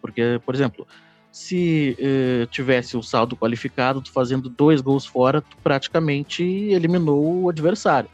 porque, 0.00 0.40
por 0.44 0.54
exemplo, 0.54 0.86
se 1.30 1.96
eh, 1.98 2.46
tivesse 2.50 2.96
o 2.96 3.02
saldo 3.02 3.36
qualificado, 3.36 4.02
tu 4.02 4.12
fazendo 4.12 4.50
dois 4.50 4.82
gols 4.82 5.06
fora, 5.06 5.40
tu 5.40 5.56
praticamente 5.62 6.42
eliminou 6.42 7.42
o 7.42 7.48
adversário. 7.48 8.10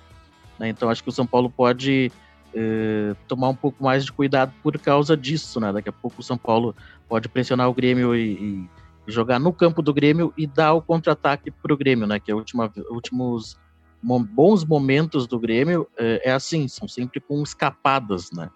Né? 0.58 0.68
Então 0.68 0.88
acho 0.88 1.02
que 1.02 1.08
o 1.08 1.12
São 1.12 1.26
Paulo 1.26 1.50
pode 1.50 2.12
eh, 2.54 3.14
tomar 3.26 3.48
um 3.48 3.54
pouco 3.54 3.82
mais 3.82 4.04
de 4.04 4.12
cuidado 4.12 4.52
por 4.62 4.78
causa 4.78 5.16
disso, 5.16 5.60
né? 5.60 5.72
Daqui 5.72 5.88
a 5.88 5.92
pouco 5.92 6.20
o 6.20 6.22
São 6.22 6.38
Paulo 6.38 6.74
pode 7.08 7.28
pressionar 7.28 7.68
o 7.68 7.74
Grêmio 7.74 8.14
e, 8.14 8.32
e 8.32 8.68
jogar 9.06 9.38
no 9.38 9.52
campo 9.52 9.82
do 9.82 9.92
Grêmio 9.92 10.32
e 10.36 10.46
dar 10.46 10.74
o 10.74 10.82
contra-ataque 10.82 11.50
para 11.50 11.72
o 11.72 11.76
Grêmio, 11.76 12.06
né? 12.06 12.18
Que 12.20 12.30
é 12.30 12.34
última, 12.34 12.72
últimos 12.90 13.58
bons 14.02 14.64
momentos 14.64 15.26
do 15.26 15.38
Grêmio 15.38 15.88
é, 15.96 16.30
é, 16.30 16.32
assim, 16.32 16.68
são 16.68 16.86
sempre 16.86 17.20
com 17.20 17.42
escapadas, 17.42 18.30
né? 18.32 18.50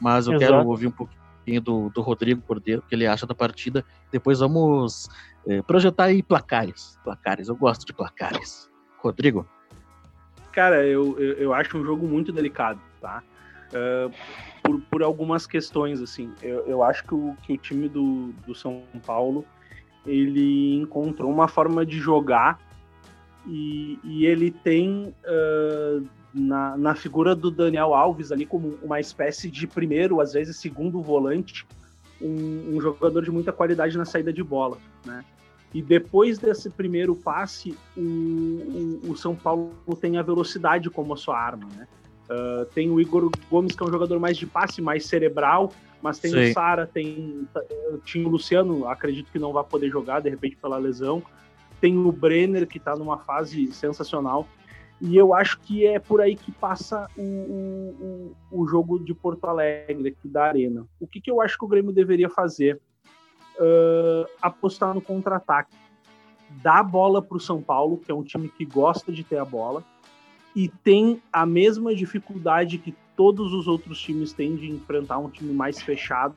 Mas 0.00 0.26
eu 0.26 0.34
Exato. 0.34 0.52
quero 0.52 0.68
ouvir 0.68 0.88
um 0.88 0.92
pouquinho 0.92 1.60
do, 1.60 1.90
do 1.90 2.00
Rodrigo 2.00 2.42
Cordeiro, 2.42 2.82
o 2.82 2.88
que 2.88 2.94
ele 2.94 3.06
acha 3.06 3.26
da 3.26 3.34
partida. 3.34 3.84
Depois 4.10 4.40
vamos 4.40 5.08
é, 5.46 5.62
projetar 5.62 6.04
aí 6.04 6.22
placares. 6.22 6.98
Placares, 7.04 7.48
eu 7.48 7.56
gosto 7.56 7.86
de 7.86 7.92
placares. 7.92 8.70
Rodrigo? 8.98 9.46
Cara, 10.52 10.84
eu, 10.86 11.18
eu, 11.18 11.32
eu 11.34 11.54
acho 11.54 11.78
um 11.78 11.84
jogo 11.84 12.06
muito 12.06 12.30
delicado, 12.30 12.80
tá? 13.00 13.22
Uh, 13.72 14.12
por, 14.62 14.80
por 14.82 15.02
algumas 15.02 15.46
questões, 15.46 16.00
assim. 16.00 16.32
Eu, 16.42 16.66
eu 16.66 16.82
acho 16.82 17.04
que 17.04 17.14
o, 17.14 17.36
que 17.42 17.54
o 17.54 17.58
time 17.58 17.88
do, 17.88 18.32
do 18.46 18.54
São 18.54 18.82
Paulo 19.04 19.44
ele 20.06 20.76
encontrou 20.76 21.30
uma 21.30 21.48
forma 21.48 21.86
de 21.86 21.98
jogar 21.98 22.58
e, 23.46 23.98
e 24.04 24.26
ele 24.26 24.50
tem 24.50 25.14
uh, 25.24 26.06
na, 26.32 26.76
na 26.76 26.94
figura 26.94 27.34
do 27.34 27.50
Daniel 27.50 27.94
Alves 27.94 28.32
ali 28.32 28.46
como 28.46 28.78
uma 28.82 29.00
espécie 29.00 29.50
de 29.50 29.66
primeiro, 29.66 30.20
às 30.20 30.32
vezes 30.32 30.56
segundo 30.56 31.00
volante, 31.00 31.66
um, 32.20 32.76
um 32.76 32.80
jogador 32.80 33.22
de 33.22 33.30
muita 33.30 33.52
qualidade 33.52 33.96
na 33.98 34.04
saída 34.04 34.32
de 34.32 34.42
bola, 34.42 34.78
né? 35.04 35.24
E 35.74 35.80
depois 35.80 36.38
desse 36.38 36.68
primeiro 36.68 37.16
passe, 37.16 37.74
o, 37.96 38.00
o, 38.00 39.10
o, 39.10 39.16
São 39.16 39.34
Paulo 39.34 39.72
tem 39.98 40.18
a 40.18 40.22
velocidade 40.22 40.90
como 40.90 41.14
a 41.14 41.16
sua 41.16 41.38
arma, 41.38 41.66
né? 41.74 41.88
Uh, 42.32 42.64
tem 42.66 42.90
o 42.90 43.00
Igor 43.00 43.30
Gomes, 43.50 43.74
que 43.74 43.82
é 43.82 43.86
um 43.86 43.90
jogador 43.90 44.18
mais 44.18 44.36
de 44.36 44.46
passe, 44.46 44.80
mais 44.80 45.06
cerebral, 45.06 45.72
mas 46.00 46.18
tem 46.18 46.30
Sim. 46.30 46.50
o 46.50 46.52
Sara, 46.54 46.86
tem 46.86 47.46
tinha 48.04 48.26
o 48.26 48.30
Luciano, 48.30 48.88
acredito 48.88 49.30
que 49.30 49.38
não 49.38 49.52
vai 49.52 49.62
poder 49.64 49.90
jogar, 49.90 50.20
de 50.20 50.30
repente 50.30 50.56
pela 50.56 50.78
lesão 50.78 51.22
tem 51.82 51.98
o 51.98 52.12
Brenner, 52.12 52.64
que 52.64 52.78
está 52.78 52.94
numa 52.94 53.18
fase 53.18 53.72
sensacional. 53.72 54.46
E 55.00 55.16
eu 55.16 55.34
acho 55.34 55.58
que 55.58 55.84
é 55.84 55.98
por 55.98 56.20
aí 56.20 56.36
que 56.36 56.52
passa 56.52 57.08
o, 57.18 58.34
o, 58.52 58.60
o 58.62 58.68
jogo 58.68 59.00
de 59.00 59.12
Porto 59.12 59.44
Alegre, 59.46 60.10
aqui 60.10 60.28
da 60.28 60.44
Arena. 60.44 60.86
O 61.00 61.08
que, 61.08 61.20
que 61.20 61.28
eu 61.28 61.40
acho 61.40 61.58
que 61.58 61.64
o 61.64 61.68
Grêmio 61.68 61.92
deveria 61.92 62.30
fazer? 62.30 62.80
Uh, 63.58 64.30
apostar 64.40 64.94
no 64.94 65.00
contra-ataque. 65.00 65.74
Dar 66.62 66.78
a 66.78 66.84
bola 66.84 67.20
para 67.20 67.36
o 67.36 67.40
São 67.40 67.60
Paulo, 67.60 67.98
que 67.98 68.12
é 68.12 68.14
um 68.14 68.22
time 68.22 68.48
que 68.48 68.64
gosta 68.64 69.10
de 69.10 69.24
ter 69.24 69.38
a 69.38 69.44
bola, 69.44 69.82
e 70.54 70.68
tem 70.68 71.22
a 71.32 71.46
mesma 71.46 71.94
dificuldade 71.94 72.78
que 72.78 72.94
todos 73.16 73.52
os 73.52 73.66
outros 73.66 74.00
times 74.00 74.32
têm 74.32 74.56
de 74.56 74.70
enfrentar 74.70 75.18
um 75.18 75.28
time 75.28 75.52
mais 75.52 75.80
fechado 75.80 76.34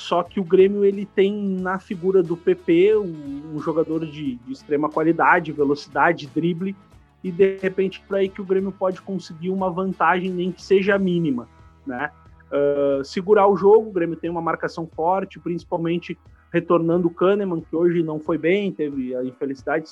só 0.00 0.22
que 0.22 0.40
o 0.40 0.44
Grêmio 0.44 0.82
ele 0.82 1.04
tem 1.04 1.30
na 1.60 1.78
figura 1.78 2.22
do 2.22 2.34
PP 2.34 2.96
um, 2.96 3.60
jogador 3.60 4.06
de, 4.06 4.36
de, 4.36 4.52
extrema 4.52 4.88
qualidade, 4.88 5.52
velocidade, 5.52 6.26
drible, 6.26 6.74
e 7.22 7.30
de 7.30 7.58
repente 7.58 8.00
por 8.08 8.16
aí 8.16 8.26
que 8.26 8.40
o 8.40 8.44
Grêmio 8.44 8.72
pode 8.72 9.02
conseguir 9.02 9.50
uma 9.50 9.70
vantagem, 9.70 10.30
nem 10.30 10.50
que 10.50 10.62
seja 10.62 10.98
mínima, 10.98 11.46
né? 11.86 12.10
Uh, 12.50 13.04
segurar 13.04 13.46
o 13.46 13.56
jogo, 13.56 13.90
o 13.90 13.92
Grêmio 13.92 14.16
tem 14.16 14.30
uma 14.30 14.40
marcação 14.40 14.86
forte, 14.86 15.38
principalmente 15.38 16.18
retornando 16.50 17.06
o 17.06 17.10
Kahneman, 17.14 17.60
que 17.60 17.76
hoje 17.76 18.02
não 18.02 18.18
foi 18.18 18.38
bem, 18.38 18.72
teve 18.72 19.14
a 19.14 19.22
infelicidade 19.22 19.84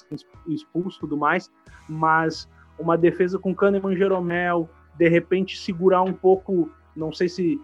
expulso 0.47 0.97
e 0.97 1.01
tudo 1.01 1.19
mais, 1.19 1.51
mas 1.87 2.49
uma 2.79 2.97
defesa 2.97 3.39
com 3.39 3.55
Kahneman 3.55 3.97
Jeromel, 3.97 4.69
de 4.97 5.09
repente 5.09 5.57
segurar 5.59 6.03
um 6.03 6.13
pouco, 6.13 6.71
não 6.95 7.13
sei 7.13 7.29
se 7.29 7.61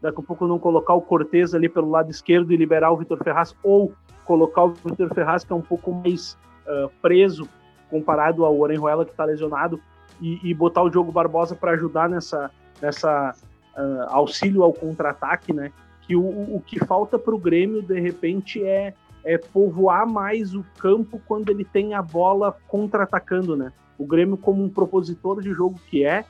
daqui 0.00 0.20
a 0.20 0.22
pouco 0.22 0.46
não 0.46 0.58
colocar 0.58 0.92
o 0.92 1.00
Cortez 1.00 1.54
ali 1.54 1.68
pelo 1.68 1.90
lado 1.90 2.10
esquerdo 2.10 2.52
e 2.52 2.56
liberar 2.56 2.90
o 2.90 2.96
Vitor 2.96 3.22
Ferraz, 3.24 3.54
ou 3.62 3.92
colocar 4.24 4.64
o 4.64 4.70
Vitor 4.70 5.12
Ferraz, 5.14 5.44
que 5.44 5.52
é 5.52 5.56
um 5.56 5.62
pouco 5.62 5.92
mais 5.92 6.36
uh, 6.66 6.90
preso 7.00 7.48
comparado 7.88 8.44
ao 8.44 8.58
Orenjuela, 8.58 9.04
que 9.04 9.12
está 9.12 9.24
lesionado, 9.24 9.80
e, 10.20 10.40
e, 10.42 10.54
botar 10.54 10.82
o 10.82 10.90
Diogo 10.90 11.10
Barbosa 11.10 11.54
para 11.54 11.72
ajudar 11.72 12.08
nessa, 12.08 12.50
nessa 12.80 13.34
uh, 13.76 14.06
auxílio 14.08 14.62
ao 14.62 14.72
contra-ataque, 14.72 15.52
né? 15.52 15.72
Que 16.02 16.14
o, 16.14 16.22
o 16.22 16.62
que 16.64 16.78
falta 16.84 17.18
para 17.18 17.34
o 17.34 17.38
Grêmio, 17.38 17.82
de 17.82 17.98
repente, 17.98 18.62
é, 18.62 18.94
é 19.24 19.38
povoar 19.38 20.06
mais 20.06 20.54
o 20.54 20.64
campo 20.78 21.20
quando 21.26 21.50
ele 21.50 21.64
tem 21.64 21.94
a 21.94 22.02
bola 22.02 22.56
contra-atacando, 22.68 23.56
né? 23.56 23.72
O 23.98 24.06
Grêmio, 24.06 24.36
como 24.36 24.62
um 24.62 24.68
propositor 24.68 25.40
de 25.40 25.52
jogo 25.52 25.78
que 25.88 26.04
é, 26.04 26.24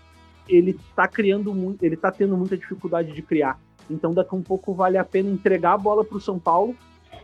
ele 0.48 0.78
tá 0.94 1.08
criando 1.08 1.54
muito, 1.54 1.82
ele 1.82 1.96
tá 1.96 2.10
tendo 2.10 2.36
muita 2.36 2.56
dificuldade 2.56 3.12
de 3.12 3.22
criar. 3.22 3.58
Então 3.90 4.12
daqui 4.12 4.34
a 4.34 4.38
um 4.38 4.42
pouco 4.42 4.74
vale 4.74 4.98
a 4.98 5.04
pena 5.04 5.30
entregar 5.30 5.72
a 5.72 5.78
bola 5.78 6.04
para 6.04 6.16
o 6.16 6.20
São 6.20 6.38
Paulo. 6.38 6.74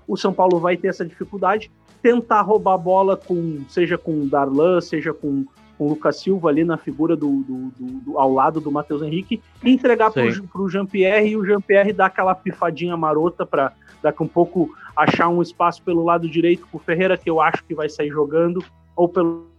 O 0.06 0.16
São 0.16 0.32
Paulo 0.32 0.58
vai 0.58 0.76
ter 0.76 0.88
essa 0.88 1.04
dificuldade, 1.04 1.70
tentar 2.02 2.42
roubar 2.42 2.74
a 2.74 2.78
bola 2.78 3.16
com, 3.16 3.60
seja 3.68 3.98
com 3.98 4.22
o 4.22 4.26
Darlan, 4.26 4.80
seja 4.80 5.12
com, 5.12 5.44
com 5.76 5.86
o 5.86 5.88
Lucas 5.90 6.20
Silva 6.20 6.48
ali 6.48 6.64
na 6.64 6.76
figura 6.76 7.16
do, 7.16 7.42
do, 7.42 7.70
do, 7.78 7.86
do 8.00 8.18
ao 8.18 8.32
lado 8.32 8.60
do 8.60 8.70
Matheus 8.70 9.02
Henrique, 9.02 9.42
e 9.62 9.70
entregar 9.70 10.10
para 10.10 10.24
o 10.62 10.68
Jean-Pierre 10.68 11.30
e 11.30 11.36
o 11.36 11.44
Jean-Pierre 11.44 11.92
dar 11.92 12.06
aquela 12.06 12.34
pifadinha 12.34 12.96
marota 12.96 13.44
para 13.44 13.72
daqui 14.02 14.22
a 14.22 14.24
um 14.24 14.28
pouco 14.28 14.74
achar 14.96 15.28
um 15.28 15.42
espaço 15.42 15.82
pelo 15.82 16.02
lado 16.02 16.28
direito 16.28 16.66
com 16.70 16.78
o 16.78 16.80
Ferreira, 16.80 17.16
que 17.16 17.28
eu 17.28 17.40
acho 17.40 17.62
que 17.64 17.74
vai 17.74 17.88
sair 17.88 18.08
jogando, 18.08 18.64
ou 18.96 19.08
pelo 19.08 19.49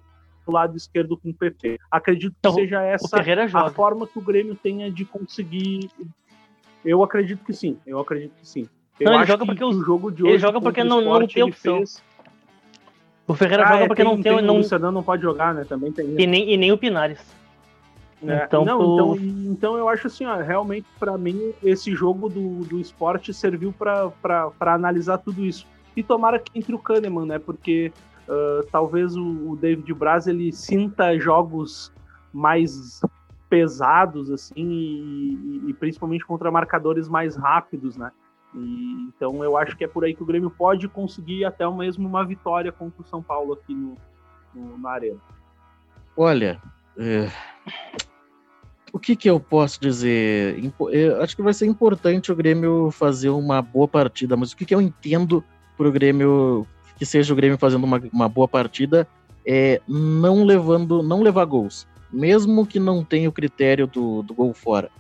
lado 0.52 0.78
esquerdo 0.78 1.18
com 1.18 1.30
o 1.30 1.34
PP. 1.34 1.80
Acredito 1.90 2.34
que 2.34 2.38
então, 2.40 2.54
seja 2.54 2.84
essa 2.84 3.18
a 3.54 3.70
forma 3.70 4.06
que 4.06 4.20
o 4.20 4.22
Grêmio 4.22 4.56
tenha 4.56 4.92
de 4.92 5.06
conseguir. 5.06 5.90
Eu 6.84 7.04
acredito 7.04 7.44
que 7.44 7.54
sim. 7.54 7.78
Eu 7.86 8.00
acredito 8.00 8.34
que 8.40 8.48
sim. 8.48 8.68
Eu 9.00 9.12
não, 9.12 9.18
ele 9.18 9.26
joga 9.26 9.46
porque 9.46 9.64
o 9.64 9.74
jogo 9.84 10.12
de 10.12 10.24
hoje. 10.24 10.32
Ele 10.34 10.40
joga 10.40 10.62
porque 10.62 10.84
não, 10.84 11.02
não 11.02 11.28
tem 11.28 11.44
opção. 11.44 11.78
Fez... 11.78 12.04
O 13.28 13.34
Ferreira 13.34 13.64
ah, 13.64 13.72
joga 13.72 13.84
é, 13.84 13.88
porque 13.88 14.04
tem, 14.04 14.12
não 14.12 14.22
tem. 14.22 14.36
tem 14.36 14.46
não... 14.46 14.56
O 14.56 14.58
Luciano 14.58 14.92
não 14.92 15.04
pode 15.04 15.22
jogar, 15.22 15.54
né? 15.54 15.64
Também 15.64 15.92
tem. 15.92 16.16
E 16.20 16.28
nem, 16.28 16.52
e 16.52 16.58
nem 16.58 16.72
o 16.72 16.78
Pinares. 16.78 17.20
É, 18.28 18.46
então, 18.46 18.64
não, 18.64 18.94
então, 18.94 19.18
então 19.52 19.78
eu 19.78 19.90
acho 19.90 20.06
assim, 20.06 20.26
ó, 20.26 20.38
realmente 20.38 20.86
para 21.00 21.18
mim 21.18 21.54
esse 21.64 21.96
jogo 21.96 22.30
do, 22.30 22.60
do 22.66 22.80
esporte 22.80 23.34
serviu 23.34 23.74
para 23.74 24.14
analisar 24.60 25.18
tudo 25.18 25.44
isso. 25.44 25.66
E 25.96 26.04
tomara 26.04 26.38
que 26.38 26.58
entre 26.58 26.74
o 26.74 26.80
Kahneman, 26.80 27.26
né? 27.26 27.40
Porque 27.40 27.92
Uh, 28.32 28.66
talvez 28.72 29.14
o, 29.18 29.52
o, 29.52 29.58
David 29.58 29.94
Braz 29.94 30.26
ele 30.26 30.54
sinta 30.54 31.20
jogos 31.20 31.92
mais 32.32 33.02
pesados 33.50 34.32
assim 34.32 34.72
e, 34.72 35.64
e, 35.68 35.74
principalmente 35.74 36.26
contra 36.26 36.50
marcadores 36.50 37.10
mais 37.10 37.36
rápidos, 37.36 37.98
né? 37.98 38.10
E, 38.56 39.10
então 39.10 39.44
eu 39.44 39.58
acho 39.58 39.76
que 39.76 39.84
é 39.84 39.88
por 39.88 40.06
aí 40.06 40.16
que 40.16 40.24
o 40.24 40.26
Grêmio 40.26 40.50
pode 40.50 40.88
conseguir 40.88 41.44
até 41.44 41.70
mesmo 41.70 42.08
uma 42.08 42.26
vitória 42.26 42.72
contra 42.72 43.02
o 43.02 43.06
São 43.06 43.22
Paulo 43.22 43.52
aqui 43.52 43.76
no, 43.76 43.98
no 44.56 44.78
na 44.78 44.92
arena. 44.92 45.20
Olha, 46.16 46.62
é... 46.98 47.30
o 48.94 49.00
que, 49.00 49.14
que 49.14 49.30
eu 49.30 49.42
posso 49.42 49.82
dizer? 49.82 50.58
Eu 50.90 51.22
acho 51.22 51.36
que 51.36 51.42
vai 51.42 51.54
ser 51.54 51.66
importante 51.66 52.32
o 52.32 52.36
Grêmio 52.36 52.92
fazer 52.92 53.28
uma 53.28 53.62
boa 53.62 53.90
partida, 53.90 54.38
mas 54.38 54.54
o 54.54 54.56
que, 54.56 54.66
que 54.66 54.74
eu 54.74 54.80
entendo 54.80 55.44
para 55.76 55.90
o 55.90 55.92
Grêmio 55.92 56.66
que 57.02 57.06
seja 57.08 57.34
o 57.34 57.36
Grêmio 57.36 57.58
fazendo 57.58 57.84
uma, 57.84 58.00
uma 58.14 58.30
boa 58.30 58.48
partida, 58.48 59.08
é 59.44 59.82
não 59.88 60.44
levando, 60.44 61.02
não 61.02 61.24
levar 61.24 61.46
gols, 61.46 61.88
mesmo 62.14 62.64
que 62.64 62.80
não 62.80 63.04
tenha 63.04 63.28
o 63.28 63.32
critério 63.32 63.88
do, 63.88 64.22
do 64.22 64.36
gol 64.36 64.54
fora. 64.54 64.92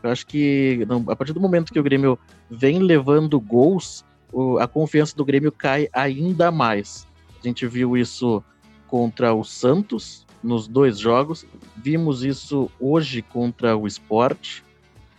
Eu 0.00 0.10
acho 0.10 0.24
que 0.28 0.86
não, 0.88 1.04
a 1.08 1.16
partir 1.16 1.32
do 1.32 1.40
momento 1.40 1.72
que 1.72 1.80
o 1.80 1.82
Grêmio 1.82 2.16
vem 2.48 2.78
levando 2.78 3.40
gols, 3.40 4.04
o, 4.32 4.58
a 4.58 4.68
confiança 4.68 5.16
do 5.16 5.24
Grêmio 5.24 5.50
cai 5.50 5.88
ainda 5.92 6.52
mais. 6.52 7.04
A 7.42 7.44
gente 7.44 7.66
viu 7.66 7.96
isso 7.96 8.40
contra 8.86 9.34
o 9.34 9.42
Santos 9.42 10.24
nos 10.40 10.68
dois 10.68 11.00
jogos, 11.00 11.44
vimos 11.76 12.22
isso 12.22 12.70
hoje 12.78 13.22
contra 13.22 13.76
o 13.76 13.88
Sport. 13.88 14.60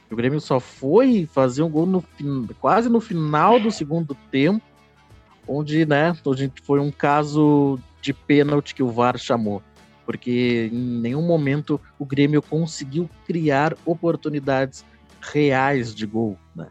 O 0.10 0.16
Grêmio 0.16 0.40
só 0.40 0.62
foi 0.62 1.28
fazer 1.30 1.62
um 1.62 1.70
gol 1.70 1.86
no, 1.86 2.02
quase 2.62 2.88
no 2.88 3.02
final 3.02 3.60
do 3.60 3.70
segundo 3.70 4.16
tempo 4.32 4.64
onde, 5.48 5.86
né, 5.86 6.16
onde 6.26 6.52
foi 6.64 6.80
um 6.80 6.92
caso 6.92 7.80
de 8.02 8.14
pênalti 8.14 8.76
que 8.76 8.84
o 8.84 8.92
VAR 8.92 9.18
chamou, 9.18 9.62
porque 10.06 10.70
em 10.72 11.00
nenhum 11.00 11.22
momento 11.22 11.80
o 11.98 12.06
Grêmio 12.06 12.42
conseguiu 12.42 13.10
criar 13.26 13.76
oportunidades 13.86 14.86
reais 15.22 15.94
de 15.94 16.06
gol, 16.06 16.38
né? 16.56 16.68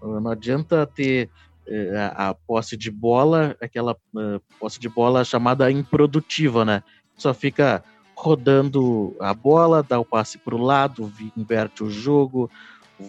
Não 0.00 0.30
adianta 0.30 0.86
ter 0.86 1.28
é, 1.66 1.96
a, 1.96 2.28
a, 2.28 2.34
posse 2.34 2.76
de 2.76 2.90
bola, 2.90 3.56
aquela 3.60 3.92
uh, 4.14 4.40
posse 4.60 4.78
de 4.78 4.88
bola 4.88 5.24
chamada 5.24 5.70
improdutiva, 5.70 6.64
né? 6.64 6.82
Só 7.16 7.34
fica 7.34 7.82
rodando 8.14 9.14
a 9.20 9.34
bola, 9.34 9.82
dá 9.82 9.98
o 9.98 10.04
passe 10.04 10.38
para 10.38 10.54
o 10.54 10.62
lado, 10.62 11.12
inverte 11.36 11.84
o 11.84 11.90
jogo, 11.90 12.50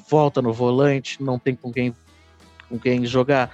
volta 0.10 0.42
no 0.42 0.52
volante, 0.52 1.22
não 1.22 1.40
tem 1.40 1.56
com 1.56 1.72
quem, 1.72 1.96
com 2.68 2.78
quem 2.78 3.06
jogar, 3.06 3.52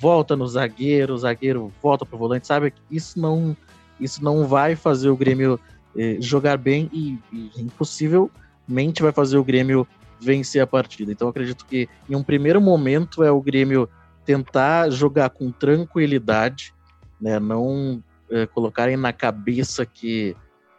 volta 0.00 0.36
no 0.36 0.46
zagueiro, 0.46 1.14
o 1.14 1.18
zagueiro 1.18 1.72
volta 1.82 2.04
para 2.04 2.16
o 2.16 2.18
volante, 2.18 2.46
sabe? 2.46 2.72
Isso 2.90 3.18
não, 3.18 3.56
isso 4.00 4.22
não 4.22 4.46
vai 4.46 4.76
fazer 4.76 5.10
o 5.10 5.16
Grêmio 5.16 5.58
eh, 5.96 6.16
jogar 6.20 6.56
bem 6.56 6.90
e, 6.92 7.18
e 7.32 7.50
impossivelmente 7.58 9.02
vai 9.02 9.12
fazer 9.12 9.36
o 9.38 9.44
Grêmio 9.44 9.86
vencer 10.20 10.62
a 10.62 10.66
partida. 10.66 11.12
Então 11.12 11.28
acredito 11.28 11.66
que 11.66 11.88
em 12.08 12.14
um 12.14 12.22
primeiro 12.22 12.60
momento 12.60 13.22
é 13.22 13.30
o 13.30 13.40
Grêmio 13.40 13.88
tentar 14.24 14.90
jogar 14.90 15.30
com 15.30 15.50
tranquilidade, 15.50 16.72
né? 17.20 17.38
Não 17.38 18.02
é, 18.30 18.46
colocarem 18.46 18.96
na 18.96 19.12
cabeça 19.12 19.84
que 19.84 20.34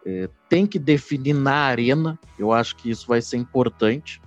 é, 0.06 0.30
tem 0.50 0.66
que 0.66 0.80
definir 0.80 1.34
na 1.34 1.56
arena. 1.56 2.20
Eu 2.38 2.52
acho 2.52 2.76
que 2.76 2.90
isso 2.90 3.08
vai 3.08 3.22
ser 3.22 3.38
importante, 3.38 4.22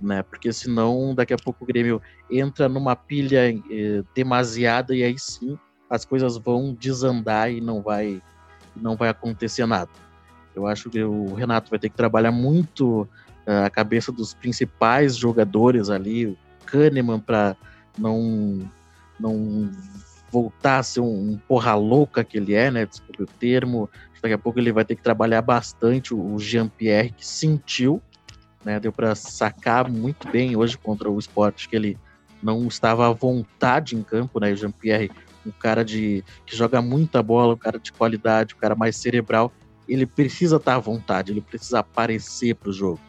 né? 0.00 0.22
Porque 0.22 0.52
senão 0.52 1.14
daqui 1.14 1.34
a 1.34 1.38
pouco 1.38 1.64
o 1.64 1.66
Grêmio 1.66 2.00
entra 2.30 2.68
numa 2.68 2.96
pilha 2.96 3.50
é, 3.70 4.02
demasiada 4.14 4.94
e 4.94 5.02
aí 5.02 5.18
sim 5.18 5.58
as 5.88 6.04
coisas 6.04 6.36
vão 6.38 6.72
desandar 6.72 7.50
e 7.50 7.60
não 7.60 7.82
vai 7.82 8.22
não 8.76 8.96
vai 8.96 9.08
acontecer 9.08 9.66
nada. 9.66 9.90
Eu 10.54 10.66
acho 10.66 10.90
que 10.90 11.02
o 11.02 11.34
Renato 11.34 11.70
vai 11.70 11.78
ter 11.78 11.88
que 11.88 11.96
trabalhar 11.96 12.32
muito 12.32 13.02
uh, 13.46 13.64
a 13.64 13.70
cabeça 13.70 14.12
dos 14.12 14.34
principais 14.34 15.16
jogadores 15.16 15.90
ali, 15.90 16.26
o 16.26 16.36
Kahneman, 16.66 17.20
para 17.20 17.56
não, 17.98 18.60
não 19.18 19.70
voltar 20.30 20.78
a 20.78 20.82
ser 20.82 21.00
um, 21.00 21.32
um, 21.32 21.40
porra 21.48 21.74
louca 21.74 22.24
que 22.24 22.36
ele 22.36 22.54
é, 22.54 22.70
né? 22.70 22.86
Desculpe 22.86 23.22
o 23.22 23.26
termo. 23.26 23.88
Daqui 24.22 24.34
a 24.34 24.38
pouco 24.38 24.58
ele 24.58 24.72
vai 24.72 24.84
ter 24.84 24.96
que 24.96 25.02
trabalhar 25.02 25.42
bastante 25.42 26.14
o 26.14 26.38
Jean-Pierre, 26.38 27.12
que 27.12 27.26
sentiu, 27.26 28.02
né? 28.64 28.80
Deu 28.80 28.92
para 28.92 29.14
sacar 29.14 29.90
muito 29.90 30.28
bem 30.28 30.56
hoje 30.56 30.76
contra 30.78 31.10
o 31.10 31.18
esporte 31.18 31.68
que 31.68 31.76
ele 31.76 31.98
não 32.42 32.66
estava 32.66 33.06
à 33.06 33.12
vontade 33.12 33.96
em 33.96 34.02
campo, 34.02 34.40
né? 34.40 34.52
O 34.52 34.56
Jean-Pierre, 34.56 35.10
um 35.46 35.50
cara 35.50 35.84
de 35.84 36.24
que 36.46 36.56
joga 36.56 36.80
muita 36.80 37.22
bola, 37.22 37.54
um 37.54 37.58
cara 37.58 37.78
de 37.78 37.92
qualidade, 37.92 38.54
um 38.54 38.58
cara 38.58 38.74
mais 38.74 38.96
cerebral 38.96 39.52
ele 39.92 40.06
precisa 40.06 40.56
estar 40.56 40.76
à 40.76 40.78
vontade, 40.78 41.32
ele 41.32 41.40
precisa 41.40 41.80
aparecer 41.80 42.54
para 42.54 42.70
o 42.70 42.72
jogo. 42.72 43.00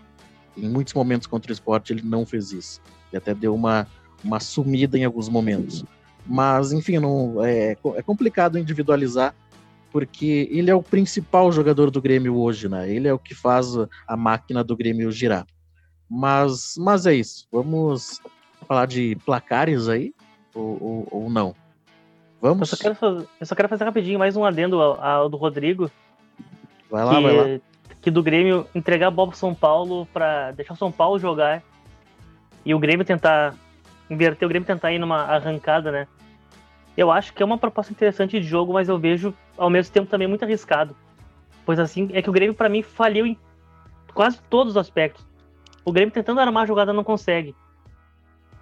Em 0.58 0.68
muitos 0.68 0.94
momentos 0.94 1.28
contra 1.28 1.52
o 1.52 1.54
esporte 1.54 1.94
ele 1.94 2.02
não 2.02 2.26
fez 2.26 2.52
isso. 2.52 2.82
Ele 3.12 3.18
até 3.18 3.34
deu 3.34 3.54
uma, 3.54 3.88
uma 4.24 4.40
sumida 4.40 4.98
em 4.98 5.06
alguns 5.06 5.30
momentos. 5.30 5.86
Mas, 6.26 6.72
enfim, 6.72 6.98
não, 6.98 7.44
é, 7.46 7.78
é 7.96 8.02
complicado 8.02 8.58
individualizar, 8.58 9.34
porque 9.92 10.48
ele 10.52 10.72
é 10.72 10.76
o 10.76 10.82
principal 10.82 11.52
jogador 11.52 11.92
do 11.92 12.02
Grêmio 12.02 12.38
hoje, 12.38 12.70
né? 12.70 12.90
Ele 12.90 13.08
é 13.08 13.14
o 13.14 13.20
que 13.20 13.36
faz 13.36 13.68
a 14.08 14.16
máquina 14.16 14.64
do 14.64 14.76
Grêmio 14.76 15.12
girar. 15.12 15.46
Mas, 16.10 16.76
mas 16.78 17.06
é 17.06 17.14
isso. 17.14 17.48
Vamos 17.52 18.22
falar 18.68 18.86
de 18.86 19.16
placares 19.26 19.88
aí? 19.88 20.14
Ou, 20.54 20.78
ou, 20.82 21.08
ou 21.12 21.30
não? 21.30 21.56
Vamos? 22.42 22.72
Eu 22.72 22.78
só, 22.78 22.84
quero 22.84 22.96
fazer, 22.96 23.28
eu 23.40 23.46
só 23.46 23.56
quero 23.56 23.70
fazer 23.70 23.84
rapidinho 23.84 24.18
mais 24.18 24.36
um 24.36 24.44
adendo 24.44 24.82
ao, 24.82 25.02
ao 25.02 25.30
do 25.30 25.38
Rodrigo. 25.38 25.92
Vai 26.90 27.06
lá, 27.06 27.16
que, 27.16 27.22
vai 27.22 27.54
lá. 27.54 27.60
Que 28.02 28.12
do 28.12 28.24
Grêmio 28.24 28.68
entregar 28.74 29.08
a 29.08 29.12
bola 29.12 29.30
pro 29.30 29.38
São 29.38 29.54
Paulo 29.54 30.06
para 30.08 30.52
deixar 30.52 30.74
o 30.74 30.78
São 30.78 30.92
Paulo 30.92 31.20
jogar 31.20 31.64
e 32.66 32.74
o 32.74 32.80
Grêmio 32.80 33.06
tentar 33.06 33.56
inverter, 34.10 34.46
o 34.46 34.50
Grêmio 34.50 34.68
tentar 34.68 34.92
ir 34.92 35.00
numa 35.00 35.24
arrancada, 35.24 35.92
né? 35.92 36.08
Eu 36.98 37.10
acho 37.10 37.34
que 37.34 37.42
é 37.42 37.46
uma 37.46 37.58
proposta 37.58 37.94
interessante 37.94 38.40
de 38.40 38.46
jogo, 38.46 38.74
mas 38.74 38.90
eu 38.90 39.00
vejo 39.00 39.34
ao 39.62 39.70
mesmo 39.70 39.94
tempo 39.94 40.10
também 40.10 40.28
muito 40.28 40.44
arriscado. 40.44 40.96
Pois 41.64 41.80
assim, 41.80 42.10
é 42.14 42.22
que 42.22 42.30
o 42.30 42.34
Grêmio 42.34 42.56
para 42.56 42.68
mim 42.68 42.82
faliu 42.82 43.28
em 43.28 43.38
quase 44.12 44.42
todos 44.50 44.74
os 44.74 44.78
aspectos. 44.78 45.24
O 45.86 45.92
Grêmio 45.92 46.12
tentando 46.12 46.40
armar 46.40 46.64
a 46.64 46.66
jogada 46.66 46.92
não 46.92 47.04
consegue. 47.04 47.56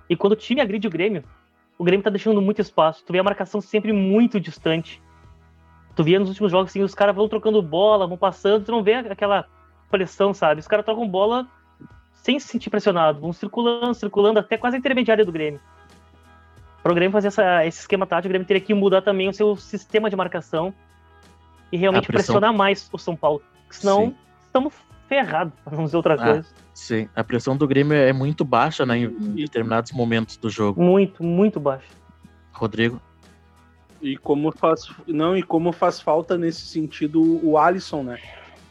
E 0.10 0.16
quando 0.16 0.34
o 0.34 0.36
time 0.36 0.60
agride 0.60 0.88
o 0.88 0.92
Grêmio, 0.92 1.24
o 1.78 1.86
Grêmio 1.86 2.04
tá 2.04 2.10
deixando 2.10 2.42
muito 2.42 2.62
espaço. 2.62 3.04
Tu 3.06 3.14
vê 3.14 3.20
a 3.20 3.24
marcação 3.24 3.62
sempre 3.62 3.94
muito 3.94 4.42
distante. 4.42 5.02
Tu 5.96 6.04
via 6.04 6.20
nos 6.20 6.28
últimos 6.28 6.52
jogos, 6.52 6.72
assim, 6.72 6.82
os 6.82 6.94
caras 6.94 7.16
vão 7.16 7.30
trocando 7.30 7.62
bola, 7.62 8.06
vão 8.06 8.18
passando, 8.18 8.66
tu 8.66 8.72
não 8.72 8.84
vê 8.84 8.96
aquela 8.96 9.46
pressão, 9.90 10.34
sabe? 10.34 10.60
Os 10.60 10.68
caras 10.68 10.84
trocam 10.84 11.08
bola 11.08 11.48
sem 12.14 12.38
se 12.40 12.48
sentir 12.50 12.70
pressionado, 12.70 13.22
vão 13.22 13.32
circulando, 13.32 13.94
circulando 13.94 14.40
até 14.40 14.58
quase 14.58 14.76
a 14.76 14.80
intermediária 14.80 15.24
do 15.24 15.32
Grêmio. 15.32 15.62
Para 16.84 16.92
o 16.92 16.96
Grêmio 16.96 17.14
fazer 17.14 17.30
essa, 17.30 17.66
esse 17.66 17.80
esquema 17.80 18.06
tático, 18.06 18.28
o 18.28 18.30
Grêmio 18.30 18.48
teria 18.48 18.62
que 18.62 18.74
mudar 18.74 19.02
também 19.02 19.30
o 19.30 19.34
seu 19.34 19.56
sistema 19.56 20.10
de 20.10 20.16
marcação 20.16 20.74
e 21.72 21.78
realmente 21.78 22.08
pressionar 22.08 22.54
mais 22.54 22.90
o 22.92 22.98
São 22.98 23.16
Paulo. 23.16 23.42
Senão, 23.70 24.08
Sim. 24.08 24.16
estamos 24.46 24.74
ferrados, 25.08 25.54
para 25.64 25.76
não 25.76 25.86
dizer 25.86 25.98
outra 25.98 26.14
ah, 26.16 26.18
coisa. 26.18 26.48
Sim, 26.74 27.10
a 27.16 27.24
pressão 27.24 27.58
do 27.58 27.68
Grêmio 27.68 27.94
é 27.94 28.14
muito 28.14 28.46
baixa 28.46 28.86
né, 28.86 29.00
em, 29.00 29.06
em 29.06 29.36
determinados 29.36 29.92
momentos 29.92 30.38
do 30.38 30.50
jogo. 30.50 30.82
Muito, 30.82 31.24
muito 31.24 31.60
baixa. 31.60 31.88
Rodrigo? 32.54 33.02
E 34.02 34.16
como 34.18 34.52
faz 34.52 34.90
não 35.08 35.36
e 35.36 35.44
como 35.44 35.72
faz 35.72 36.00
falta 36.00 36.38
nesse 36.38 36.62
sentido 36.62 37.46
o 37.46 37.58
Alisson, 37.58 38.04
né? 38.04 38.20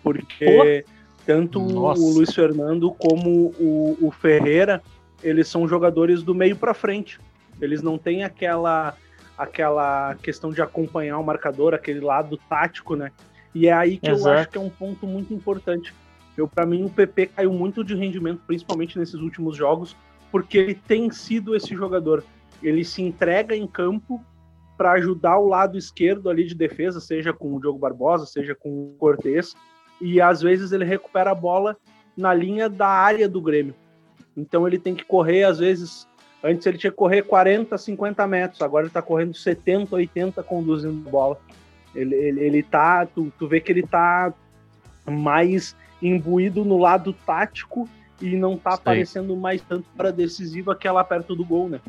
Porque 0.03 0.85
Pô. 0.87 0.93
tanto 1.27 1.61
Nossa. 1.61 2.01
o 2.01 2.15
Luiz 2.15 2.35
Fernando 2.35 2.91
como 2.93 3.53
o, 3.59 3.99
o, 4.01 4.11
Ferreira, 4.11 4.83
eles 5.23 5.49
são 5.49 5.69
jogadores 5.69 6.23
do 6.23 6.35
meio 6.35 6.57
para 6.57 6.73
frente. 6.73 7.21
Eles 7.61 7.83
não 7.83 7.99
têm 7.99 8.25
aquela 8.25 8.97
aquela 9.39 10.17
questão 10.17 10.51
de 10.51 10.61
acompanhar 10.61 11.19
o 11.19 11.25
marcador, 11.25 11.73
aquele 11.73 12.01
lado 12.01 12.37
tático, 12.49 12.97
né? 12.97 13.13
E 13.55 13.69
é 13.69 13.73
aí 13.73 13.97
que 13.97 14.11
Exato. 14.11 14.29
eu 14.29 14.39
acho 14.39 14.49
que 14.51 14.59
é 14.59 14.61
um 14.61 14.69
ponto 14.69 15.07
muito 15.07 15.33
importante. 15.33 15.95
Eu 16.37 16.49
para 16.49 16.67
mim 16.67 16.85
o 16.85 16.91
PP 16.91 17.27
caiu 17.29 17.53
muito 17.53 17.85
de 17.85 17.95
rendimento, 17.95 18.43
principalmente 18.47 18.99
nesses 18.99 19.15
últimos 19.15 19.57
jogos, 19.57 19.97
porque 20.31 20.59
ele 20.59 20.75
tem 20.75 21.11
sido 21.11 21.55
esse 21.55 21.75
jogador. 21.75 22.25
Ele 22.63 22.85
se 22.85 23.01
entrega 23.01 23.57
em 23.57 23.67
campo 23.67 24.23
para 24.77 24.93
ajudar 24.93 25.39
o 25.39 25.49
lado 25.49 25.79
esquerdo 25.79 26.29
ali 26.29 26.45
de 26.45 26.55
defesa, 26.55 27.01
seja 27.01 27.33
com 27.33 27.55
o 27.55 27.61
Diogo 27.61 27.79
Barbosa, 27.79 28.27
seja 28.27 28.55
com 28.55 28.69
o 28.69 28.97
Cortez, 28.99 29.55
e 30.01 30.21
às 30.21 30.41
vezes 30.41 30.71
ele 30.71 30.85
recupera 30.85 31.33
a 31.33 31.35
bola 31.35 31.77
na 32.17 32.33
linha 32.35 32.69
da 32.69 32.89
área 32.89 33.29
do 33.29 33.41
Grêmio. 33.41 33.75
Então 34.37 34.67
ele 34.67 34.79
tem 34.79 34.95
que 34.95 35.05
correr, 35.05 35.45
às 35.45 35.59
vezes, 35.59 36.09
antes 36.49 36.67
ele 36.67 36.79
tinha 36.79 36.91
que 36.91 36.97
correr 36.97 37.23
40, 37.23 37.77
50 37.77 38.27
metros, 38.27 38.63
agora 38.63 38.85
ele 38.85 38.91
está 38.91 39.03
correndo 39.03 39.35
70, 39.35 39.95
80 39.95 40.43
conduzindo 40.43 41.09
a 41.09 41.11
bola. 41.11 41.41
Ele, 41.95 42.15
ele, 42.15 42.41
ele 42.41 42.63
tá, 42.63 43.07
tu, 43.07 43.33
tu 43.39 43.47
vê 43.47 43.61
que 43.61 43.73
ele 43.73 43.83
tá 43.83 44.33
mais 45.07 45.75
imbuído 46.01 46.65
no 46.65 46.79
lado 46.79 47.13
tático 47.13 47.89
e 48.21 48.37
não 48.37 48.57
tá 48.57 48.73
Sim. 48.73 48.77
aparecendo 48.77 49.37
mais 49.37 49.63
tanto 49.63 49.87
para 49.97 50.11
decisiva 50.11 50.75
que 50.75 50.87
é 50.87 50.93
lá 50.93 51.05
perto 51.05 51.35
do 51.35 51.45
gol, 51.45 51.69
né? 51.69 51.81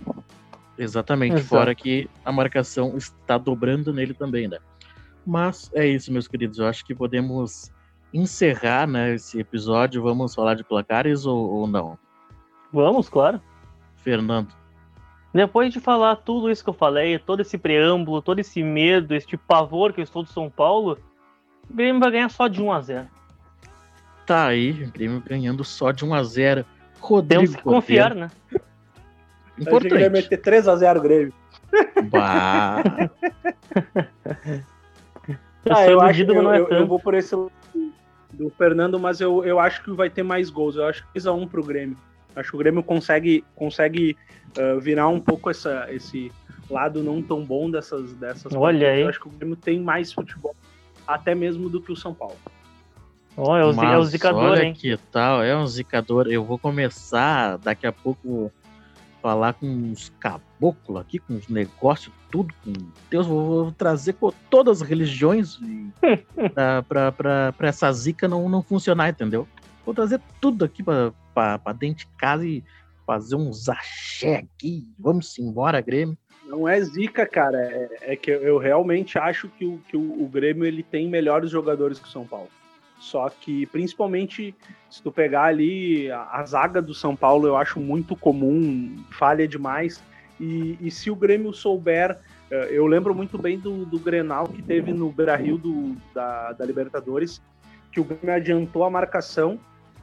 Exatamente, 0.78 1.36
Exato. 1.36 1.48
fora 1.48 1.76
que 1.76 2.10
a 2.24 2.32
marcação 2.32 2.96
está 2.98 3.38
dobrando 3.38 3.94
nele 3.94 4.14
também, 4.14 4.48
né? 4.48 4.58
Mas 5.26 5.70
é 5.74 5.86
isso, 5.86 6.12
meus 6.12 6.28
queridos. 6.28 6.58
Eu 6.58 6.66
acho 6.66 6.86
que 6.86 6.96
podemos 6.96 7.72
encerrar 8.14 8.88
né, 8.88 9.14
esse 9.14 9.40
episódio. 9.40 10.02
Vamos 10.02 10.34
falar 10.34 10.56
de 10.56 10.64
placares 10.64 11.26
ou, 11.26 11.38
ou 11.38 11.68
não? 11.68 12.00
Vamos, 12.72 13.10
claro. 13.10 13.42
Fernando. 14.10 14.48
Depois 15.32 15.72
de 15.72 15.80
falar 15.80 16.16
tudo 16.16 16.50
isso 16.50 16.64
que 16.64 16.70
eu 16.72 16.74
falei, 16.74 17.20
todo 17.20 17.42
esse 17.42 17.58
preâmbulo, 17.60 18.24
todo 18.24 18.40
esse 18.40 18.64
medo, 18.64 19.14
este 19.14 19.38
pavor 19.38 19.94
que 19.94 20.00
eu 20.00 20.04
estou 20.04 20.24
do 20.24 20.30
São 20.30 20.50
Paulo, 20.50 20.98
o 21.70 21.74
Grêmio 21.74 22.00
vai 22.00 22.10
ganhar 22.10 22.30
só 22.30 22.48
de 22.48 22.60
1 22.60 22.72
a 22.72 22.82
0 22.82 23.08
Tá 24.26 24.48
aí, 24.48 24.72
o 24.84 24.92
Grêmio 24.92 25.22
ganhando 25.24 25.64
só 25.64 25.92
de 25.92 26.04
1 26.04 26.14
a 26.16 26.24
0 26.24 26.66
Rodrigo 27.00 27.44
Temos 27.44 27.56
que 27.56 27.62
confiar, 27.62 28.16
né? 28.16 28.32
Importante. 29.60 29.94
Eu 29.94 30.00
ia 30.00 30.10
meter 30.10 30.42
3x0 30.42 30.98
o 30.98 31.02
Grêmio. 31.02 31.34
Bah. 32.10 32.82
ah, 35.70 35.86
eu, 35.86 36.02
acho 36.02 36.26
que 36.26 36.32
eu, 36.32 36.52
é 36.52 36.60
eu, 36.60 36.68
eu, 36.70 36.88
vou 36.88 37.00
por 37.00 37.14
esse 37.14 37.36
do 37.36 38.50
Fernando, 38.58 39.00
mas 39.00 39.22
eu, 39.22 39.46
eu 39.46 39.60
acho 39.60 39.84
que 39.84 39.92
vai 39.92 40.10
ter 40.10 40.24
mais 40.24 40.50
gols. 40.50 40.76
Eu 40.76 40.86
acho 40.86 41.06
que 41.06 41.20
2x1 41.20 41.48
pro 41.48 41.64
Grêmio. 41.64 41.98
Acho 42.36 42.52
que 42.52 42.56
o 42.56 42.60
Grêmio 42.60 42.84
consegue, 42.84 43.44
consegue 43.56 44.16
uh, 44.58 44.80
virar 44.80 45.08
um 45.08 45.20
pouco 45.20 45.50
essa, 45.50 45.88
esse 45.90 46.32
lado 46.70 47.04
não 47.04 47.22
tão 47.22 47.44
bom 47.44 47.70
dessas, 47.70 48.14
dessas 48.14 48.54
Olha 48.54 48.80
partidas. 48.80 48.94
aí. 48.94 49.02
Eu 49.02 49.10
acho 49.10 49.20
que 49.20 49.28
o 49.28 49.32
Grêmio 49.32 49.56
tem 49.56 49.80
mais 49.80 50.14
futebol, 50.14 50.56
até 51.08 51.34
mesmo 51.34 51.70
do 51.70 51.82
que 51.82 51.92
o 51.92 51.96
São 51.96 52.14
Paulo. 52.14 52.38
Oh, 53.36 53.56
é, 53.56 53.66
o, 53.66 53.74
Mas, 53.74 53.94
é 53.94 53.98
o 53.98 54.04
zicador, 54.04 54.44
olha 54.44 54.64
hein? 54.64 54.74
que 54.74 54.98
tal, 55.12 55.42
é 55.42 55.56
um 55.56 55.66
zicador. 55.66 56.28
Eu 56.28 56.44
vou 56.44 56.60
começar 56.60 57.58
daqui 57.58 57.88
a 57.88 57.92
pouco 57.92 58.52
falar 59.22 59.54
com 59.54 59.66
uns 59.66 60.12
caboclos 60.20 61.00
aqui, 61.00 61.20
com 61.20 61.36
uns 61.36 61.48
negócios, 61.48 62.14
tudo 62.30 62.54
com 62.64 62.74
Deus. 63.10 63.28
Vou, 63.28 63.64
vou 63.64 63.72
trazer 63.72 64.14
com 64.14 64.32
todas 64.50 64.82
as 64.82 64.88
religiões 64.88 65.60
para 66.88 67.68
essa 67.68 67.92
zica 67.94 68.28
não, 68.28 68.50
não 68.50 68.62
funcionar, 68.62 69.10
entendeu? 69.10 69.48
Vou 69.90 69.94
trazer 69.96 70.22
tudo 70.40 70.64
aqui 70.64 70.84
para 70.84 71.74
dentro 71.74 72.06
de 72.06 72.08
casa 72.16 72.46
e 72.46 72.64
fazer 73.08 73.36
uns 73.36 73.68
axé 73.68 74.36
aqui. 74.36 74.88
Vamos 75.00 75.40
embora, 75.40 75.82
Grêmio. 75.82 76.16
Não 76.46 76.70
é 76.70 76.80
zica, 76.80 77.26
cara. 77.26 77.58
É, 77.58 78.14
é 78.14 78.16
que 78.16 78.30
eu 78.30 78.60
realmente 78.60 79.18
acho 79.18 79.50
que, 79.50 79.66
o, 79.66 79.82
que 79.88 79.98
o, 79.98 80.24
o, 80.24 80.28
Grêmio 80.28 80.64
ele 80.64 80.84
tem 80.84 81.10
melhores 81.10 81.50
jogadores 81.50 81.98
que 81.98 82.08
o 82.08 82.12
São 82.12 82.24
Paulo. 82.24 82.50
Só 83.00 83.32
que, 83.32 83.66
principalmente, 83.66 84.54
se 84.92 85.02
tu 85.02 85.12
pegar 85.12 85.46
ali 85.46 86.12
a, 86.12 86.22
a 86.34 86.46
zaga 86.46 86.84
do 86.84 86.94
São 86.94 87.16
Paulo, 87.16 87.48
eu 87.48 87.58
acho 87.58 87.80
muito 87.80 88.16
comum, 88.16 88.96
falha 89.10 89.48
demais. 89.48 90.04
E, 90.40 90.78
e 90.80 90.92
se 90.92 91.10
o 91.10 91.16
Grêmio 91.16 91.52
souber. 91.52 92.16
Eh, 92.52 92.68
eu 92.74 92.86
lembro 92.86 93.16
muito 93.16 93.40
bem 93.40 93.58
do, 93.58 93.86
do 93.86 93.98
Grenal 93.98 94.48
que 94.50 94.62
teve 94.62 94.94
no 94.94 95.12
Brasil 95.12 95.58
do, 95.58 95.96
da, 96.14 96.54
da 96.54 96.64
Libertadores, 96.64 97.42
que 97.92 98.00
o 98.00 98.04
Grêmio 98.04 98.36
adiantou 98.36 98.84
a 98.84 98.90
marcação 98.92 99.60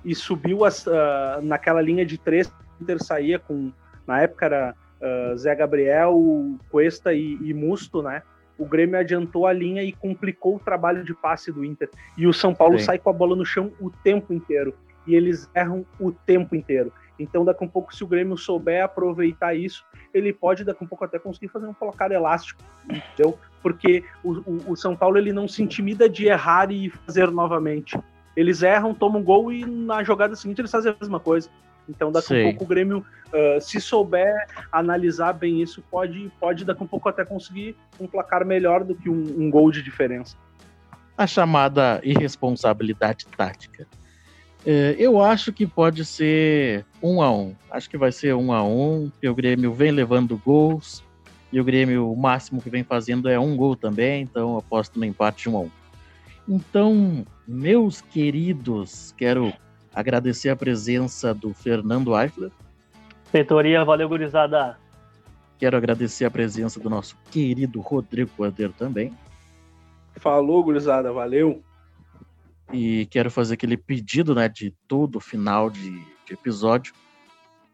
e 0.06 0.14
subiu 0.14 0.64
as, 0.64 0.86
uh, 0.86 1.42
naquela 1.42 1.82
linha 1.82 2.06
de 2.06 2.16
três. 2.16 2.46
O 2.46 2.82
Inter 2.82 3.02
saía 3.02 3.38
com. 3.40 3.72
Na 4.06 4.22
época 4.22 4.46
era 4.46 4.74
uh, 5.00 5.36
Zé 5.36 5.52
Gabriel, 5.54 6.16
Cuesta 6.70 7.12
e, 7.12 7.36
e 7.42 7.52
Musto, 7.52 8.00
né? 8.00 8.22
O 8.56 8.64
Grêmio 8.64 8.98
adiantou 8.98 9.46
a 9.46 9.52
linha 9.52 9.82
e 9.82 9.92
complicou 9.92 10.56
o 10.56 10.60
trabalho 10.60 11.04
de 11.04 11.12
passe 11.12 11.50
do 11.50 11.64
Inter. 11.64 11.90
E 12.16 12.26
o 12.26 12.32
São 12.32 12.54
Paulo 12.54 12.78
Sim. 12.78 12.84
sai 12.84 12.98
com 12.98 13.10
a 13.10 13.12
bola 13.12 13.34
no 13.34 13.44
chão 13.44 13.72
o 13.80 13.90
tempo 13.90 14.32
inteiro. 14.32 14.72
E 15.06 15.14
eles 15.14 15.50
erram 15.54 15.84
o 16.00 16.12
tempo 16.12 16.54
inteiro. 16.54 16.92
Então, 17.18 17.44
daqui 17.44 17.64
a 17.64 17.66
um 17.66 17.68
pouco, 17.68 17.94
se 17.94 18.04
o 18.04 18.06
Grêmio 18.06 18.36
souber 18.36 18.84
aproveitar 18.84 19.54
isso, 19.54 19.84
ele 20.12 20.32
pode, 20.32 20.64
daqui 20.64 20.82
a 20.82 20.84
um 20.84 20.88
pouco, 20.88 21.04
até 21.04 21.18
conseguir 21.18 21.48
fazer 21.48 21.66
um 21.66 21.74
colocar 21.74 22.10
elástico, 22.10 22.62
entendeu? 22.84 23.38
Porque 23.62 24.04
o, 24.22 24.32
o, 24.32 24.72
o, 24.72 24.76
São 24.76 24.94
Paulo 24.94 25.18
ele 25.18 25.32
não 25.32 25.48
se 25.48 25.62
intimida 25.62 26.08
de 26.08 26.26
errar 26.26 26.70
e 26.70 26.90
fazer 26.90 27.30
novamente. 27.30 27.98
Eles 28.36 28.62
erram, 28.62 28.94
tomam 28.94 29.20
um 29.20 29.24
gol 29.24 29.52
e 29.52 29.64
na 29.64 30.04
jogada 30.04 30.36
seguinte 30.36 30.60
eles 30.60 30.70
fazem 30.70 30.92
a 30.92 30.96
mesma 31.00 31.18
coisa. 31.18 31.48
Então, 31.88 32.10
daqui 32.10 32.34
a 32.34 32.40
um 32.40 32.50
pouco 32.50 32.64
o 32.64 32.66
Grêmio, 32.66 32.98
uh, 32.98 33.60
se 33.60 33.80
souber 33.80 34.34
analisar 34.72 35.32
bem 35.32 35.62
isso, 35.62 35.82
pode, 35.90 36.30
pode 36.38 36.64
daqui 36.64 36.82
a 36.82 36.84
um 36.84 36.88
pouco 36.88 37.08
até 37.08 37.24
conseguir 37.24 37.76
um 37.98 38.06
placar 38.06 38.44
melhor 38.44 38.84
do 38.84 38.94
que 38.94 39.08
um, 39.08 39.34
um 39.38 39.50
gol 39.50 39.70
de 39.70 39.82
diferença. 39.82 40.36
A 41.16 41.26
chamada 41.26 42.00
irresponsabilidade 42.02 43.26
tática. 43.26 43.86
É, 44.66 44.96
eu 44.98 45.22
acho 45.22 45.52
que 45.52 45.64
pode 45.64 46.04
ser 46.04 46.84
um 47.00 47.22
a 47.22 47.32
um. 47.32 47.54
Acho 47.70 47.88
que 47.88 47.96
vai 47.96 48.10
ser 48.10 48.34
um 48.34 48.52
a 48.52 48.64
um, 48.64 49.08
porque 49.08 49.28
o 49.28 49.34
Grêmio 49.34 49.72
vem 49.72 49.92
levando 49.92 50.36
gols 50.36 51.04
e 51.52 51.60
o 51.60 51.64
Grêmio 51.64 52.10
o 52.10 52.16
máximo 52.16 52.60
que 52.60 52.68
vem 52.68 52.82
fazendo 52.82 53.28
é 53.28 53.38
um 53.38 53.56
gol 53.56 53.76
também, 53.76 54.22
então 54.22 54.58
aposto 54.58 54.98
no 54.98 55.04
empate 55.04 55.44
de 55.44 55.48
um 55.48 55.56
a 55.56 55.60
um. 55.60 55.70
Então, 56.48 57.24
meus 57.46 58.00
queridos, 58.00 59.14
quero 59.16 59.52
Agradecer 59.96 60.50
a 60.50 60.56
presença 60.56 61.32
do 61.32 61.54
Fernando 61.54 62.14
Eifler. 62.20 62.50
Feitoria, 63.32 63.82
valeu, 63.82 64.06
gurizada. 64.06 64.78
Quero 65.58 65.74
agradecer 65.74 66.26
a 66.26 66.30
presença 66.30 66.78
do 66.78 66.90
nosso 66.90 67.16
querido 67.30 67.80
Rodrigo 67.80 68.30
Cordeiro 68.36 68.74
também. 68.74 69.10
Falou, 70.16 70.62
gurizada, 70.62 71.10
valeu. 71.14 71.62
E 72.70 73.06
quero 73.06 73.30
fazer 73.30 73.54
aquele 73.54 73.78
pedido, 73.78 74.34
né, 74.34 74.50
de 74.50 74.74
todo 74.86 75.18
final 75.18 75.70
de, 75.70 75.98
de 76.26 76.34
episódio, 76.34 76.92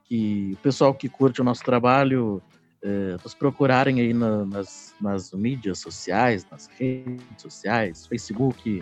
que 0.05 0.53
o 0.53 0.59
pessoal 0.59 0.95
que 0.95 1.09
curte 1.09 1.41
o 1.41 1.45
nosso 1.45 1.65
trabalho 1.65 2.41
é, 2.85 3.17
nos 3.21 3.35
procurarem 3.35 4.01
aí 4.01 4.15
na, 4.15 4.45
nas, 4.45 4.95
nas 5.01 5.33
mídias 5.33 5.81
sociais, 5.81 6.47
nas 6.49 6.69
redes 6.79 7.25
sociais, 7.37 8.07
Facebook, 8.07 8.81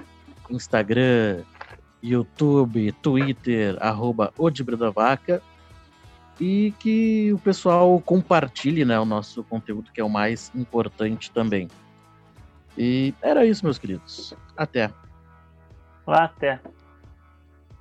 Instagram, 0.50 1.42
YouTube, 2.02 2.92
Twitter, 2.92 3.76
arroba 3.80 4.32
da 4.78 4.90
Vaca, 4.90 5.42
e 6.40 6.72
que 6.78 7.32
o 7.32 7.38
pessoal 7.38 8.00
compartilhe 8.00 8.84
né, 8.84 8.98
o 8.98 9.04
nosso 9.04 9.44
conteúdo, 9.44 9.92
que 9.92 10.00
é 10.00 10.04
o 10.04 10.08
mais 10.08 10.50
importante 10.54 11.30
também. 11.30 11.68
E 12.78 13.14
era 13.20 13.44
isso, 13.44 13.64
meus 13.64 13.78
queridos. 13.78 14.34
Até. 14.56 14.90
Até. 16.06 16.60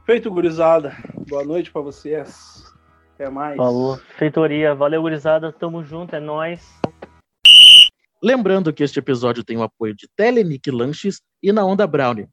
Feito, 0.05 0.29
gurizada. 0.29 0.95
Boa 1.29 1.43
noite 1.45 1.71
para 1.71 1.81
vocês. 1.81 2.65
Até 3.13 3.29
mais. 3.29 3.55
Falou. 3.55 3.97
Feitoria. 4.17 4.75
Valeu, 4.75 5.01
gurizada. 5.01 5.53
Tamo 5.53 5.83
junto. 5.83 6.15
É 6.15 6.19
nóis. 6.19 6.67
Lembrando 8.21 8.73
que 8.73 8.83
este 8.83 8.99
episódio 8.99 9.43
tem 9.43 9.55
o 9.57 9.63
apoio 9.63 9.95
de 9.95 10.07
Telenic 10.15 10.69
Lanches 10.69 11.21
e 11.41 11.53
na 11.53 11.63
Onda 11.63 11.87
Brownie. 11.87 12.27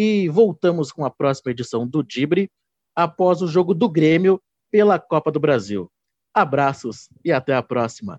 E 0.00 0.28
voltamos 0.28 0.92
com 0.92 1.04
a 1.04 1.10
próxima 1.10 1.50
edição 1.50 1.84
do 1.84 2.04
Dibre 2.04 2.48
após 2.94 3.42
o 3.42 3.48
jogo 3.48 3.74
do 3.74 3.88
Grêmio 3.88 4.40
pela 4.70 4.96
Copa 4.96 5.32
do 5.32 5.40
Brasil. 5.40 5.90
Abraços 6.32 7.08
e 7.24 7.32
até 7.32 7.52
a 7.52 7.64
próxima. 7.64 8.16